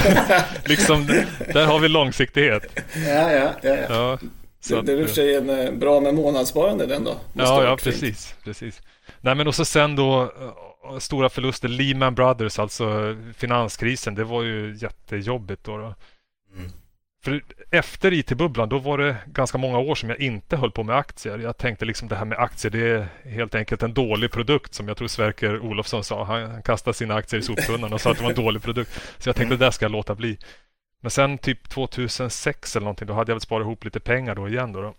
[0.70, 1.06] liksom,
[1.54, 2.80] där har vi långsiktighet.
[3.08, 3.76] Ja, ja, ja.
[3.90, 4.18] ja.
[4.64, 7.16] Så Det, det är i och för sig en, eh, bra med månadssparande den då.
[7.34, 8.82] Ja, ja precis, precis.
[9.22, 14.44] Nej men och så sen då eh, stora förluster, Lehman Brothers, alltså finanskrisen, det var
[14.44, 15.78] ju jättejobbigt då.
[15.78, 15.96] då.
[16.58, 16.72] Mm.
[17.24, 20.96] För efter IT-bubblan, då var det ganska många år som jag inte höll på med
[20.96, 21.40] aktier.
[21.40, 24.88] Jag tänkte liksom det här med aktier, det är helt enkelt en dålig produkt som
[24.88, 26.24] jag tror Sverker Olofsson sa.
[26.24, 28.92] Han, han kastade sina aktier i soptunnan och sa att det var en dålig produkt.
[29.18, 30.38] Så jag tänkte det där ska jag låta bli.
[31.04, 34.50] Men sen typ 2006 eller någonting, då hade jag väl sparat ihop lite pengar då
[34.50, 34.82] igen då.
[34.82, 34.94] då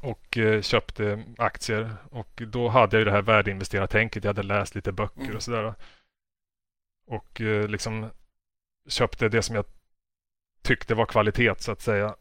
[0.00, 4.24] och eh, köpte aktier och då hade jag ju det här värdeinvesterartänket.
[4.24, 5.36] Jag hade läst lite böcker Mm.
[5.36, 5.74] och sådär.
[7.06, 8.10] Och eh, liksom
[8.88, 9.64] köpte det som jag
[10.62, 12.14] tyckte var kvalitet så att säga.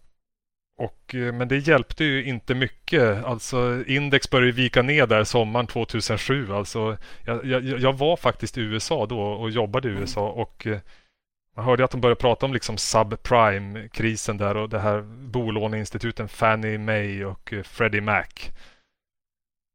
[0.78, 3.24] Och, eh, men det hjälpte ju inte mycket.
[3.26, 6.54] Alltså index började vika ner där sommaren 2007.
[6.54, 10.02] Alltså, jag, jag, jag var faktiskt i USA då och jobbade i Mm.
[10.02, 10.68] USA och
[11.58, 16.78] man hörde att de började prata om liksom subprime-krisen där och det här bolåneinstituten Fannie
[16.78, 18.26] Mae och eh, Freddie Mac.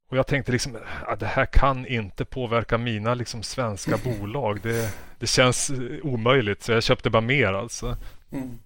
[0.08, 4.60] Och jag tänkte liksom att det här kan inte påverka mina liksom svenska bolag.
[4.62, 7.96] Det, det känns eh, omöjligt så jag köpte bara mer alltså.
[8.32, 8.58] Mm.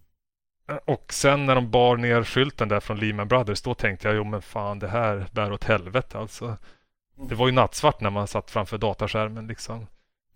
[0.84, 4.24] Och sen när de bar ner skylten där från Lehman Brothers då tänkte jag jo
[4.24, 6.56] men fan det här bär åt helvete alltså.
[7.28, 9.86] Det var ju nattsvart när man satt framför dataskärmen liksom.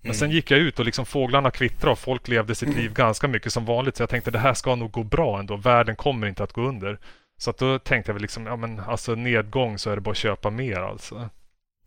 [0.03, 3.29] Men sen gick jag ut och liksom fåglarna kvittrade och folk levde sitt liv ganska
[3.29, 3.97] mycket som vanligt.
[3.97, 5.57] Så jag tänkte det här ska nog gå bra ändå.
[5.57, 6.99] Världen kommer inte att gå under.
[7.39, 10.11] Så att då tänkte jag väl liksom, ja men alltså nedgång så är det bara
[10.11, 11.29] att köpa mer alltså.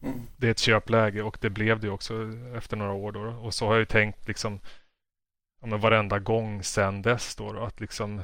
[0.04, 0.22] Mm.
[0.38, 2.14] Det är ett köpläge och det blev det ju också
[2.56, 3.20] efter några år då.
[3.20, 4.60] Och så har jag ju tänkt liksom
[5.62, 8.22] ja, men varenda gång sen dess då, då att liksom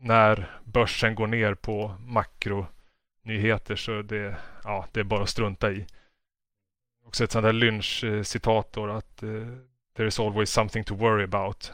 [0.00, 5.86] när börsen går ner på makronyheter så det, ja, det är bara att strunta i.
[7.10, 9.56] Också ett sånt där lynch-citat då att uh,
[9.96, 11.72] there is always something to worry about.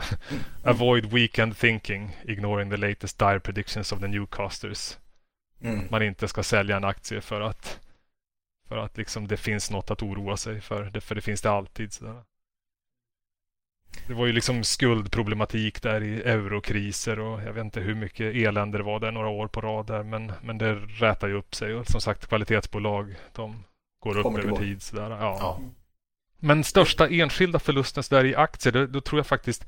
[0.62, 4.98] Avoid weekend thinking, ignoring the latest dire predictions of the newcasters.
[5.60, 5.88] Mm.
[5.90, 7.80] Man inte ska sälja en aktie för att
[8.68, 11.00] för att liksom det finns något att oroa sig för.
[11.00, 11.92] För det finns det alltid.
[11.92, 12.22] Sådär.
[14.06, 18.78] Det var ju liksom skuldproblematik där i eurokriser och jag vet inte hur mycket elände
[18.78, 20.02] det var där några år på rad där.
[20.02, 23.64] Men, men det rätar ju upp sig och som sagt kvalitetsbolag de
[24.06, 24.82] går upp Kommer över tid.
[24.82, 25.10] Sådär.
[25.10, 25.16] Ja.
[25.40, 25.60] Ja.
[26.38, 29.66] Men största enskilda förlusten där i aktier, då, då tror jag faktiskt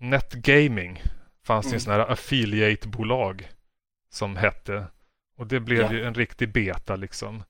[0.00, 1.02] Netgaming
[1.44, 1.74] fanns det Mm.
[1.74, 3.48] en sån här affiliate-bolag
[4.10, 4.86] som hette.
[5.36, 5.92] Och det blev Ja.
[5.92, 7.42] ju en riktig beta liksom.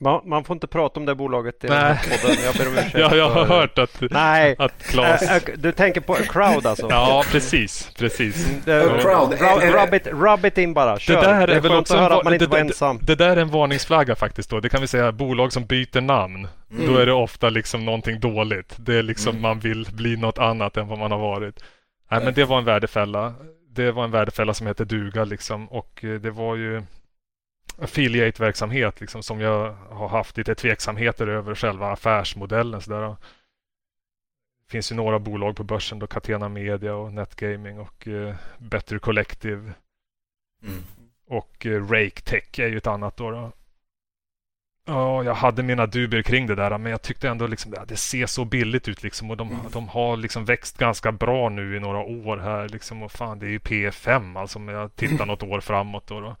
[0.00, 2.18] Man, man får inte prata om det bolaget i den här Nej.
[2.22, 2.36] podden.
[2.44, 2.94] Jag ber om ursäkt.
[2.98, 5.22] Ja, jag har för- hört att, Nej, att Claes...
[5.22, 6.86] Äh, äh, du tänker på crowd alltså?
[6.90, 8.48] Ja, precis, precis.
[8.48, 9.32] Mm, det- A crowd.
[9.32, 11.14] Rub, Är- är- it, rub it in bara, kör.
[11.14, 12.58] Det där är väl skönt också att en höra va- att man inte det- var
[12.58, 12.98] det- ensam.
[13.02, 14.60] Det där är en varningsflagga faktiskt då.
[14.60, 16.48] Det kan vi säga bolag som byter namn.
[16.70, 16.92] Mm.
[16.92, 18.74] Då är det ofta liksom någonting dåligt.
[18.78, 19.42] Det är liksom Mm.
[19.42, 21.60] man vill bli något annat än vad man har varit.
[22.10, 23.34] Nej, men det var en värdefälla.
[23.70, 26.82] Det var en värdefälla som heter duga liksom och eh, det var ju
[27.78, 32.80] affiliate-verksamhet liksom som jag har haft lite tveksamheter över själva affärsmodellen.
[32.80, 33.00] Så där.
[34.66, 38.98] Det finns ju några bolag på börsen då Catena Media och Netgaming och eh, Better
[38.98, 39.72] Collective
[40.62, 40.82] Mm.
[41.26, 43.30] och eh, Rake Tech är ju ett annat då.
[43.30, 43.52] då.
[44.86, 48.26] Ja, jag hade mina dubier kring det där men jag tyckte ändå liksom det ser
[48.26, 49.60] så billigt ut liksom och de, Mm.
[49.72, 53.46] de har liksom växt ganska bra nu i några år här liksom och fan det
[53.46, 56.20] är ju P5 alltså om jag tittar något år framåt då.
[56.20, 56.36] då.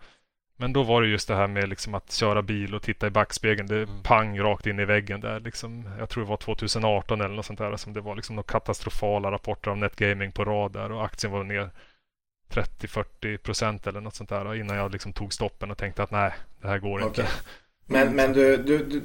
[0.60, 3.10] Men då var det just det här med liksom att köra bil och titta i
[3.10, 3.68] backspegeln.
[3.68, 5.90] Det pang rakt in i väggen där liksom.
[5.98, 9.30] Jag tror det var 2018 eller något sånt där som det var liksom några katastrofala
[9.30, 11.70] rapporter om Netgaming på rad där och aktien var ner
[12.50, 16.32] 30-40 procent eller något sånt där innan jag liksom tog stoppen och tänkte att nej,
[16.60, 17.22] det här går inte.
[17.22, 17.32] Okej.
[17.86, 19.02] Men, men du, du, du,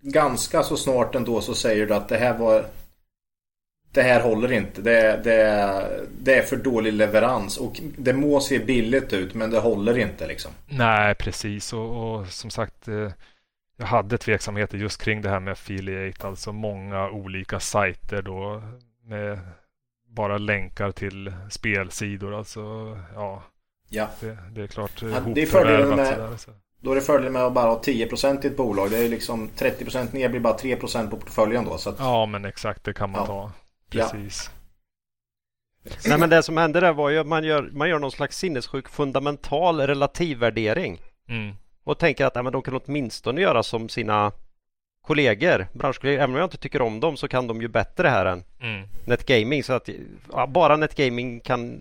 [0.00, 2.64] ganska så snart ändå så säger du att det här var
[3.94, 4.82] det här håller inte.
[4.82, 9.58] Det, det, det är för dålig leverans och det må se billigt ut men det
[9.58, 10.50] håller inte liksom.
[10.66, 11.72] Nej, precis.
[11.72, 13.10] Och, och som sagt, eh,
[13.76, 18.62] jag hade tveksamheter just kring det här med affiliate, alltså många olika sajter då
[19.04, 19.38] med
[20.08, 22.34] bara länkar till spelsidor.
[22.34, 22.60] Alltså,
[23.14, 23.42] ja,
[23.88, 24.08] Ja.
[24.20, 26.50] det, det är klart Ja, det är fördelen med- sådär, så.
[26.80, 28.90] Då är det fördel med att bara ha 10% i ett bolag.
[28.90, 31.78] Det är liksom 30% ner blir bara 3% på portföljen då.
[31.78, 33.26] Så att, Ja, men exakt, det kan man Ja.
[33.26, 33.52] ta.
[33.90, 34.08] Ja.
[34.10, 34.50] Precis.
[36.06, 38.38] Nej men det som hände där var ju att man gör, man gör någon slags
[38.38, 41.00] sinnessjuk fundamental relativvärdering.
[41.28, 41.56] Mm.
[41.84, 44.32] Och tänker att ja, men de kan åtminstone göra som sina
[45.02, 46.22] kollegor, branschkollegor.
[46.22, 48.88] Även om jag inte tycker om dem så kan de ju bättre här än Mm.
[49.06, 49.64] Netgaming.
[49.64, 49.88] Så att
[50.32, 51.80] ja, bara Netgaming kan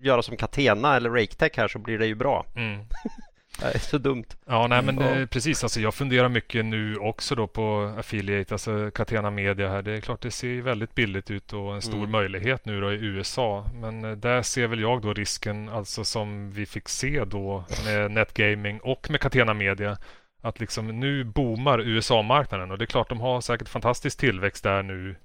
[0.00, 2.46] göra som Catena eller RakeTech här så blir det ju bra.
[2.56, 2.80] Mm.
[3.60, 4.24] Det är så dumt.
[4.46, 5.62] Ja, nej men eh, precis.
[5.62, 9.82] Alltså, jag funderar mycket nu också då på affiliate, alltså Catena Media här.
[9.82, 12.10] Det är klart det ser väldigt billigt ut och en stor Mm.
[12.10, 13.70] möjlighet nu då i USA.
[13.74, 18.10] Men eh, där ser väl jag då risken, alltså som vi fick se då med
[18.10, 19.98] NetGaming och med Catena Media.
[20.42, 24.82] Att liksom nu boomar USA-marknaden och det är klart de har säkert fantastisk tillväxt där
[24.82, 25.16] nu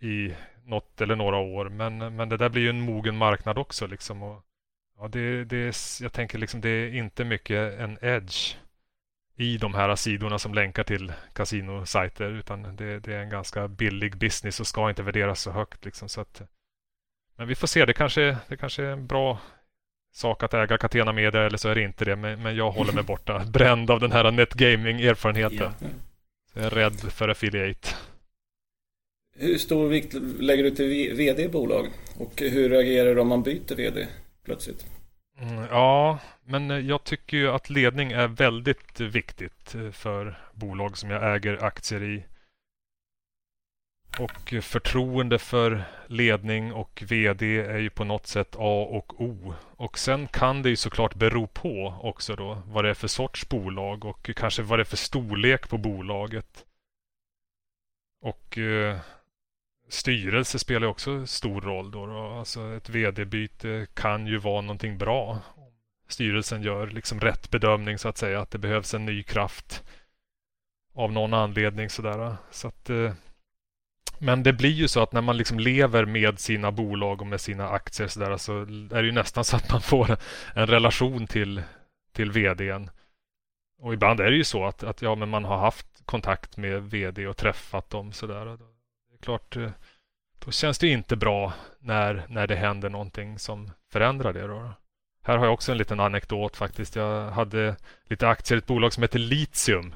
[0.00, 0.32] i
[0.66, 1.68] något eller några år.
[1.68, 4.22] Men, men det där blir ju en mogen marknad också liksom.
[4.22, 4.42] Och,
[4.98, 8.56] ja, det, det är, jag tänker liksom det är inte mycket en edge
[9.36, 14.16] i de här sidorna som länkar till kasinosajter utan det, det är en ganska billig
[14.16, 15.84] business och ska inte värderas så högt.
[15.84, 16.42] Liksom, så att,
[17.36, 19.38] men vi får se, det kanske, det kanske är en bra
[20.12, 22.16] sak att äga Catena Media eller så är det inte det.
[22.16, 25.72] Men, men jag håller mig borta, bränd av den här NetGaming-erfarenheten.
[26.54, 27.88] Jag är rädd för affiliate.
[29.36, 31.86] Hur stor vikt lägger du till VD i bolag?
[32.16, 34.06] Och hur reagerar du om man byter VD
[34.44, 34.86] plötsligt?
[35.38, 41.10] Mm, ja, men jag tycker ju att ledning är väldigt viktigt eh, för bolag som
[41.10, 42.24] jag äger aktier i.
[44.18, 49.54] Och förtroende för ledning och VD är ju på något sätt A och O.
[49.76, 53.48] Och sen kan det ju såklart bero på också då vad det är för sorts
[53.48, 56.64] bolag och kanske vad det är för storlek på bolaget.
[58.20, 58.98] Och eh,
[59.88, 62.06] styrelse spelar också stor roll då.
[62.06, 62.38] då.
[62.38, 65.38] Alltså ett VD-byte kan ju vara någonting bra.
[66.08, 69.84] Styrelsen gör liksom rätt bedömning så att säga att det behövs en ny kraft
[70.94, 72.36] av någon anledning sådär.
[72.50, 73.12] Så att, eh,
[74.18, 77.40] men det blir ju så att när man liksom lever med sina bolag och med
[77.40, 80.16] sina aktier så, där, så är det ju nästan så att man får
[80.54, 81.62] en relation till,
[82.12, 82.90] till VDn.
[83.78, 86.82] Och ibland är det ju så att, att ja, men man har haft kontakt med
[86.82, 88.58] VD och träffat dem sådär
[89.24, 89.70] klart, eh,
[90.44, 94.46] då känns det inte bra när, när det händer någonting som förändrar det.
[94.46, 94.70] Då.
[95.22, 96.96] Här har jag också en liten anekdot faktiskt.
[96.96, 99.94] Jag hade lite aktier i ett bolag som heter Litium.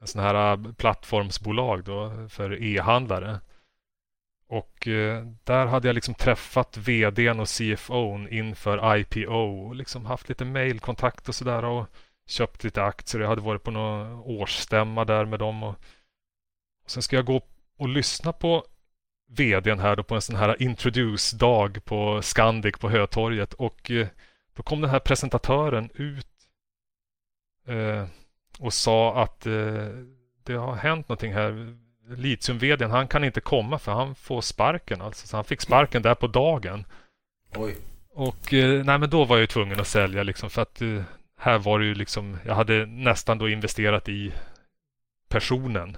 [0.00, 3.40] En sån här eh, plattformsbolag då för e-handlare.
[4.48, 10.28] Och eh, där hade jag liksom träffat VDn och CFOn inför IPO och liksom haft
[10.28, 11.86] lite mailkontakt och sådär och
[12.28, 13.22] köpt lite aktier.
[13.22, 15.74] Jag hade varit på någon årsstämma där med dem och,
[16.84, 17.40] och sen ska jag gå
[17.76, 18.64] och lyssna på
[19.28, 24.06] VDn här då på en sån här introduce-dag på Scandic på Hötorget och eh,
[24.56, 26.28] då kom den här presentatören ut
[27.66, 28.06] eh,
[28.58, 29.88] och sa att eh,
[30.44, 31.76] det har hänt någonting här.
[32.08, 35.26] litium vdn han kan inte komma för han får sparken alltså.
[35.26, 36.84] Så han fick sparken där på dagen.
[37.54, 37.76] Oj.
[38.10, 40.82] Och eh, nej, men då var jag ju tvungen att sälja liksom för att
[41.38, 44.32] här var det ju liksom, jag hade nästan då investerat i
[45.28, 45.96] personen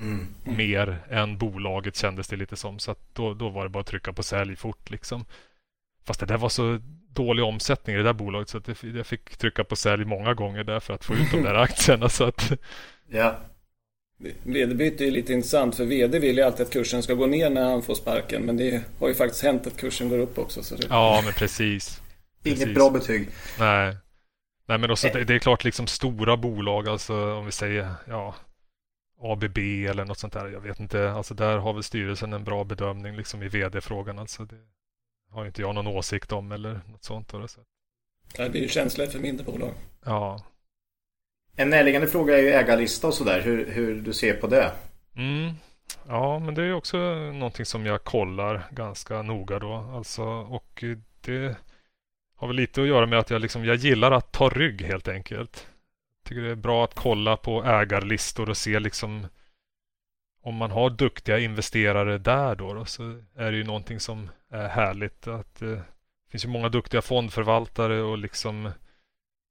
[0.00, 0.26] Mm.
[0.44, 2.78] mer än bolaget kändes det lite som.
[2.78, 5.24] Så att då, då var det bara att trycka på sälj fort liksom.
[6.04, 6.78] Fast det där var så
[7.08, 10.34] dålig omsättning i det där bolaget så att det, jag fick trycka på sälj många
[10.34, 12.08] gånger där för att få ut de där aktierna.
[12.08, 12.52] Så att,
[13.08, 13.40] Ja.
[14.42, 17.70] VD-byte är lite intressant för VD vill ju alltid att kursen ska gå ner när
[17.70, 18.42] han får sparken.
[18.42, 20.62] Men det har ju faktiskt hänt att kursen går upp också.
[20.62, 20.86] Så det...
[20.90, 22.02] ja, men precis.
[22.44, 22.74] Inget Precis.
[22.74, 23.28] bra betyg.
[23.58, 23.96] Nej.
[24.68, 28.34] Nej, men också, det, det är klart liksom stora bolag, alltså om vi säger ja,
[29.20, 30.48] ABB eller något sånt där.
[30.48, 31.10] Jag vet inte.
[31.10, 34.18] Alltså där har väl styrelsen en bra bedömning liksom i vd-frågan.
[34.18, 34.56] Alltså det
[35.30, 37.30] har inte jag någon åsikt om eller något sånt.
[37.30, 37.60] Så.
[38.36, 39.72] Det blir ju känsligt för mindre bolag.
[40.04, 40.44] Ja.
[41.56, 43.40] En närliggande fråga är ju ägarlista och sådär.
[43.40, 44.72] Hur, hur du ser på det.
[45.16, 45.54] Mm.
[46.08, 49.74] Ja, men det är också någonting som jag kollar ganska noga då.
[49.74, 50.84] Alltså, och
[51.20, 51.56] det
[52.36, 55.08] har väl lite att göra med att jag, liksom, jag gillar att ta rygg helt
[55.08, 55.68] enkelt.
[56.26, 59.26] Tycker det är bra att kolla på ägarlistor och se liksom
[60.42, 63.02] om man har duktiga investerare där då, då så
[63.36, 65.26] är det ju någonting som är härligt.
[65.26, 68.70] Att, eh, det finns ju många duktiga fondförvaltare och liksom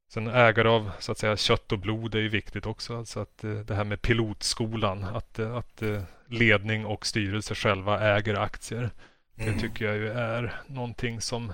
[0.07, 2.97] Sen ägare av så att säga kött och blod är ju viktigt också.
[2.97, 7.99] Alltså att eh, det här med pilotskolan, att, eh, att eh, ledning och styrelse själva
[8.17, 8.89] äger aktier.
[9.35, 11.53] Det tycker jag ju är någonting som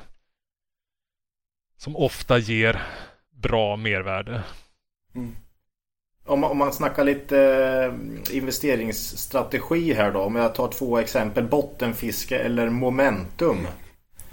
[1.78, 2.82] som ofta ger
[3.30, 4.44] bra mervärde.
[5.16, 5.36] Mm.
[6.26, 7.40] Om, man- om man snackar lite
[8.32, 10.20] eh, investeringsstrategi här då.
[10.20, 11.44] Om jag tar två exempel.
[11.44, 13.68] Bottenfiske eller momentum.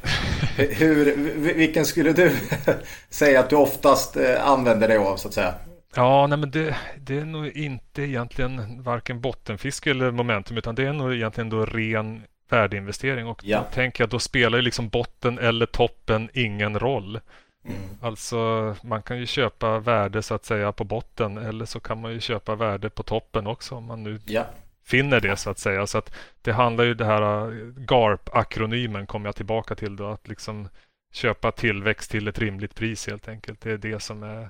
[0.56, 1.16] Hur,
[1.54, 2.32] vilken skulle du
[3.10, 5.54] säga att du oftast eh, använder dig av så att säga?
[5.94, 10.86] Ja, nej men det, det är nog inte egentligen varken bottenfiske eller momentum utan det
[10.86, 13.58] är nog egentligen då ren värdeinvestering och Ja.
[13.58, 17.20] då tänker jag då spelar ju liksom botten eller toppen ingen roll.
[17.68, 17.80] Mm.
[18.00, 22.12] Alltså man kan ju köpa värde så att säga på botten eller så kan man
[22.12, 24.44] ju köpa värde på toppen också om man nu Ja.
[24.84, 25.86] finner det så att säga.
[25.86, 30.06] Så att det handlar ju det här eh, GARP-akronymen kommer jag tillbaka till då.
[30.06, 30.68] Att liksom
[31.12, 33.60] köpa tillväxt till ett rimligt pris helt enkelt.
[33.60, 34.48] Det är det som är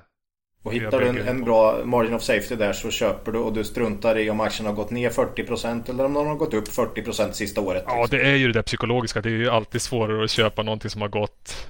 [0.62, 3.64] Och hittar du en, en, bra margin of safety där så köper du och du
[3.64, 7.32] struntar i om aktien har gått ner 40% eller om den har gått upp 40%
[7.32, 7.84] sista året.
[7.86, 8.18] Ja, liksom.
[8.18, 9.20] det är ju det där psykologiska.
[9.20, 11.68] Det är ju alltid svårare att köpa någonting som har gått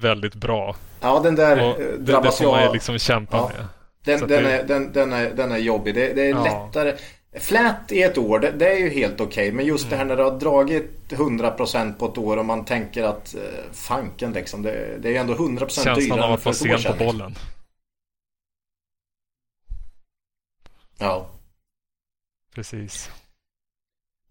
[0.00, 0.76] väldigt bra.
[1.00, 2.60] Ja, den där och eh, drabbas det, det får jag...
[2.60, 3.50] man ju liksom kämpa ja.
[3.56, 3.66] med.
[4.04, 4.50] Den, den, det...
[4.50, 5.94] är, den, den, är, den är jobbig.
[5.94, 6.44] Det, det är ja.
[6.44, 6.96] lättare.
[7.38, 9.26] Flat i ett år, det, det är ju helt okej.
[9.26, 9.52] Okay.
[9.52, 9.90] Men just mm.
[9.90, 13.42] det här när det har dragit 100% på ett år och man tänker att uh,
[13.72, 14.62] fanken liksom.
[14.62, 16.74] Det, det är ju ändå 100% dyrare än för Känslan av att vara sen på
[16.74, 16.98] liksom.
[16.98, 17.34] bollen.
[20.98, 21.30] Ja.
[22.54, 23.10] Precis.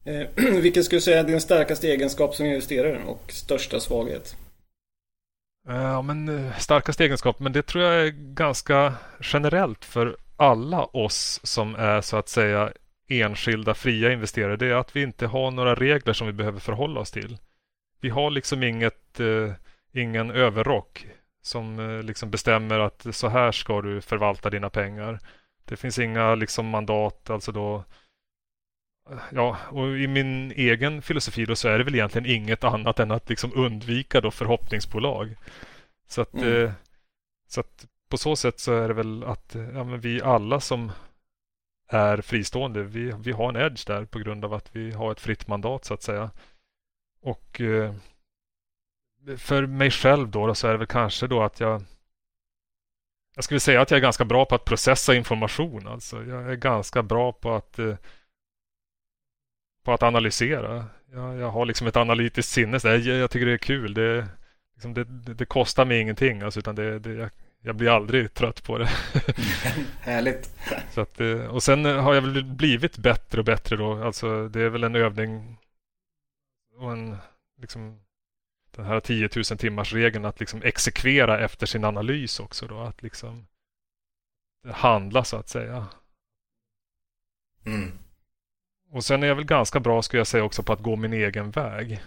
[0.05, 0.27] Eh,
[0.61, 4.35] vilken skulle du säga är din starkaste egenskap som investerare och största svaghet?
[5.67, 10.83] Eh, ja, men eh, starkaste egenskap, men det tror jag är ganska generellt för alla
[10.83, 12.71] oss som är så att säga
[13.09, 14.57] enskilda fria investerare.
[14.57, 17.37] Det är att vi inte har några regler som vi behöver förhålla oss till.
[18.01, 19.51] Vi har liksom inget, eh,
[19.93, 21.07] ingen överrock
[21.41, 25.19] som eh, liksom bestämmer att så här ska du förvalta dina pengar.
[25.65, 27.83] Det finns inga liksom mandat, alltså då
[29.31, 33.11] Ja, och i min egen filosofi då så är det väl egentligen inget annat än
[33.11, 35.35] att liksom undvika då förhoppningsbolag.
[36.07, 36.65] Så att, mm.
[36.65, 36.71] eh,
[37.47, 40.91] så att på så sätt så är det väl att ja, men vi alla som
[41.87, 45.21] är fristående, vi, vi har en edge där på grund av att vi har ett
[45.21, 46.31] fritt mandat så att säga.
[47.21, 47.93] Och eh,
[49.37, 51.83] för mig själv då, då så är det väl kanske då att jag
[53.37, 55.87] jag skulle säga att jag är ganska bra på att processa information.
[55.87, 56.23] Alltså.
[56.23, 57.95] Jag är ganska bra på att eh,
[59.87, 60.85] på att analysera.
[61.11, 62.79] Jag, jag, har liksom ett analytiskt sinne.
[62.83, 63.93] Jag, jag tycker det är kul.
[63.93, 64.27] Det,
[64.73, 66.41] liksom det, det, det kostar mig ingenting.
[66.41, 67.29] Alltså, utan det, jag,
[67.61, 68.85] jag blir aldrig trött på det.
[69.99, 70.51] Härligt.
[70.91, 74.03] Så att, eh, och sen har jag väl blivit bättre och bättre då.
[74.03, 75.57] Alltså det är väl en övning
[76.75, 77.17] och en
[77.61, 77.99] liksom
[78.75, 82.79] den här 10 000 timmars regeln att liksom exekvera efter sin analys också då.
[82.79, 83.47] Att liksom
[84.71, 85.87] handla så att säga.
[87.65, 87.91] Mm.
[88.91, 91.13] Och sen är jag väl ganska bra skulle jag säga också på att gå min
[91.13, 92.01] egen väg.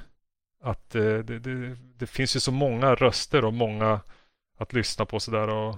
[0.62, 4.00] Att eh, det, det, det, finns ju så många röster och många
[4.58, 5.48] att lyssna på sådär.
[5.48, 5.76] Och,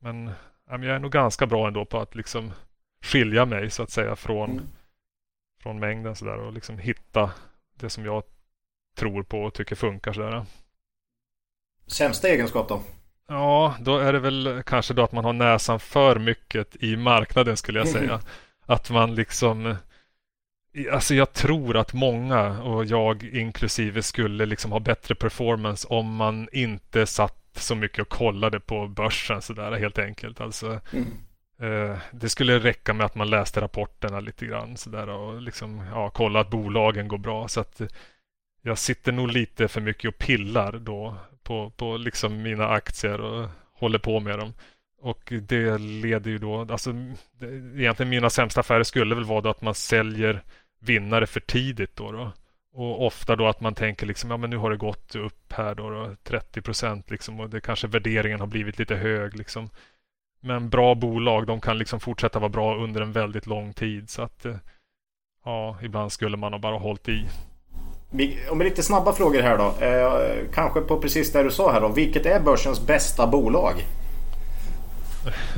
[0.00, 0.30] men
[0.68, 2.52] jag är nog ganska bra ändå på att liksom
[3.02, 4.64] skilja mig så att säga från, mm.
[5.62, 7.30] från mängden sådär och liksom hitta
[7.74, 8.22] det som jag
[8.96, 10.44] tror på och tycker funkar sådär.
[11.86, 12.82] Sämsta egenskap då?
[13.28, 17.56] Ja, då är det väl kanske då att man har näsan för mycket i marknaden
[17.56, 18.20] skulle jag säga.
[18.66, 19.76] Att man liksom
[20.92, 26.48] Alltså jag tror att många och jag inklusive skulle liksom ha bättre performance om man
[26.52, 30.40] inte satt så mycket och kollade på börsen sådär helt enkelt.
[30.40, 31.06] Alltså, mm.
[31.60, 36.10] eh, det skulle räcka med att man läste rapporterna lite grann sådär och liksom ja,
[36.10, 37.48] kolla att bolagen går bra.
[37.48, 37.80] Så att
[38.62, 43.48] jag sitter nog lite för mycket och pillar då på, på liksom mina aktier och
[43.72, 44.52] håller på med dem.
[45.00, 46.94] Och det leder ju då, alltså
[47.76, 50.42] egentligen mina sämsta affärer skulle väl vara då att man säljer
[50.80, 52.12] vinnare för tidigt då.
[52.12, 52.32] då.
[52.72, 55.74] Och ofta då att man tänker liksom, ja men nu har det gått upp här
[55.74, 59.70] då, då 30 procent liksom och det kanske värderingen har blivit lite hög liksom.
[60.40, 64.22] Men bra bolag, de kan liksom fortsätta vara bra under en väldigt lång tid så
[64.22, 64.56] att eh,
[65.44, 67.26] ja, ibland skulle man ha bara hållit i.
[68.50, 69.84] Om lite snabba frågor här då.
[69.86, 71.88] Eh, kanske på precis det du sa här då.
[71.88, 73.74] Vilket är börsens bästa bolag?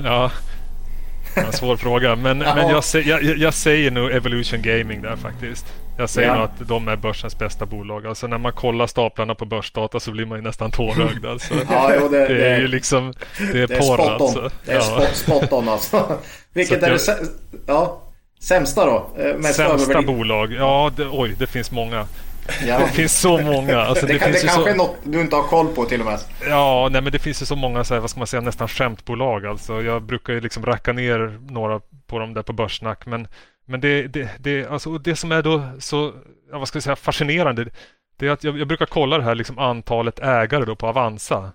[0.04, 0.30] Ja,
[1.47, 2.16] en svår fråga.
[2.16, 5.66] Men, men jag, jag, jag, säger nog Evolution Gaming där faktiskt.
[5.98, 6.35] Jag säger ja.
[6.35, 8.06] nog att de är börsens bästa bolag.
[8.06, 11.27] Alltså när man kollar staplarna på börsdata så blir man ju nästan tårögd.
[11.28, 11.55] Alltså.
[11.70, 13.15] ja, jo, det, det, är ju liksom,
[13.52, 14.51] det är, det är porr alltså.
[14.65, 15.06] Det är ja.
[15.12, 16.19] spot on alltså.
[16.52, 17.28] Vilket är det
[17.66, 18.02] ja,
[18.40, 19.10] sämsta då?
[19.19, 20.52] Eh, mest sämsta bolag?
[20.52, 22.06] Ja, det, oj, det finns många.
[22.66, 22.78] Ja.
[22.78, 23.78] Det finns så många.
[23.78, 24.68] Alltså, det, det, finns det kanske så...
[24.68, 26.20] är något du inte har koll på till och med.
[26.48, 28.68] Ja, nej, men det finns ju så många, så här, vad ska man säga, nästan
[28.68, 29.46] skämtbolag.
[29.46, 33.06] Alltså, jag brukar ju liksom racka ner några på dem där på Börssnack.
[33.06, 33.28] Men,
[33.66, 36.12] men det, det, det, alltså, det som är då så,
[36.50, 37.68] ja, vad ska jag säga, fascinerande.
[38.18, 41.52] Det är att jag, jag brukar kolla det här liksom antalet ägare då på Avanza.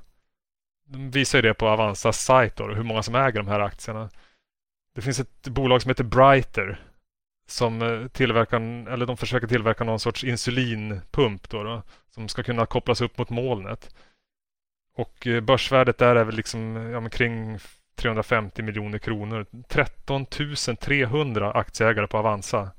[0.87, 4.09] De visar ju det på Avanzas sajt då, hur många som äger de här aktierna.
[4.95, 6.79] Det finns ett bolag som heter Brighter
[7.47, 8.59] som eh, tillverkar,
[8.89, 13.29] eller de försöker tillverka någon sorts insulinpump då, då som ska kunna kopplas upp mot
[13.29, 13.95] molnet.
[14.95, 17.59] Och eh, börsvärdet där är väl liksom ja, kring
[17.95, 19.45] 350 miljoner kronor.
[19.67, 20.25] 13
[20.79, 22.71] 300 aktieägare på Avanza.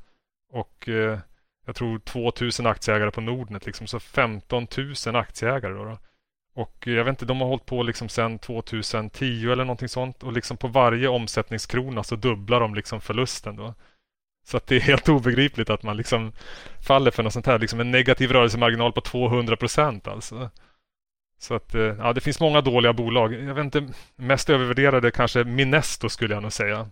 [0.53, 1.19] Och eh,
[1.67, 4.67] jag tror 2000 aktieägare på Nordnet, liksom, så 15
[5.07, 5.73] 000 aktieägare.
[5.73, 5.99] Då, då.
[6.55, 10.23] Och eh, jag vet inte, de har hållit på liksom sedan 2010 eller någonting sånt.
[10.23, 13.57] Och liksom på varje omsättningskrona så dubblar de liksom förlusten.
[13.57, 13.75] Då.
[14.45, 16.33] Så att det är helt obegripligt att man liksom
[16.81, 17.59] faller för något sånt här.
[17.59, 20.51] Liksom en negativ rörelsemarginal på 200 procent alltså.
[21.39, 23.35] Så att, eh, ja, det finns många dåliga bolag.
[23.35, 26.89] Jag vet inte, mest övervärderade kanske Minesto skulle jag nog säga.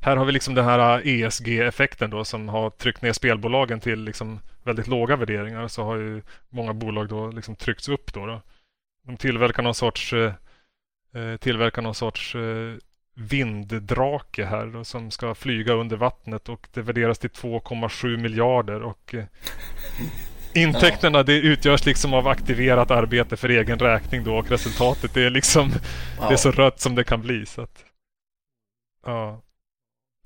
[0.00, 4.04] Här har vi liksom den här eh, ESG-effekten då som har tryckt ner spelbolagen till
[4.04, 5.68] liksom väldigt låga värderingar.
[5.68, 8.26] Så har ju många bolag då liksom tryckts upp då.
[8.26, 8.42] då.
[9.06, 10.32] De tillverkar någon sorts, eh,
[11.14, 12.76] eh tillverkar någon sorts eh,
[13.14, 18.82] vinddrake här då, som ska flyga under vattnet och det värderas till 2,7 miljarder.
[18.82, 19.24] Och, eh,
[20.54, 25.30] Intäkterna det utgörs liksom av aktiverat arbete för egen räkning då och resultatet det är
[25.30, 25.70] liksom
[26.18, 26.28] ja.
[26.28, 27.46] det är så rött som det kan bli.
[27.46, 27.84] Så att,
[29.06, 29.42] ja.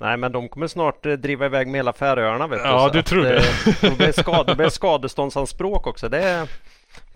[0.01, 2.69] Nej men de kommer snart eh, driva iväg med hela Färöarna vet du.
[2.69, 3.37] Ja du tror det.
[3.37, 3.45] Eh,
[3.81, 6.09] det blir, skade, det blir skadeståndsanspråk också.
[6.09, 6.49] Det är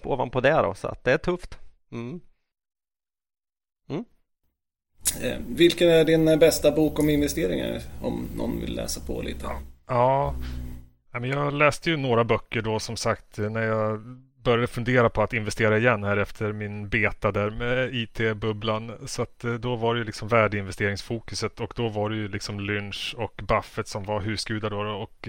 [0.03, 1.59] ovanpå det då så att det är tufft.
[1.93, 2.21] Mm.
[5.23, 7.81] Eh, vilken är din bästa bok om investeringar?
[8.03, 9.47] Om någon vill läsa på lite.
[9.87, 10.35] Ja,
[11.13, 14.01] jag läste ju några böcker då som sagt eh, när jag
[14.45, 18.93] började fundera på att investera igen här efter min beta där med IT-bubblan.
[19.07, 22.61] Så att eh, då var det ju liksom värdeinvesteringsfokuset och då var det ju liksom
[22.61, 24.79] Lynch och Buffett som var husgudar då.
[24.79, 25.29] Och,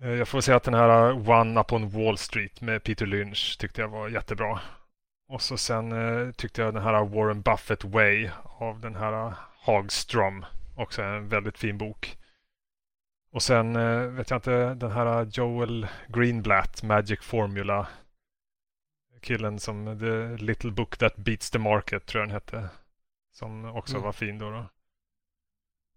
[0.00, 3.88] jag får säga att den här One Upon Wall Street med Peter Lynch tyckte jag
[3.88, 4.60] var jättebra.
[5.28, 10.44] Och så sen eh, tyckte jag den här Warren Buffett Way av den här Hagström.
[10.76, 12.18] Också en väldigt fin bok.
[13.32, 17.88] Och sen eh, vet jag inte, den här Joel Greenblatt, Magic Formula.
[19.20, 22.68] Killen som The Little Book That Beats the Market tror jag den hette.
[23.32, 24.04] Som också mm.
[24.04, 24.50] var fin då.
[24.50, 24.66] då.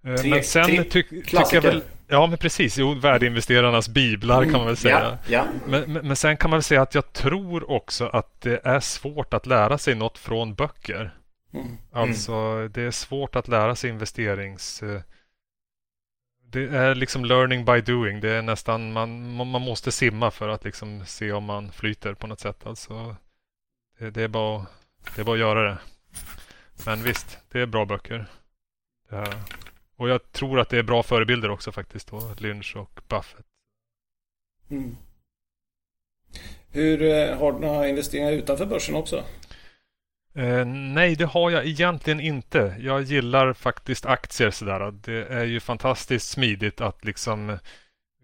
[0.03, 1.83] Eh, tre, men sen ty tycker jag väl...
[2.07, 2.77] Ja, men precis.
[2.77, 4.99] Jo, värdeinvesterarnas biblar kan man väl säga.
[4.99, 5.45] Ja, ja.
[5.67, 8.79] Men, men, men, sen kan man väl säga att jag tror också att det är
[8.79, 11.15] svårt att lära sig något från böcker.
[11.53, 11.77] Mm.
[11.91, 15.01] Alltså, det är svårt att lära sig investerings eh,
[16.51, 18.19] det är liksom learning by doing.
[18.19, 22.27] Det är nästan, man, man måste simma för att liksom se om man flyter på
[22.27, 22.65] något sätt.
[22.65, 23.15] Alltså,
[23.99, 24.65] det, det, är bara,
[25.15, 25.77] det är bara att göra det.
[26.85, 28.27] Men visst, det är bra böcker.
[30.01, 32.07] Och jag tror att det är bra förebilder också faktiskt.
[32.07, 33.45] Då, Lynch och Buffett.
[34.71, 34.97] Mm.
[36.71, 39.23] Hur eh, Har du några investeringar utanför börsen också?
[40.35, 42.75] Eh, nej, det har jag egentligen inte.
[42.79, 44.91] Jag gillar faktiskt aktier sådär.
[44.91, 47.57] Det är ju fantastiskt smidigt att liksom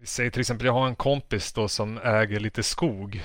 [0.04, 3.22] Säg till exempel, jag har en kompis då som äger lite skog.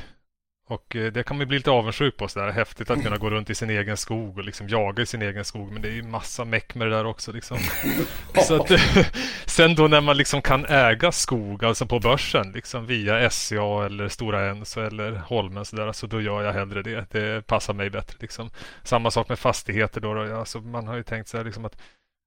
[0.73, 2.27] Och eh, det kan man bli lite avundsjuk på.
[2.27, 2.51] Sådär.
[2.51, 5.45] Häftigt att kunna gå runt i sin egen skog och liksom jaga i sin egen
[5.45, 5.71] skog.
[5.71, 7.31] Men det är ju massa meck med det där också.
[7.31, 7.57] Liksom.
[8.47, 8.71] Så att,
[9.45, 14.07] sen då när man liksom kan äga skog, alltså på börsen, liksom via SCA eller
[14.07, 17.05] Stora Enso eller Holmen, så, där, så då gör jag hellre det.
[17.11, 18.17] Det passar mig bättre.
[18.19, 18.49] Liksom.
[18.83, 20.01] Samma sak med fastigheter.
[20.01, 20.35] Då, då.
[20.39, 21.77] Alltså, man har ju tänkt så här liksom att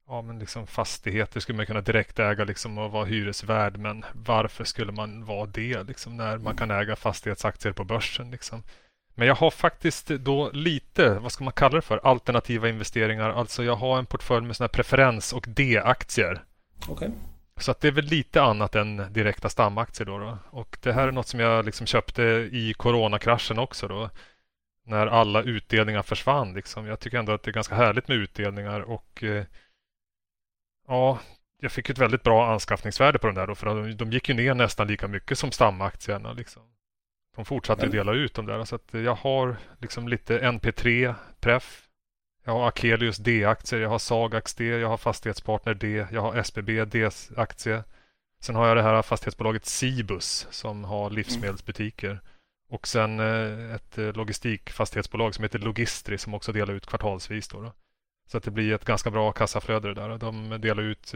[0.08, 3.76] ja, men liksom fastigheter skulle man kunna direktäga liksom och vara hyresvärd.
[3.76, 8.30] Men varför skulle man vara det liksom, när man kan äga fastighetsaktier på börsen?
[8.30, 8.62] Liksom?
[9.14, 13.30] Men jag har faktiskt då lite, vad ska man kalla det för, alternativa investeringar.
[13.30, 16.44] Alltså jag har en portfölj med såna preferens och D-aktier.
[16.88, 17.08] Okay.
[17.56, 20.38] Så att det är väl lite annat än direkta stamaktier då, då.
[20.50, 24.10] Och det här är något som jag liksom köpte i coronakraschen också då.
[24.84, 26.86] När alla utdelningar försvann liksom.
[26.86, 29.44] Jag tycker ändå att det är ganska härligt med utdelningar och eh,
[30.86, 31.18] Ja,
[31.60, 34.34] jag fick ett väldigt bra anskaffningsvärde på den där då, för de, de gick ju
[34.34, 36.32] ner nästan lika mycket som stamaktierna.
[36.32, 36.62] Liksom.
[37.36, 38.64] De fortsatte dela ut de där.
[38.64, 41.82] Så att jag har liksom lite NP3, Pref.
[42.44, 46.84] Jag har Akelius D-aktier, jag har Sagax D, jag har Fastighetspartner D, jag har SBB
[46.84, 47.82] D-aktie.
[48.40, 52.20] Sen har jag det här fastighetsbolaget Cibus som har livsmedelsbutiker.
[52.68, 57.48] Och sen eh, ett eh, logistikfastighetsbolag som heter Logistri som också delar ut kvartalsvis.
[57.48, 57.72] Då, då.
[58.26, 60.18] Så att det blir ett ganska bra kassaflöde där.
[60.18, 61.12] De delar ut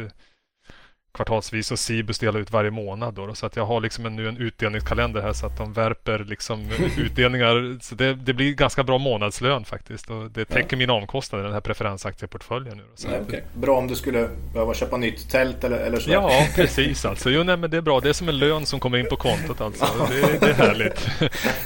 [1.13, 3.15] kvartalsvis och Cibus delar ut varje månad.
[3.15, 6.19] Då, så att jag har liksom en, nu en utdelningskalender här så att de värper
[6.19, 7.79] liksom utdelningar.
[7.83, 10.79] Så det, det, blir ganska bra månadslön faktiskt och det täcker ja.
[10.79, 12.77] mina omkostnader den här preferensaktieportföljen.
[12.77, 13.41] Nu, så ja, okay.
[13.55, 16.11] Bra om du skulle behöva köpa nytt tält eller, eller så.
[16.11, 17.31] Ja, precis alltså.
[17.31, 18.01] Jo, nej, men det är bra.
[18.01, 19.85] Det är som en lön som kommer in på kontot alltså.
[20.11, 21.09] Det, det är härligt.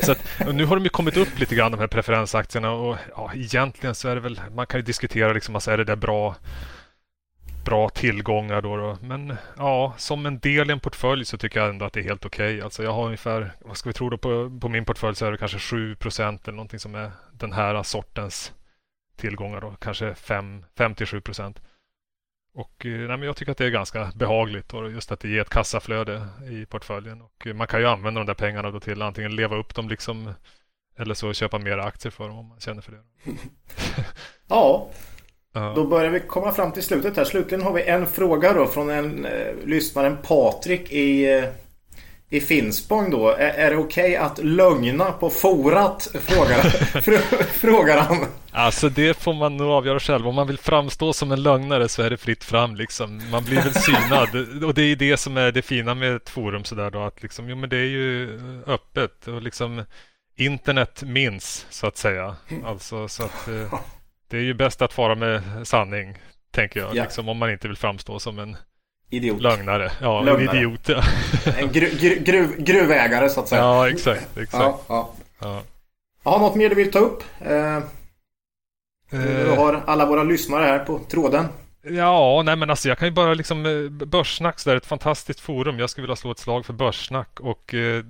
[0.02, 3.30] så att, nu har de ju kommit upp lite grann de här preferensaktierna och ja,
[3.34, 6.34] egentligen så är det väl, man kan ju diskutera liksom, alltså, är det där bra
[7.64, 11.68] bra tillgångar då, då, Men ja, som en del i en portfölj så tycker jag
[11.68, 12.54] ändå att det är helt okej.
[12.54, 12.64] Okay.
[12.64, 15.32] Alltså jag har ungefär, vad ska vi tro då, på, på min portfölj så är
[15.32, 18.52] det kanske 7 procent eller någonting som är den här sortens
[19.16, 19.76] tillgångar då.
[19.80, 21.62] Kanske 5-7 procent.
[22.54, 25.28] Och eh, nej, men jag tycker att det är ganska behagligt och just att det
[25.28, 27.22] ger ett kassaflöde i portföljen.
[27.22, 30.34] Och man kan ju använda de där pengarna då till antingen leva upp dem liksom
[30.96, 33.02] eller så köpa mer aktier för dem om man känner för det.
[34.48, 34.90] ja,
[35.54, 37.24] då börjar vi komma fram till slutet här.
[37.24, 39.32] Slutligen har vi en fråga då från en eh,
[39.64, 41.44] lyssnaren Patrik i, eh,
[42.30, 43.28] i Finspång då.
[43.28, 46.08] Är, är det okej okay att lögna på forat?
[46.20, 46.62] Frågar,
[47.42, 48.26] frågar han.
[48.52, 50.28] Alltså det får man nog avgöra själv.
[50.28, 53.30] Om man vill framstå som en lögnare så är det fritt fram liksom.
[53.30, 54.64] Man blir väl synad.
[54.64, 57.02] och det är det som är det fina med ett forum sådär då.
[57.02, 59.84] Att liksom, jo men det är ju öppet och liksom
[60.36, 62.36] internet minns så att säga.
[62.64, 63.74] Alltså så att eh,
[64.34, 66.18] det är ju bäst att fara med sanning.
[66.50, 66.96] Tänker jag.
[66.96, 67.02] Ja.
[67.02, 68.56] Liksom, om man inte vill framstå som en
[69.10, 69.40] Idiot.
[69.40, 69.92] Lögnare.
[70.00, 70.50] Ja, Lögnare.
[70.50, 70.88] en idiot.
[70.88, 71.02] Ja.
[71.58, 73.60] en gru, gru, gruv, gruvägare så att säga.
[73.60, 74.36] Ja, exakt.
[74.36, 74.52] exakt.
[74.88, 75.62] Ja, ja.
[76.24, 76.38] Ja.
[76.38, 77.22] Något mer du vill ta upp?
[77.40, 77.78] Eh,
[79.10, 81.46] du har alla våra lyssnare här på tråden.
[81.86, 85.78] Ja, nej men alltså jag kan ju bara liksom eh, Börssnack så ett fantastiskt forum.
[85.78, 88.04] Jag skulle vilja slå ett slag för Börssnack och eh,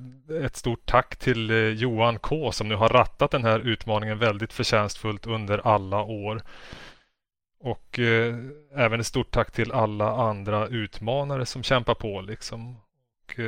[0.45, 4.53] ett stort tack till eh, Johan K som nu har rattat den här utmaningen väldigt
[4.53, 6.43] förtjänstfullt under alla år.
[7.61, 8.35] Och eh,
[8.77, 12.77] även ett stort tack till alla andra utmanare som kämpar på liksom.
[12.77, 13.41] Och,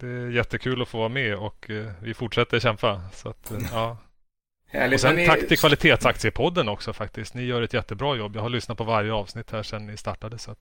[0.00, 3.02] det är jättekul att få vara med och vi fortsätter kämpa.
[3.12, 3.96] Så att, eh,
[4.72, 4.94] ja.
[4.94, 7.34] Och sen tack till Kvalitetsaktiepodden också faktiskt.
[7.34, 8.36] Ni gör ett jättebra jobb.
[8.36, 10.38] Jag har lyssnat på varje avsnitt här sedan ni startade.
[10.38, 10.58] Så att,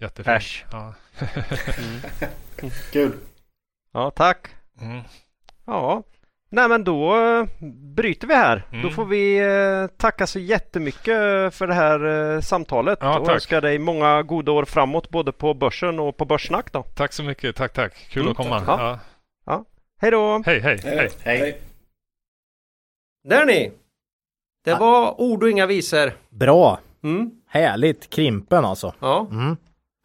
[0.00, 0.64] jättefint.
[0.72, 0.94] Ja.
[1.78, 2.70] mm.
[2.92, 3.12] Kul.
[3.92, 4.48] Ja, tack.
[4.80, 5.00] Mm.
[5.66, 6.02] Ja,
[6.50, 7.46] Nej men då uh,
[7.94, 8.62] bryter vi här.
[8.70, 8.82] Mm.
[8.82, 13.60] Då får vi uh, tacka så jättemycket för det här uh, samtalet ja, och önska
[13.60, 16.82] dig många goda år framåt både på börsen och på Börssnack då.
[16.82, 17.94] Tack så mycket, tack tack.
[18.10, 18.30] Kul mm.
[18.30, 18.62] att komma.
[18.66, 18.78] Ja.
[18.78, 18.98] Ja.
[19.46, 19.64] ja.
[20.00, 20.42] Hej då!
[20.46, 20.80] Hej hej!
[20.84, 21.10] Hej!
[21.24, 21.38] hej.
[21.38, 21.60] hej.
[23.24, 23.72] Där ni!
[24.64, 26.12] Det var ord och inga visor.
[26.30, 26.78] Bra!
[27.04, 27.30] Mm.
[27.46, 28.10] Härligt!
[28.10, 28.94] Krimpen alltså.
[29.00, 29.28] Ja.
[29.30, 29.56] Mm.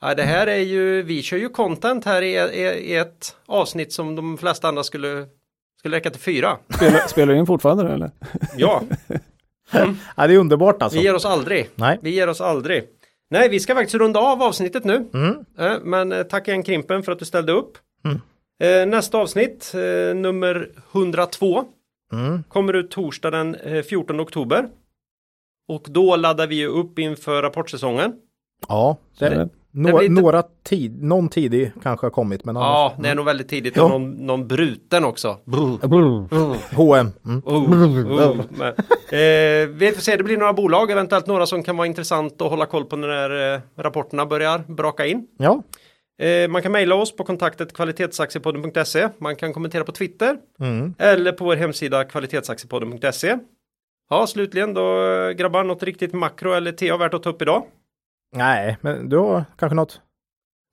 [0.02, 3.94] Ja, det här är ju, vi kör ju content här i, i, i ett avsnitt
[3.94, 5.28] som de flesta andra skulle
[5.84, 6.58] skulle räcka till fyra.
[6.70, 8.12] Spelar, spelar du in fortfarande eller?
[8.58, 8.84] Ja.
[9.72, 9.98] Mm.
[10.18, 10.28] ja.
[10.28, 10.98] Det är underbart alltså.
[10.98, 11.70] Vi ger oss aldrig.
[11.76, 12.00] Nej.
[12.02, 12.84] Vi ger oss aldrig.
[13.30, 15.10] Nej, vi ska faktiskt runda av avsnittet nu.
[15.14, 15.46] Mm.
[15.60, 17.78] Eh, men eh, tack igen Krimpen för att du ställde upp.
[18.06, 18.22] Mm.
[18.64, 19.72] Eh, nästa avsnitt,
[20.16, 21.66] nummer 102,
[22.14, 22.44] mm.
[22.44, 23.58] kommer ut torsdag den
[23.90, 24.70] 14 oktober.
[25.68, 28.14] Och då laddar vi upp inför rapportsäsongen.
[28.68, 30.14] Ja, det, Nå lite...
[30.14, 32.46] Några tid, någon tidig kanske har kommit.
[32.46, 33.04] Men ja, annars...
[33.04, 33.76] det är nog väldigt tidigt.
[33.76, 33.88] Ja.
[33.88, 35.38] Någon, någon bruten också.
[36.76, 37.12] H&M.
[37.26, 37.42] Mm.
[37.46, 37.74] Oh,
[38.06, 38.40] oh.
[38.68, 42.50] eh, vi får se, det blir några bolag, eventuellt några som kan vara intressant att
[42.50, 45.28] hålla koll på när eh, rapporterna börjar braka in.
[45.38, 45.64] Ja.
[46.20, 49.10] Eh, man kan mejla oss på kontaktet kvalitetsaktiepodden.se.
[49.18, 50.96] Man kan kommentera på Twitter mm.
[50.98, 53.38] eller på vår hemsida kvalitetsaktiepodden.se.
[54.10, 57.66] Ja, slutligen då eh, grabbar, något riktigt makro eller TA värt att ta upp idag?
[58.36, 60.02] Nej, men du har kanske något?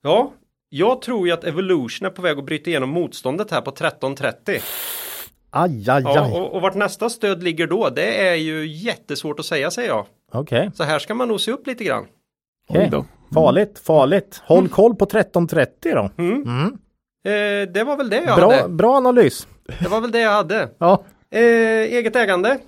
[0.02, 0.32] Ja,
[0.68, 4.60] jag tror ju att Evolution är på väg att bryta igenom motståndet här på 1330.
[5.50, 6.14] Aj, aj, aj.
[6.14, 9.88] Ja, och, och vart nästa stöd ligger då, det är ju jättesvårt att säga säger
[9.88, 10.06] jag.
[10.32, 10.58] Okej.
[10.58, 10.70] Okay.
[10.74, 12.06] Så här ska man nog se upp lite grann.
[12.68, 13.02] Okej, okay.
[13.34, 14.42] Farligt, farligt.
[14.44, 14.70] Håll mm.
[14.70, 16.10] koll på 1330 då.
[16.16, 16.42] Mm.
[16.42, 16.78] Mm.
[17.24, 18.68] Eh, det var väl det jag bra, hade.
[18.68, 19.46] Bra analys.
[19.80, 20.68] Det var väl det jag hade.
[20.78, 21.02] ja.
[21.30, 22.58] Eh, eget ägande.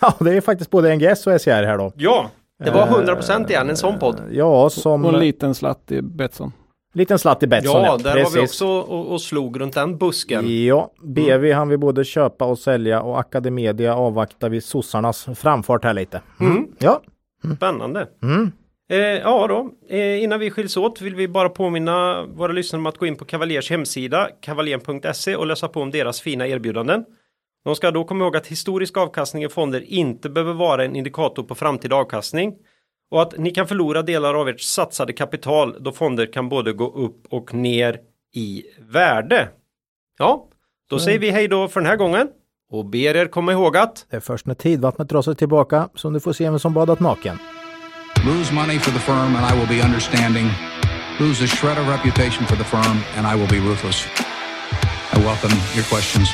[0.00, 1.92] Ja, det är faktiskt både NGS och SCR här då.
[1.96, 2.30] Ja,
[2.64, 4.20] det var 100% igen, en sån podd.
[4.30, 5.04] Ja, som...
[5.04, 6.52] Och en liten slatt i Betsson.
[6.94, 7.96] Liten slatt i Betsson, ja.
[7.96, 8.34] där precis.
[8.34, 10.64] var vi också och, och, slog runt den busken.
[10.64, 11.58] Ja, BV mm.
[11.58, 16.20] han vill både köpa och sälja och Academedia avvaktar vi sossarnas framfart här lite.
[16.40, 16.52] Mm.
[16.52, 16.68] Mm.
[16.78, 17.02] Ja.
[17.44, 17.56] Mm.
[17.56, 18.08] Spännande.
[18.22, 18.52] Mm.
[18.88, 22.86] Eh, ja då, eh, innan vi skiljs åt vill vi bara påminna våra lyssnare om
[22.86, 27.04] att gå in på Cavaliers hemsida, kavaljen.se och läsa på om deras fina erbjudanden.
[27.64, 31.42] De ska då komma ihåg att historisk avkastning i fonder inte behöver vara en indikator
[31.42, 32.54] på framtida avkastning
[33.10, 36.94] och att ni kan förlora delar av ert satsade kapital då fonder kan både gå
[36.94, 37.98] upp och ner
[38.34, 39.48] i värde.
[40.18, 40.48] Ja,
[40.90, 42.28] då säger vi hej då för den här gången
[42.70, 46.12] och ber er komma ihåg att det är först när tidvattnet drar sig tillbaka som
[46.12, 47.38] du får se vem som badat naken.
[48.26, 50.50] Lose money for the firm and I will be understanding.
[51.20, 54.04] Lose a shred of reputation for the firm and I will be ruthless.
[55.12, 56.28] I welcome your questions.